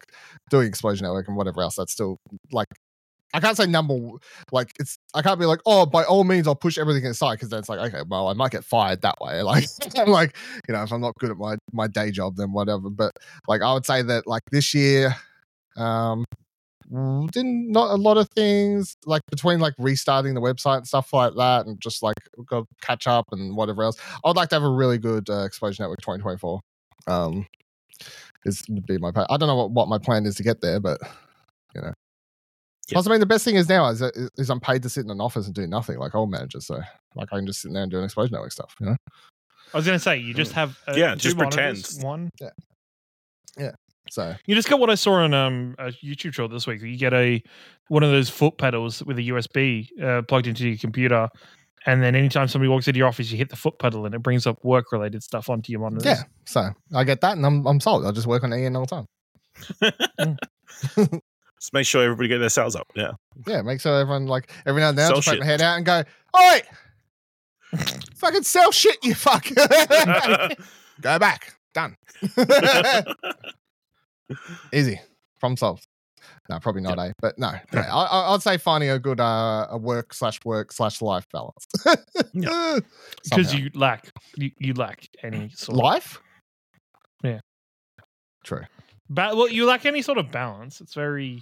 doing 0.50 0.68
explosion 0.68 1.06
network 1.06 1.28
and 1.28 1.38
whatever 1.38 1.62
else 1.62 1.76
that's 1.76 1.92
still 1.92 2.20
like 2.52 2.68
I 3.32 3.40
can't 3.40 3.56
say 3.56 3.68
number 3.68 3.96
like 4.52 4.72
it's 4.80 4.98
I 5.14 5.22
can't 5.22 5.40
be 5.40 5.46
like 5.46 5.60
oh 5.66 5.86
by 5.86 6.04
all 6.04 6.24
means 6.24 6.48
I'll 6.48 6.56
push 6.56 6.78
everything 6.78 7.06
aside 7.06 7.36
because 7.36 7.50
then 7.50 7.60
it's 7.60 7.70
like 7.70 7.80
okay 7.80 8.04
well 8.08 8.28
I 8.28 8.34
might 8.34 8.52
get 8.52 8.64
fired 8.64 9.02
that 9.02 9.20
way 9.22 9.42
like 9.44 9.66
I'm 9.98 10.10
like 10.10 10.36
you 10.68 10.74
know 10.74 10.84
if 10.84 10.92
I'm 10.92 11.02
not 11.02 11.16
good 11.20 11.32
at 11.32 11.38
my 11.38 11.58
my 11.72 11.88
day 11.88 12.10
job 12.12 12.36
then 12.38 12.52
whatever 12.52 12.90
but 12.90 13.12
like 13.48 13.62
I 13.62 13.74
would 13.74 13.86
say 13.86 14.02
that 14.02 14.26
like 14.26 14.44
this 14.52 14.74
year 14.74 15.16
um 15.80 16.26
didn't 17.32 17.72
not 17.72 17.92
a 17.92 17.96
lot 17.96 18.18
of 18.18 18.28
things 18.36 18.96
like 19.06 19.22
between 19.30 19.60
like 19.60 19.74
restarting 19.78 20.34
the 20.34 20.42
website 20.42 20.78
and 20.78 20.88
stuff 20.88 21.14
like 21.14 21.34
that 21.36 21.68
and 21.68 21.80
just 21.80 22.02
like 22.02 22.18
go 22.46 22.66
catch 22.82 23.06
up 23.06 23.26
and 23.32 23.56
whatever 23.56 23.84
else 23.84 23.98
I 24.24 24.28
would 24.28 24.38
like 24.38 24.50
to 24.50 24.56
have 24.56 24.64
a 24.64 24.70
really 24.70 24.98
good 24.98 25.30
uh, 25.30 25.44
explosion 25.44 25.84
network 25.84 26.02
2024 26.02 26.60
um 27.08 27.46
is 28.46 28.64
would 28.70 28.88
be 28.88 28.98
my 28.98 29.12
plan. 29.12 29.28
I 29.30 29.38
don't 29.38 29.48
know 29.48 29.56
what, 29.56 29.72
what 29.72 29.88
my 29.88 29.98
plan 30.00 30.26
is 30.26 30.36
to 30.36 30.44
get 30.44 30.62
there 30.62 30.80
but 30.80 31.00
you 31.76 31.82
know 31.82 31.94
Yeah. 32.88 32.94
Plus, 32.96 33.08
I 33.08 33.12
mean, 33.12 33.20
the 33.20 33.28
best 33.28 33.46
thing 33.46 33.56
is 33.56 33.70
now 33.70 33.88
is, 33.90 34.02
is 34.38 34.50
I'm 34.50 34.60
paid 34.60 34.82
to 34.82 34.90
sit 34.90 35.06
in 35.06 35.12
an 35.12 35.22
office 35.22 35.46
and 35.46 35.54
do 35.54 35.68
nothing 35.68 36.00
like 36.00 36.16
old 36.16 36.32
managers. 36.32 36.66
So, 36.66 36.82
like, 37.14 37.32
I 37.32 37.38
can 37.38 37.46
just 37.46 37.62
sit 37.62 37.72
there 37.72 37.84
and 37.84 37.92
do 37.92 38.00
an 38.00 38.06
explosion 38.06 38.34
network 38.34 38.52
stuff. 38.52 38.74
You 38.80 38.88
know, 38.88 38.96
I 39.74 39.78
was 39.78 39.86
going 39.86 39.96
to 39.96 40.04
say 40.04 40.18
you 40.18 40.34
just 40.34 40.54
have 40.54 40.76
uh, 40.88 40.94
Yeah, 40.96 41.12
two 41.12 41.20
just 41.20 41.38
monitors, 41.38 41.94
pretend. 41.94 42.04
one. 42.04 42.30
So 44.12 44.36
You 44.46 44.56
just 44.56 44.70
got 44.70 44.80
what 44.80 44.90
I 44.90 44.96
saw 44.96 45.14
on 45.14 45.34
um, 45.34 45.76
a 45.80 45.92
YouTube 46.04 46.34
short 46.34 46.52
this 46.52 46.66
week. 46.68 46.82
You 46.82 46.98
get 46.98 47.14
a 47.14 47.42
one 47.88 48.04
of 48.04 48.12
those 48.12 48.30
foot 48.30 48.58
pedals 48.58 49.04
with 49.04 49.18
a 49.18 49.22
USB 49.24 49.88
uh, 50.02 50.22
plugged 50.24 50.48
into 50.48 50.68
your 50.68 50.78
computer, 50.78 51.30
and 51.86 52.04
then 52.04 52.16
anytime 52.16 52.48
somebody 52.48 52.70
walks 52.70 52.88
into 52.88 52.98
your 52.98 53.08
office, 53.08 53.32
you 53.32 53.38
hit 53.38 53.50
the 53.50 53.56
foot 53.56 53.80
pedal, 53.80 54.06
and 54.06 54.14
it 54.16 54.20
brings 54.20 54.46
up 54.46 54.64
work 54.64 54.92
related 54.92 55.24
stuff 55.24 55.50
onto 55.50 55.72
your 55.72 55.82
monitor. 55.82 56.08
yeah, 56.08 56.24
so 56.46 56.70
I 56.94 57.04
get 57.04 57.22
that, 57.22 57.38
and 57.38 57.46
I'm 57.46 57.66
I'm 57.66 57.80
sold. 57.80 58.06
I'll 58.06 58.12
just 58.12 58.28
work 58.28 58.44
on 58.44 58.52
EN 58.54 58.76
all 58.76 58.86
the 58.86 59.06
time. 59.82 60.38
Just 61.60 61.74
make 61.74 61.86
sure 61.86 62.02
everybody 62.02 62.30
get 62.30 62.38
their 62.38 62.48
sales 62.48 62.74
up. 62.74 62.88
Yeah. 62.96 63.12
Yeah, 63.46 63.62
make 63.64 63.82
sure 63.82 64.00
everyone 64.00 64.28
like 64.28 64.50
every 64.66 64.82
now 64.82 64.90
and 64.90 64.98
then 64.98 65.08
Sell 65.08 65.18
just 65.18 65.28
shit. 65.28 65.40
my 65.42 65.46
head 65.46 65.62
out 65.62 65.76
and 65.76 65.86
go, 65.86 66.04
all 66.34 66.52
right, 66.52 66.64
fucking 68.16 68.44
sell 68.44 68.72
shit, 68.72 68.98
you 69.04 69.14
fuck." 69.14 69.46
go 71.02 71.20
back, 71.20 71.56
done. 71.74 71.98
Easy, 74.74 75.00
problem 75.40 75.58
solved. 75.58 75.86
No, 76.50 76.60
probably 76.60 76.82
not, 76.82 77.00
eh? 77.00 77.12
But 77.22 77.38
no, 77.40 77.52
yeah, 77.74 77.94
I, 77.96 78.34
I'd 78.34 78.42
say 78.42 78.58
finding 78.58 78.90
a 78.90 79.00
good 79.00 79.20
uh, 79.20 79.68
a 79.70 79.78
work 79.78 80.14
slash 80.14 80.40
work 80.44 80.72
slash 80.72 81.02
life 81.02 81.26
balance. 81.32 81.66
Yeah. 82.34 82.80
because 83.24 83.54
you 83.54 83.70
lack 83.74 84.10
you, 84.36 84.52
you 84.60 84.74
lack 84.74 85.08
any 85.24 85.50
sort 85.50 85.78
of 85.78 85.84
life. 85.84 86.22
Yeah. 87.24 87.40
True. 88.44 88.64
ba- 89.10 89.32
well, 89.34 89.50
you 89.50 89.66
lack 89.66 89.86
any 89.86 90.02
sort 90.02 90.18
of 90.18 90.32
balance. 90.32 90.82
It's 90.82 90.94
very, 90.94 91.42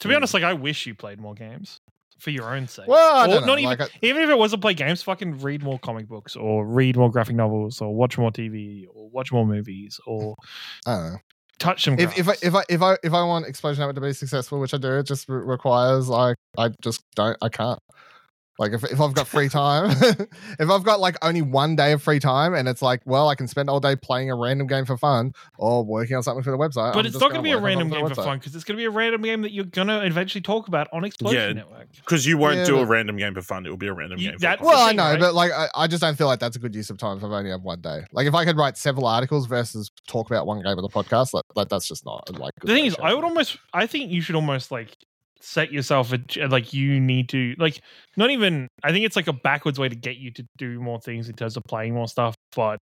to 0.00 0.08
be 0.08 0.14
Mm. 0.14 0.18
honest, 0.18 0.34
like 0.34 0.42
I 0.44 0.52
wish 0.54 0.86
you 0.86 0.94
played 0.94 1.20
more 1.20 1.34
games 1.34 1.78
for 2.18 2.30
your 2.30 2.54
own 2.54 2.68
sake. 2.68 2.86
Well, 2.86 3.16
I 3.16 3.26
don't 3.26 3.40
know. 3.42 3.46
not 3.48 3.58
even 3.58 3.78
like, 3.78 3.80
I- 3.80 3.88
even 4.02 4.22
if 4.22 4.30
it 4.30 4.38
wasn't 4.38 4.62
play 4.62 4.74
games, 4.74 5.02
fucking 5.02 5.40
read 5.40 5.62
more 5.62 5.78
comic 5.80 6.08
books 6.08 6.36
or 6.36 6.64
read 6.66 6.96
more 6.96 7.10
graphic 7.10 7.34
novels 7.36 7.80
or 7.80 7.94
watch 7.94 8.16
more 8.16 8.30
TV 8.30 8.86
or 8.92 9.08
watch 9.10 9.32
more 9.32 9.46
movies 9.46 9.98
or 10.06 10.34
I 10.86 10.94
don't 10.94 11.12
know. 11.14 11.18
Touch 11.62 11.84
some. 11.84 11.98
If, 11.98 12.18
if 12.18 12.28
I 12.28 12.34
if 12.42 12.54
I 12.54 12.64
if 12.68 12.82
I 12.82 12.96
if 13.02 13.12
I 13.12 13.24
want 13.24 13.46
Explosion 13.46 13.80
Network 13.80 13.96
to 13.96 14.00
be 14.00 14.12
successful, 14.12 14.60
which 14.60 14.74
I 14.74 14.78
do, 14.78 14.98
it 14.98 15.04
just 15.04 15.28
re- 15.28 15.42
requires 15.42 16.08
like 16.08 16.36
I 16.58 16.70
just 16.82 17.04
don't 17.14 17.36
I 17.40 17.48
can't. 17.48 17.78
Like 18.58 18.72
if, 18.72 18.84
if 18.84 19.00
I've 19.00 19.14
got 19.14 19.26
free 19.26 19.48
time, 19.48 19.90
if 20.60 20.68
I've 20.70 20.84
got 20.84 21.00
like 21.00 21.16
only 21.22 21.40
one 21.42 21.74
day 21.74 21.92
of 21.92 22.02
free 22.02 22.20
time, 22.20 22.54
and 22.54 22.68
it's 22.68 22.82
like, 22.82 23.00
well, 23.06 23.28
I 23.28 23.34
can 23.34 23.48
spend 23.48 23.70
all 23.70 23.80
day 23.80 23.96
playing 23.96 24.30
a 24.30 24.36
random 24.36 24.66
game 24.66 24.84
for 24.84 24.96
fun 24.98 25.32
or 25.58 25.82
working 25.84 26.16
on 26.16 26.22
something 26.22 26.42
for 26.44 26.50
the 26.50 26.58
website. 26.58 26.92
but 26.92 27.00
I'm 27.00 27.06
it's 27.06 27.14
not 27.18 27.30
going 27.30 27.36
to 27.36 27.42
be 27.42 27.52
a 27.52 27.58
random 27.58 27.88
game 27.88 28.06
for 28.08 28.14
fun 28.14 28.38
because 28.38 28.54
it's 28.54 28.64
going 28.64 28.76
to 28.76 28.80
be 28.80 28.84
a 28.84 28.90
random 28.90 29.22
game 29.22 29.40
that 29.42 29.52
you're 29.52 29.64
going 29.64 29.88
to 29.88 30.04
eventually 30.04 30.42
talk 30.42 30.68
about 30.68 30.88
on 30.92 31.02
Explosion 31.04 31.40
Yeah. 31.40 31.52
Network. 31.62 31.88
Because 31.96 32.26
you 32.26 32.36
won't 32.36 32.56
Yeah, 32.58 32.64
do 32.66 32.78
a 32.78 32.84
random 32.84 33.16
game 33.16 33.32
for 33.34 33.42
fun. 33.42 33.64
It 33.64 33.70
will 33.70 33.76
be 33.78 33.86
a 33.88 33.92
random 33.94 34.18
You- 34.18 34.30
game. 34.30 34.38
that- 34.40 34.58
for 34.58 34.64
fun. 34.66 34.74
Well, 34.74 34.88
I 34.88 34.92
know, 34.92 35.02
right? 35.12 35.20
but 35.20 35.34
like 35.34 35.50
I, 35.52 35.68
I 35.74 35.86
just 35.86 36.02
don't 36.02 36.16
feel 36.16 36.26
like 36.26 36.38
that's 36.38 36.56
a 36.56 36.60
good 36.60 36.74
use 36.74 36.90
of 36.90 36.98
time 36.98 37.16
if 37.16 37.24
I've 37.24 37.32
only 37.32 37.50
have 37.50 37.62
one 37.62 37.80
day. 37.80 38.04
Like 38.12 38.26
if 38.26 38.34
I 38.34 38.44
could 38.44 38.56
write 38.58 38.76
several 38.76 39.06
articles 39.06 39.46
versus 39.46 39.90
talk 40.06 40.30
about 40.30 40.46
one 40.46 40.62
game 40.62 40.78
of 40.78 40.82
the 40.82 40.88
podcast, 40.90 41.32
like, 41.32 41.44
like 41.56 41.68
that's 41.70 41.88
just 41.88 42.04
not 42.04 42.28
like. 42.38 42.52
good 42.60 42.68
The 42.68 42.74
thing 42.74 42.84
is. 42.84 42.96
I 43.02 43.14
would 43.14 43.24
almost, 43.24 43.56
I 43.72 43.86
think 43.86 44.10
you 44.10 44.20
should 44.20 44.34
almost 44.36 44.70
like 44.70 44.94
set 45.42 45.72
yourself 45.72 46.12
a 46.12 46.46
like 46.46 46.72
you 46.72 47.00
need 47.00 47.28
to 47.30 47.54
like 47.58 47.80
not 48.16 48.30
even. 48.30 48.68
I 48.82 48.92
think 48.92 49.04
it's 49.04 49.16
like 49.16 49.28
a 49.28 49.32
backwards 49.32 49.78
way 49.78 49.88
to 49.88 49.96
get 49.96 50.16
you 50.16 50.30
to 50.32 50.44
do 50.56 50.80
more 50.80 51.00
things 51.00 51.28
in 51.28 51.34
terms 51.34 51.56
of 51.56 51.64
playing 51.64 51.94
more 51.94 52.08
stuff, 52.08 52.34
but 52.54 52.78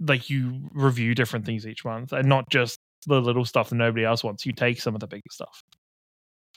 like 0.00 0.28
you 0.30 0.68
review 0.72 1.14
different 1.14 1.46
things 1.46 1.66
each 1.66 1.84
month 1.84 2.12
and 2.12 2.28
not 2.28 2.48
just 2.50 2.78
the 3.06 3.20
little 3.20 3.44
stuff 3.44 3.70
that 3.70 3.76
nobody 3.76 4.04
else 4.04 4.24
wants. 4.24 4.44
You 4.44 4.52
take 4.52 4.80
some 4.80 4.94
of 4.94 5.00
the 5.00 5.06
bigger 5.06 5.22
stuff 5.30 5.62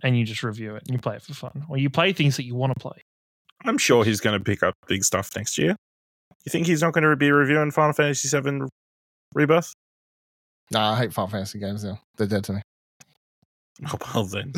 and 0.01 0.17
you 0.17 0.25
just 0.25 0.43
review 0.43 0.75
it 0.75 0.83
and 0.87 0.95
you 0.95 0.99
play 0.99 1.15
it 1.15 1.21
for 1.21 1.33
fun, 1.33 1.65
or 1.69 1.77
you 1.77 1.89
play 1.89 2.13
things 2.13 2.35
that 2.37 2.45
you 2.45 2.55
want 2.55 2.73
to 2.73 2.79
play. 2.79 2.97
I'm 3.65 3.77
sure 3.77 4.03
he's 4.03 4.19
going 4.19 4.37
to 4.37 4.43
pick 4.43 4.63
up 4.63 4.73
big 4.87 5.03
stuff 5.03 5.29
next 5.35 5.57
year. 5.57 5.75
You 6.45 6.49
think 6.49 6.67
he's 6.67 6.81
not 6.81 6.93
going 6.93 7.09
to 7.09 7.15
be 7.15 7.31
reviewing 7.31 7.71
Final 7.71 7.93
Fantasy 7.93 8.27
VII 8.37 8.63
Rebirth? 9.33 9.73
Nah, 10.71 10.93
I 10.93 10.97
hate 10.97 11.13
Final 11.13 11.29
Fantasy 11.29 11.59
games 11.59 11.83
now. 11.83 12.01
They're 12.17 12.27
dead 12.27 12.43
to 12.45 12.53
me. 12.53 12.61
Oh, 13.91 13.97
well, 14.13 14.25
then. 14.25 14.53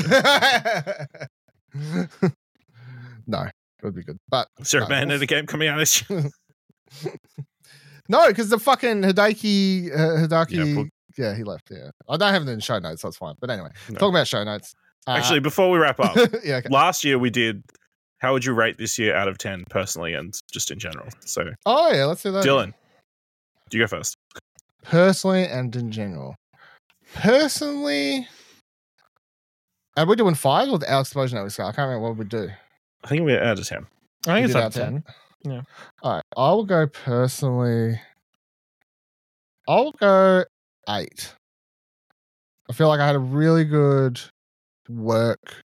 no, 3.27 3.41
it 3.43 3.51
would 3.83 3.95
be 3.95 4.03
good, 4.03 4.17
but 4.29 4.47
Is 4.59 4.71
there 4.71 4.81
a 4.81 4.87
No. 4.87 4.95
Bayonetta 4.95 5.27
game 5.27 5.45
coming 5.45 5.67
out 5.67 5.77
this 5.77 6.07
year? 6.09 6.29
no, 8.09 8.27
because 8.27 8.49
the 8.49 8.59
fucking 8.59 9.01
Hideki 9.01 9.91
uh, 9.93 10.27
Hideki. 10.27 10.75
Yeah, 11.17 11.25
Yeah, 11.29 11.35
he 11.35 11.43
left. 11.43 11.69
Yeah, 11.71 11.89
I 12.09 12.17
don't 12.17 12.33
have 12.33 12.43
it 12.47 12.49
in 12.51 12.59
show 12.59 12.79
notes, 12.79 13.01
so 13.01 13.07
it's 13.09 13.17
fine. 13.17 13.35
But 13.39 13.49
anyway, 13.49 13.69
No. 13.89 13.95
talking 13.97 14.15
about 14.15 14.27
show 14.27 14.43
notes. 14.43 14.73
uh, 15.07 15.11
Actually, 15.11 15.39
before 15.39 15.69
we 15.71 15.77
wrap 15.79 15.99
up, 15.99 16.15
yeah, 16.43 16.57
okay. 16.57 16.69
last 16.69 17.03
year 17.03 17.17
we 17.17 17.29
did. 17.29 17.63
How 18.19 18.33
would 18.33 18.45
you 18.45 18.53
rate 18.53 18.77
this 18.77 18.97
year 18.97 19.15
out 19.15 19.27
of 19.27 19.37
10 19.37 19.65
personally 19.69 20.13
and 20.13 20.33
just 20.51 20.71
in 20.71 20.79
general? 20.79 21.07
So, 21.25 21.43
Oh 21.65 21.91
yeah, 21.93 22.05
let's 22.05 22.23
do 22.23 22.31
that. 22.31 22.43
Dylan, 22.45 22.73
do 23.69 23.77
you 23.77 23.83
go 23.83 23.87
first. 23.87 24.15
personally 24.83 25.45
and 25.45 25.75
in 25.75 25.91
general. 25.91 26.35
Personally, 27.13 28.27
are 29.97 30.05
we 30.05 30.15
doing 30.15 30.35
five 30.35 30.69
or 30.69 30.77
the 30.79 30.91
our 30.91 31.01
explosion 31.01 31.35
network 31.37 31.51
scale? 31.51 31.67
I 31.67 31.71
can't 31.71 31.87
remember 31.87 32.09
what 32.09 32.17
we 32.17 32.25
do. 32.25 32.49
I 33.03 33.07
think 33.07 33.23
we're 33.23 33.41
out 33.43 33.59
of 33.59 33.67
10. 33.67 33.85
I 34.27 34.33
think 34.33 34.39
You 34.39 34.45
it's 34.45 34.53
did 34.53 34.55
out 34.55 34.75
of 34.75 34.81
out 34.81 34.87
of 34.87 34.93
ten. 34.93 35.03
All 36.01 36.13
right, 36.13 36.23
I 36.35 36.51
will 36.51 36.65
go 36.65 36.87
personally. 36.87 37.99
I'll 39.67 39.91
go 39.91 40.43
eight. 40.89 41.33
I 42.69 42.73
feel 42.73 42.87
like 42.87 42.99
I 42.99 43.05
had 43.05 43.15
a 43.15 43.19
really 43.19 43.63
good 43.63 44.19
work 44.89 45.63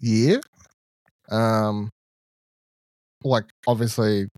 year. 0.00 0.40
Um, 1.30 1.88
like 3.24 3.44
obviously, 3.66 4.28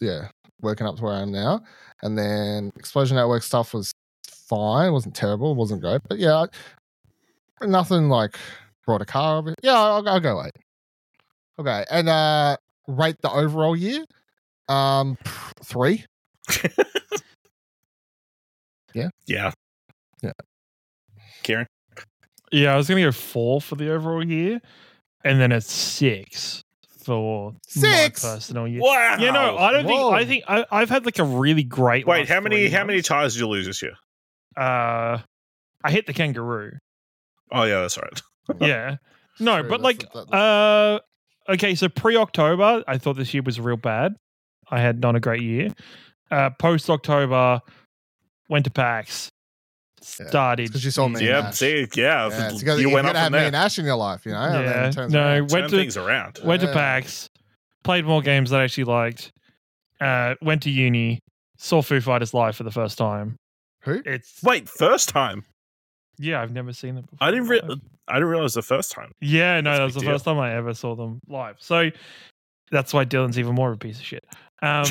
yeah, 0.00 0.28
working 0.60 0.86
up 0.86 0.96
to 0.96 1.02
where 1.04 1.14
I 1.14 1.20
am 1.20 1.30
now, 1.30 1.60
and 2.02 2.18
then 2.18 2.72
Explosion 2.76 3.16
Network 3.16 3.42
stuff 3.42 3.74
was 3.74 3.92
fine. 4.28 4.88
It 4.88 4.92
wasn't 4.92 5.14
terrible. 5.14 5.52
It 5.52 5.56
wasn't 5.56 5.82
great, 5.82 6.00
but 6.08 6.18
yeah, 6.18 6.46
I- 7.60 7.66
nothing 7.66 8.08
like 8.08 8.36
brought 8.86 9.02
a 9.02 9.06
car 9.06 9.38
over. 9.38 9.54
Yeah, 9.62 9.74
I'll, 9.78 10.08
I'll 10.08 10.20
go 10.20 10.42
eight. 10.44 10.52
Okay, 11.58 11.84
and 11.90 12.08
uh, 12.08 12.56
rate 12.88 13.16
the 13.22 13.30
overall 13.30 13.76
year. 13.76 14.04
Um, 14.68 15.16
three. 15.64 16.04
Yeah. 18.94 19.08
Yeah. 19.26 19.52
Yeah. 20.22 20.32
Ciaran? 21.44 21.66
Yeah, 22.52 22.74
I 22.74 22.76
was 22.76 22.88
gonna 22.88 23.02
go 23.02 23.12
four 23.12 23.60
for 23.60 23.76
the 23.76 23.92
overall 23.92 24.24
year, 24.26 24.60
and 25.24 25.40
then 25.40 25.52
a 25.52 25.60
six 25.60 26.62
for 27.04 27.54
Six? 27.68 28.24
my 28.24 28.30
personal 28.30 28.66
year. 28.66 28.80
Wow. 28.80 29.16
Yeah, 29.20 29.30
no, 29.30 29.56
I 29.56 29.72
don't 29.72 29.84
Whoa. 29.86 30.10
think. 30.10 30.14
I 30.14 30.24
think 30.24 30.44
I, 30.48 30.80
I've 30.80 30.90
had 30.90 31.04
like 31.04 31.18
a 31.18 31.24
really 31.24 31.62
great. 31.62 32.06
Wait, 32.06 32.20
last 32.20 32.28
how 32.28 32.40
many 32.40 32.56
three 32.66 32.70
how 32.70 32.84
many 32.84 33.00
tires 33.02 33.34
did 33.34 33.40
you 33.40 33.46
lose 33.48 33.66
this 33.66 33.80
year? 33.80 33.92
Uh, 34.56 35.18
I 35.84 35.90
hit 35.90 36.06
the 36.06 36.12
kangaroo. 36.12 36.72
Oh, 37.52 37.64
yeah, 37.64 37.80
that's 37.80 37.98
right. 37.98 38.22
Yeah, 38.60 38.96
no, 39.38 39.60
True, 39.60 39.70
but 39.70 39.80
like, 39.80 39.98
that- 40.12 40.34
uh, 40.34 40.98
okay, 41.52 41.74
so 41.76 41.88
pre 41.88 42.16
October, 42.16 42.82
I 42.88 42.98
thought 42.98 43.16
this 43.16 43.32
year 43.32 43.42
was 43.44 43.60
real 43.60 43.76
bad. 43.76 44.16
I 44.70 44.80
had 44.80 45.00
not 45.00 45.14
a 45.16 45.20
great 45.20 45.42
year. 45.42 45.70
uh, 46.32 46.50
post 46.58 46.90
October, 46.90 47.60
went 48.48 48.64
to 48.64 48.70
PAX, 48.70 49.30
started. 50.00 50.66
because 50.68 50.84
you 50.84 50.90
saw 50.90 51.08
me. 51.08 51.20
season. 51.20 51.34
and 51.34 51.42
Yeah, 51.44 51.48
Ash. 51.48 51.56
see, 51.56 51.86
yeah, 51.94 52.28
Yeah, 52.28 52.48
it's 52.52 52.62
you, 52.62 52.74
you 52.76 52.90
went 52.90 53.06
gotta 53.06 53.10
up 53.10 53.16
have 53.16 53.26
from 53.26 53.32
me 53.34 53.38
there. 53.38 53.46
and 53.48 53.56
Ash 53.56 53.78
in 53.78 53.84
your 53.84 53.96
life, 53.96 54.24
you 54.26 54.32
know. 54.32 54.38
and 54.38 54.64
Yeah, 54.64 54.90
turns 54.90 55.12
no, 55.12 55.20
around. 55.20 55.40
went 55.40 55.50
Turn 55.50 55.70
to 55.70 55.76
things 55.76 55.96
around. 55.96 56.38
went 56.44 56.62
to 56.62 56.68
Yeah. 56.68 56.74
PAX, 56.74 57.28
played 57.84 58.04
more 58.04 58.22
games 58.22 58.50
that 58.50 58.60
I 58.60 58.64
actually 58.64 58.84
liked. 58.84 59.30
Uh, 60.00 60.34
went 60.40 60.62
to 60.62 60.70
uni, 60.70 61.18
saw 61.58 61.82
Foo 61.82 62.00
Fighters 62.00 62.32
live 62.34 62.56
for 62.56 62.62
the 62.64 62.70
first 62.70 62.96
time. 62.98 63.36
Who? 63.82 64.02
It's 64.06 64.40
Wait, 64.42 64.68
first 64.68 65.08
time? 65.08 65.44
Yeah, 66.20 66.40
I've 66.42 66.52
never 66.52 66.72
seen 66.72 66.96
it 66.98 67.10
before. 67.10 67.26
I 67.26 67.30
didn't. 67.30 67.48
Re- 67.48 67.60
I 68.08 68.14
didn't 68.14 68.28
realize 68.28 68.54
the 68.54 68.62
first 68.62 68.92
time. 68.92 69.10
Yeah, 69.20 69.60
no, 69.60 69.70
That's 69.70 69.78
that 69.78 69.84
was 69.86 69.94
the 69.94 70.00
deal. 70.00 70.10
first 70.10 70.24
time 70.24 70.38
I 70.38 70.54
ever 70.54 70.74
saw 70.74 70.94
them 70.94 71.20
live. 71.28 71.56
So 71.58 71.90
that's 72.70 72.92
why 72.92 73.04
Dylan's 73.04 73.38
even 73.38 73.54
more 73.54 73.70
of 73.70 73.76
a 73.76 73.78
piece 73.78 73.98
of 73.98 74.04
shit. 74.04 74.24
Um, 74.62 74.84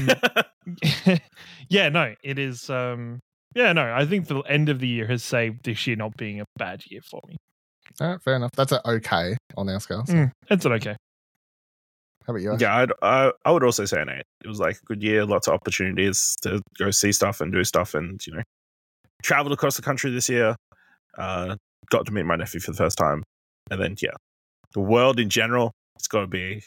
yeah, 1.70 1.90
no, 1.90 2.14
it 2.24 2.40
is. 2.40 2.70
Um, 2.70 3.20
yeah, 3.56 3.74
no, 3.74 3.94
I 3.94 4.06
think 4.06 4.28
the 4.28 4.40
end 4.42 4.70
of 4.70 4.80
the 4.80 4.88
year 4.88 5.08
has 5.08 5.24
saved 5.24 5.66
this 5.66 5.86
year 5.88 5.96
not 5.96 6.16
being 6.18 6.40
a 6.42 6.46
bad 6.58 6.84
year 6.90 7.02
for 7.02 7.22
me. 7.28 7.38
All 8.00 8.08
right, 8.08 8.22
fair 8.22 8.36
enough. 8.36 8.52
That's 8.56 8.72
an 8.72 8.80
okay 8.86 9.36
on 9.58 9.68
our 9.70 9.80
scale. 9.80 10.06
So 10.06 10.14
Mm, 10.14 10.32
it's 10.50 10.66
an 10.66 10.74
okay. 10.74 10.96
How 12.26 12.32
about 12.34 12.42
you? 12.44 12.54
Ash? 12.54 12.62
yeah, 12.62 12.76
I'd, 12.78 12.92
I 13.02 13.32
I 13.44 13.52
would 13.52 13.64
also 13.64 13.86
say 13.86 14.02
an 14.02 14.10
eight. 14.10 14.24
It 14.44 14.48
was 14.48 14.60
like 14.60 14.76
a 14.78 14.86
good 14.86 15.02
year, 15.02 15.26
lots 15.26 15.48
of 15.48 15.56
opportunities 15.56 16.36
to 16.44 16.62
go 16.78 16.92
see 16.92 17.12
stuff 17.12 17.42
and 17.42 17.52
do 17.52 17.64
stuff, 17.64 17.96
and 17.96 18.26
you 18.28 18.34
know, 18.34 18.44
traveled 19.24 19.52
across 19.54 19.76
the 19.76 19.82
country 19.82 20.12
this 20.12 20.30
year. 20.30 20.56
Uh, 21.18 21.56
got 21.90 22.06
to 22.06 22.12
meet 22.12 22.26
my 22.26 22.36
nephew 22.36 22.60
for 22.60 22.72
the 22.72 22.78
first 22.78 22.98
time, 22.98 23.24
and 23.72 23.82
then 23.82 23.96
yeah, 24.02 24.12
the 24.74 24.80
world 24.80 25.20
in 25.20 25.30
general, 25.30 25.72
it's 25.96 26.08
got 26.08 26.22
to 26.22 26.28
be 26.28 26.64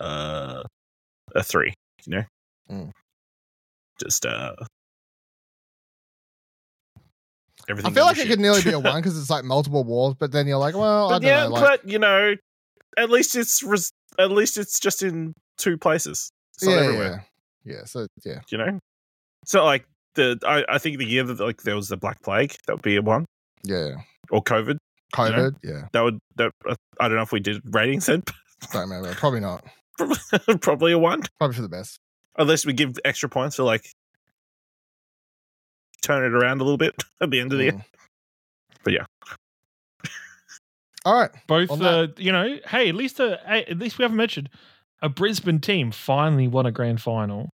uh, 0.00 0.62
a 1.34 1.42
three. 1.42 1.74
You 2.06 2.16
know, 2.16 2.24
Mm. 2.70 2.90
just 4.00 4.24
uh, 4.26 4.54
I 7.68 7.90
feel 7.90 8.04
like 8.04 8.16
it 8.16 8.20
shit. 8.22 8.28
could 8.28 8.40
nearly 8.40 8.62
be 8.62 8.70
a 8.70 8.78
one 8.80 8.96
because 9.00 9.18
it's 9.18 9.30
like 9.30 9.44
multiple 9.44 9.84
wars, 9.84 10.14
but 10.18 10.32
then 10.32 10.46
you're 10.46 10.58
like, 10.58 10.74
well, 10.74 11.08
I 11.10 11.12
don't 11.18 11.22
yeah, 11.22 11.44
know. 11.44 11.50
Like, 11.50 11.62
but 11.82 11.88
you 11.88 11.98
know, 11.98 12.34
at 12.96 13.10
least 13.10 13.36
it's 13.36 13.62
res- 13.62 13.92
at 14.18 14.30
least 14.30 14.58
it's 14.58 14.80
just 14.80 15.02
in 15.02 15.34
two 15.58 15.78
places. 15.78 16.30
It's 16.54 16.64
not 16.64 16.78
everywhere. 16.78 17.24
yeah, 17.64 17.74
yeah. 17.76 17.84
So 17.84 18.06
yeah, 18.24 18.40
You 18.50 18.58
know, 18.58 18.78
so 19.44 19.64
like 19.64 19.84
the 20.14 20.38
I, 20.44 20.64
I 20.68 20.78
think 20.78 20.98
the 20.98 21.06
year 21.06 21.22
that 21.24 21.38
like 21.40 21.62
there 21.62 21.76
was 21.76 21.88
the 21.88 21.96
Black 21.96 22.20
Plague 22.22 22.56
that 22.66 22.74
would 22.74 22.82
be 22.82 22.96
a 22.96 23.02
one 23.02 23.24
yeah. 23.64 23.96
or 24.30 24.42
COVID 24.42 24.78
COVID, 25.12 25.56
yeah. 25.62 25.88
that 25.92 26.00
would 26.00 26.18
that 26.36 26.52
uh, 26.68 26.74
I 26.98 27.08
don't 27.08 27.16
know 27.16 27.22
if 27.22 27.32
we 27.32 27.40
did 27.40 27.60
ratings 27.64 28.06
then 28.06 28.22
Don't 28.72 28.82
remember. 28.82 29.14
Probably 29.14 29.40
not. 29.40 29.64
probably 30.60 30.92
a 30.92 30.98
one 30.98 31.22
Probably 31.38 31.54
for 31.54 31.62
the 31.62 31.68
best. 31.68 32.00
unless 32.38 32.64
we 32.64 32.72
give 32.72 32.98
extra 33.04 33.28
points 33.28 33.56
for 33.56 33.62
like 33.62 33.84
turn 36.02 36.24
it 36.24 36.34
around 36.34 36.60
a 36.60 36.64
little 36.64 36.78
bit 36.78 36.94
at 37.20 37.30
the 37.30 37.40
end 37.40 37.52
of 37.52 37.58
the 37.58 37.64
year. 37.64 37.72
Mm. 37.72 37.84
But 38.84 38.92
yeah. 38.94 39.04
All 41.04 41.14
right. 41.14 41.30
Both, 41.46 41.70
On 41.70 41.82
uh, 41.82 42.06
you 42.16 42.30
know, 42.30 42.58
hey, 42.66 42.88
at 42.88 42.94
least 42.94 43.18
a, 43.18 43.40
hey, 43.46 43.64
at 43.64 43.78
least 43.78 43.98
we 43.98 44.02
haven't 44.02 44.16
mentioned 44.16 44.48
a 45.00 45.08
Brisbane 45.08 45.60
team 45.60 45.90
finally 45.90 46.46
won 46.46 46.64
a 46.64 46.72
grand 46.72 47.02
final. 47.02 47.50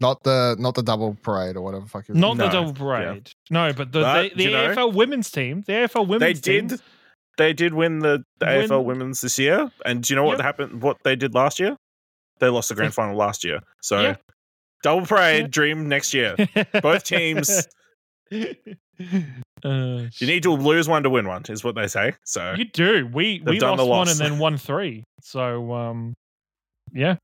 Not 0.00 0.22
the 0.22 0.56
not 0.58 0.74
the 0.74 0.82
double 0.82 1.16
parade 1.22 1.56
or 1.56 1.62
whatever 1.62 1.84
the 1.84 1.88
fuck. 1.90 2.08
you- 2.08 2.14
Not 2.14 2.36
the 2.36 2.48
double 2.48 2.72
parade. 2.74 3.30
No, 3.50 3.72
but 3.72 3.92
the 3.92 4.00
But, 4.00 4.22
the, 4.22 4.34
the 4.36 4.42
you 4.44 4.50
know- 4.50 4.74
AFL 4.74 4.92
women's 4.94 5.30
team, 5.30 5.62
the 5.66 5.72
AFL 5.72 6.04
They 6.04 6.10
women's 6.10 6.40
team, 6.40 6.66
did 6.68 6.80
they 7.38 7.52
did 7.52 7.74
win 7.74 7.98
the, 8.00 8.24
the 8.38 8.46
Win- 8.46 8.68
AFL 8.70 8.84
women's 8.84 9.20
this 9.20 9.38
year. 9.38 9.70
And 9.84 10.02
do 10.02 10.12
you 10.12 10.16
know 10.16 10.24
what 10.24 10.38
Yep. 10.38 10.44
happened 10.44 10.82
what 10.82 10.98
they 11.04 11.16
did 11.16 11.34
last 11.34 11.58
year? 11.60 11.76
They 12.40 12.48
lost 12.48 12.68
the 12.68 12.74
grand 12.74 12.94
final 12.94 13.16
last 13.16 13.44
year. 13.44 13.60
So 13.82 14.00
Yeah. 14.00 14.16
double 14.82 15.06
parade 15.06 15.40
Yeah. 15.42 15.46
dream 15.48 15.88
next 15.88 16.12
year. 16.14 16.34
Both 16.82 17.04
teams 17.04 17.66
Uh, 19.64 20.06
You 20.18 20.26
need 20.26 20.42
to 20.44 20.52
lose 20.52 20.88
one 20.88 21.02
to 21.02 21.10
win 21.10 21.26
one, 21.26 21.42
is 21.48 21.62
what 21.64 21.74
they 21.74 21.86
say. 21.86 22.14
So 22.24 22.54
you 22.56 22.64
do. 22.66 23.06
We 23.12 23.42
we 23.44 23.58
done 23.58 23.70
lost 23.76 23.78
the 23.78 23.86
one 23.86 24.08
and 24.08 24.18
then 24.18 24.38
won 24.38 24.56
three. 24.56 25.04
So 25.22 25.72
um, 25.72 26.14
yeah, 26.92 27.16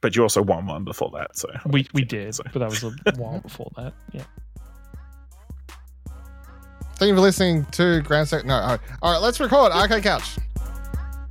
but 0.00 0.16
you 0.16 0.22
also 0.22 0.42
won 0.42 0.66
one 0.66 0.84
before 0.84 1.10
that. 1.14 1.36
So 1.36 1.48
we 1.66 1.86
we 1.94 2.04
did, 2.04 2.34
So- 2.34 2.44
but 2.52 2.58
that 2.60 2.70
was 2.70 2.82
a 2.84 2.90
while 3.16 3.40
before 3.42 3.70
that. 3.76 3.92
Yeah. 4.12 4.24
Thank 6.96 7.08
you 7.10 7.14
for 7.14 7.20
listening 7.22 7.64
to 7.72 8.02
Grand 8.02 8.28
Sec. 8.28 8.44
No, 8.44 8.54
all 8.56 8.68
right. 8.68 8.80
all 9.00 9.12
right. 9.12 9.22
Let's 9.22 9.40
record 9.40 9.72
Arcade 9.72 10.02
Couch. 10.02 10.36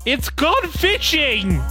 It's 0.06 0.30
gone 0.30 0.68
fishing. 0.70 1.62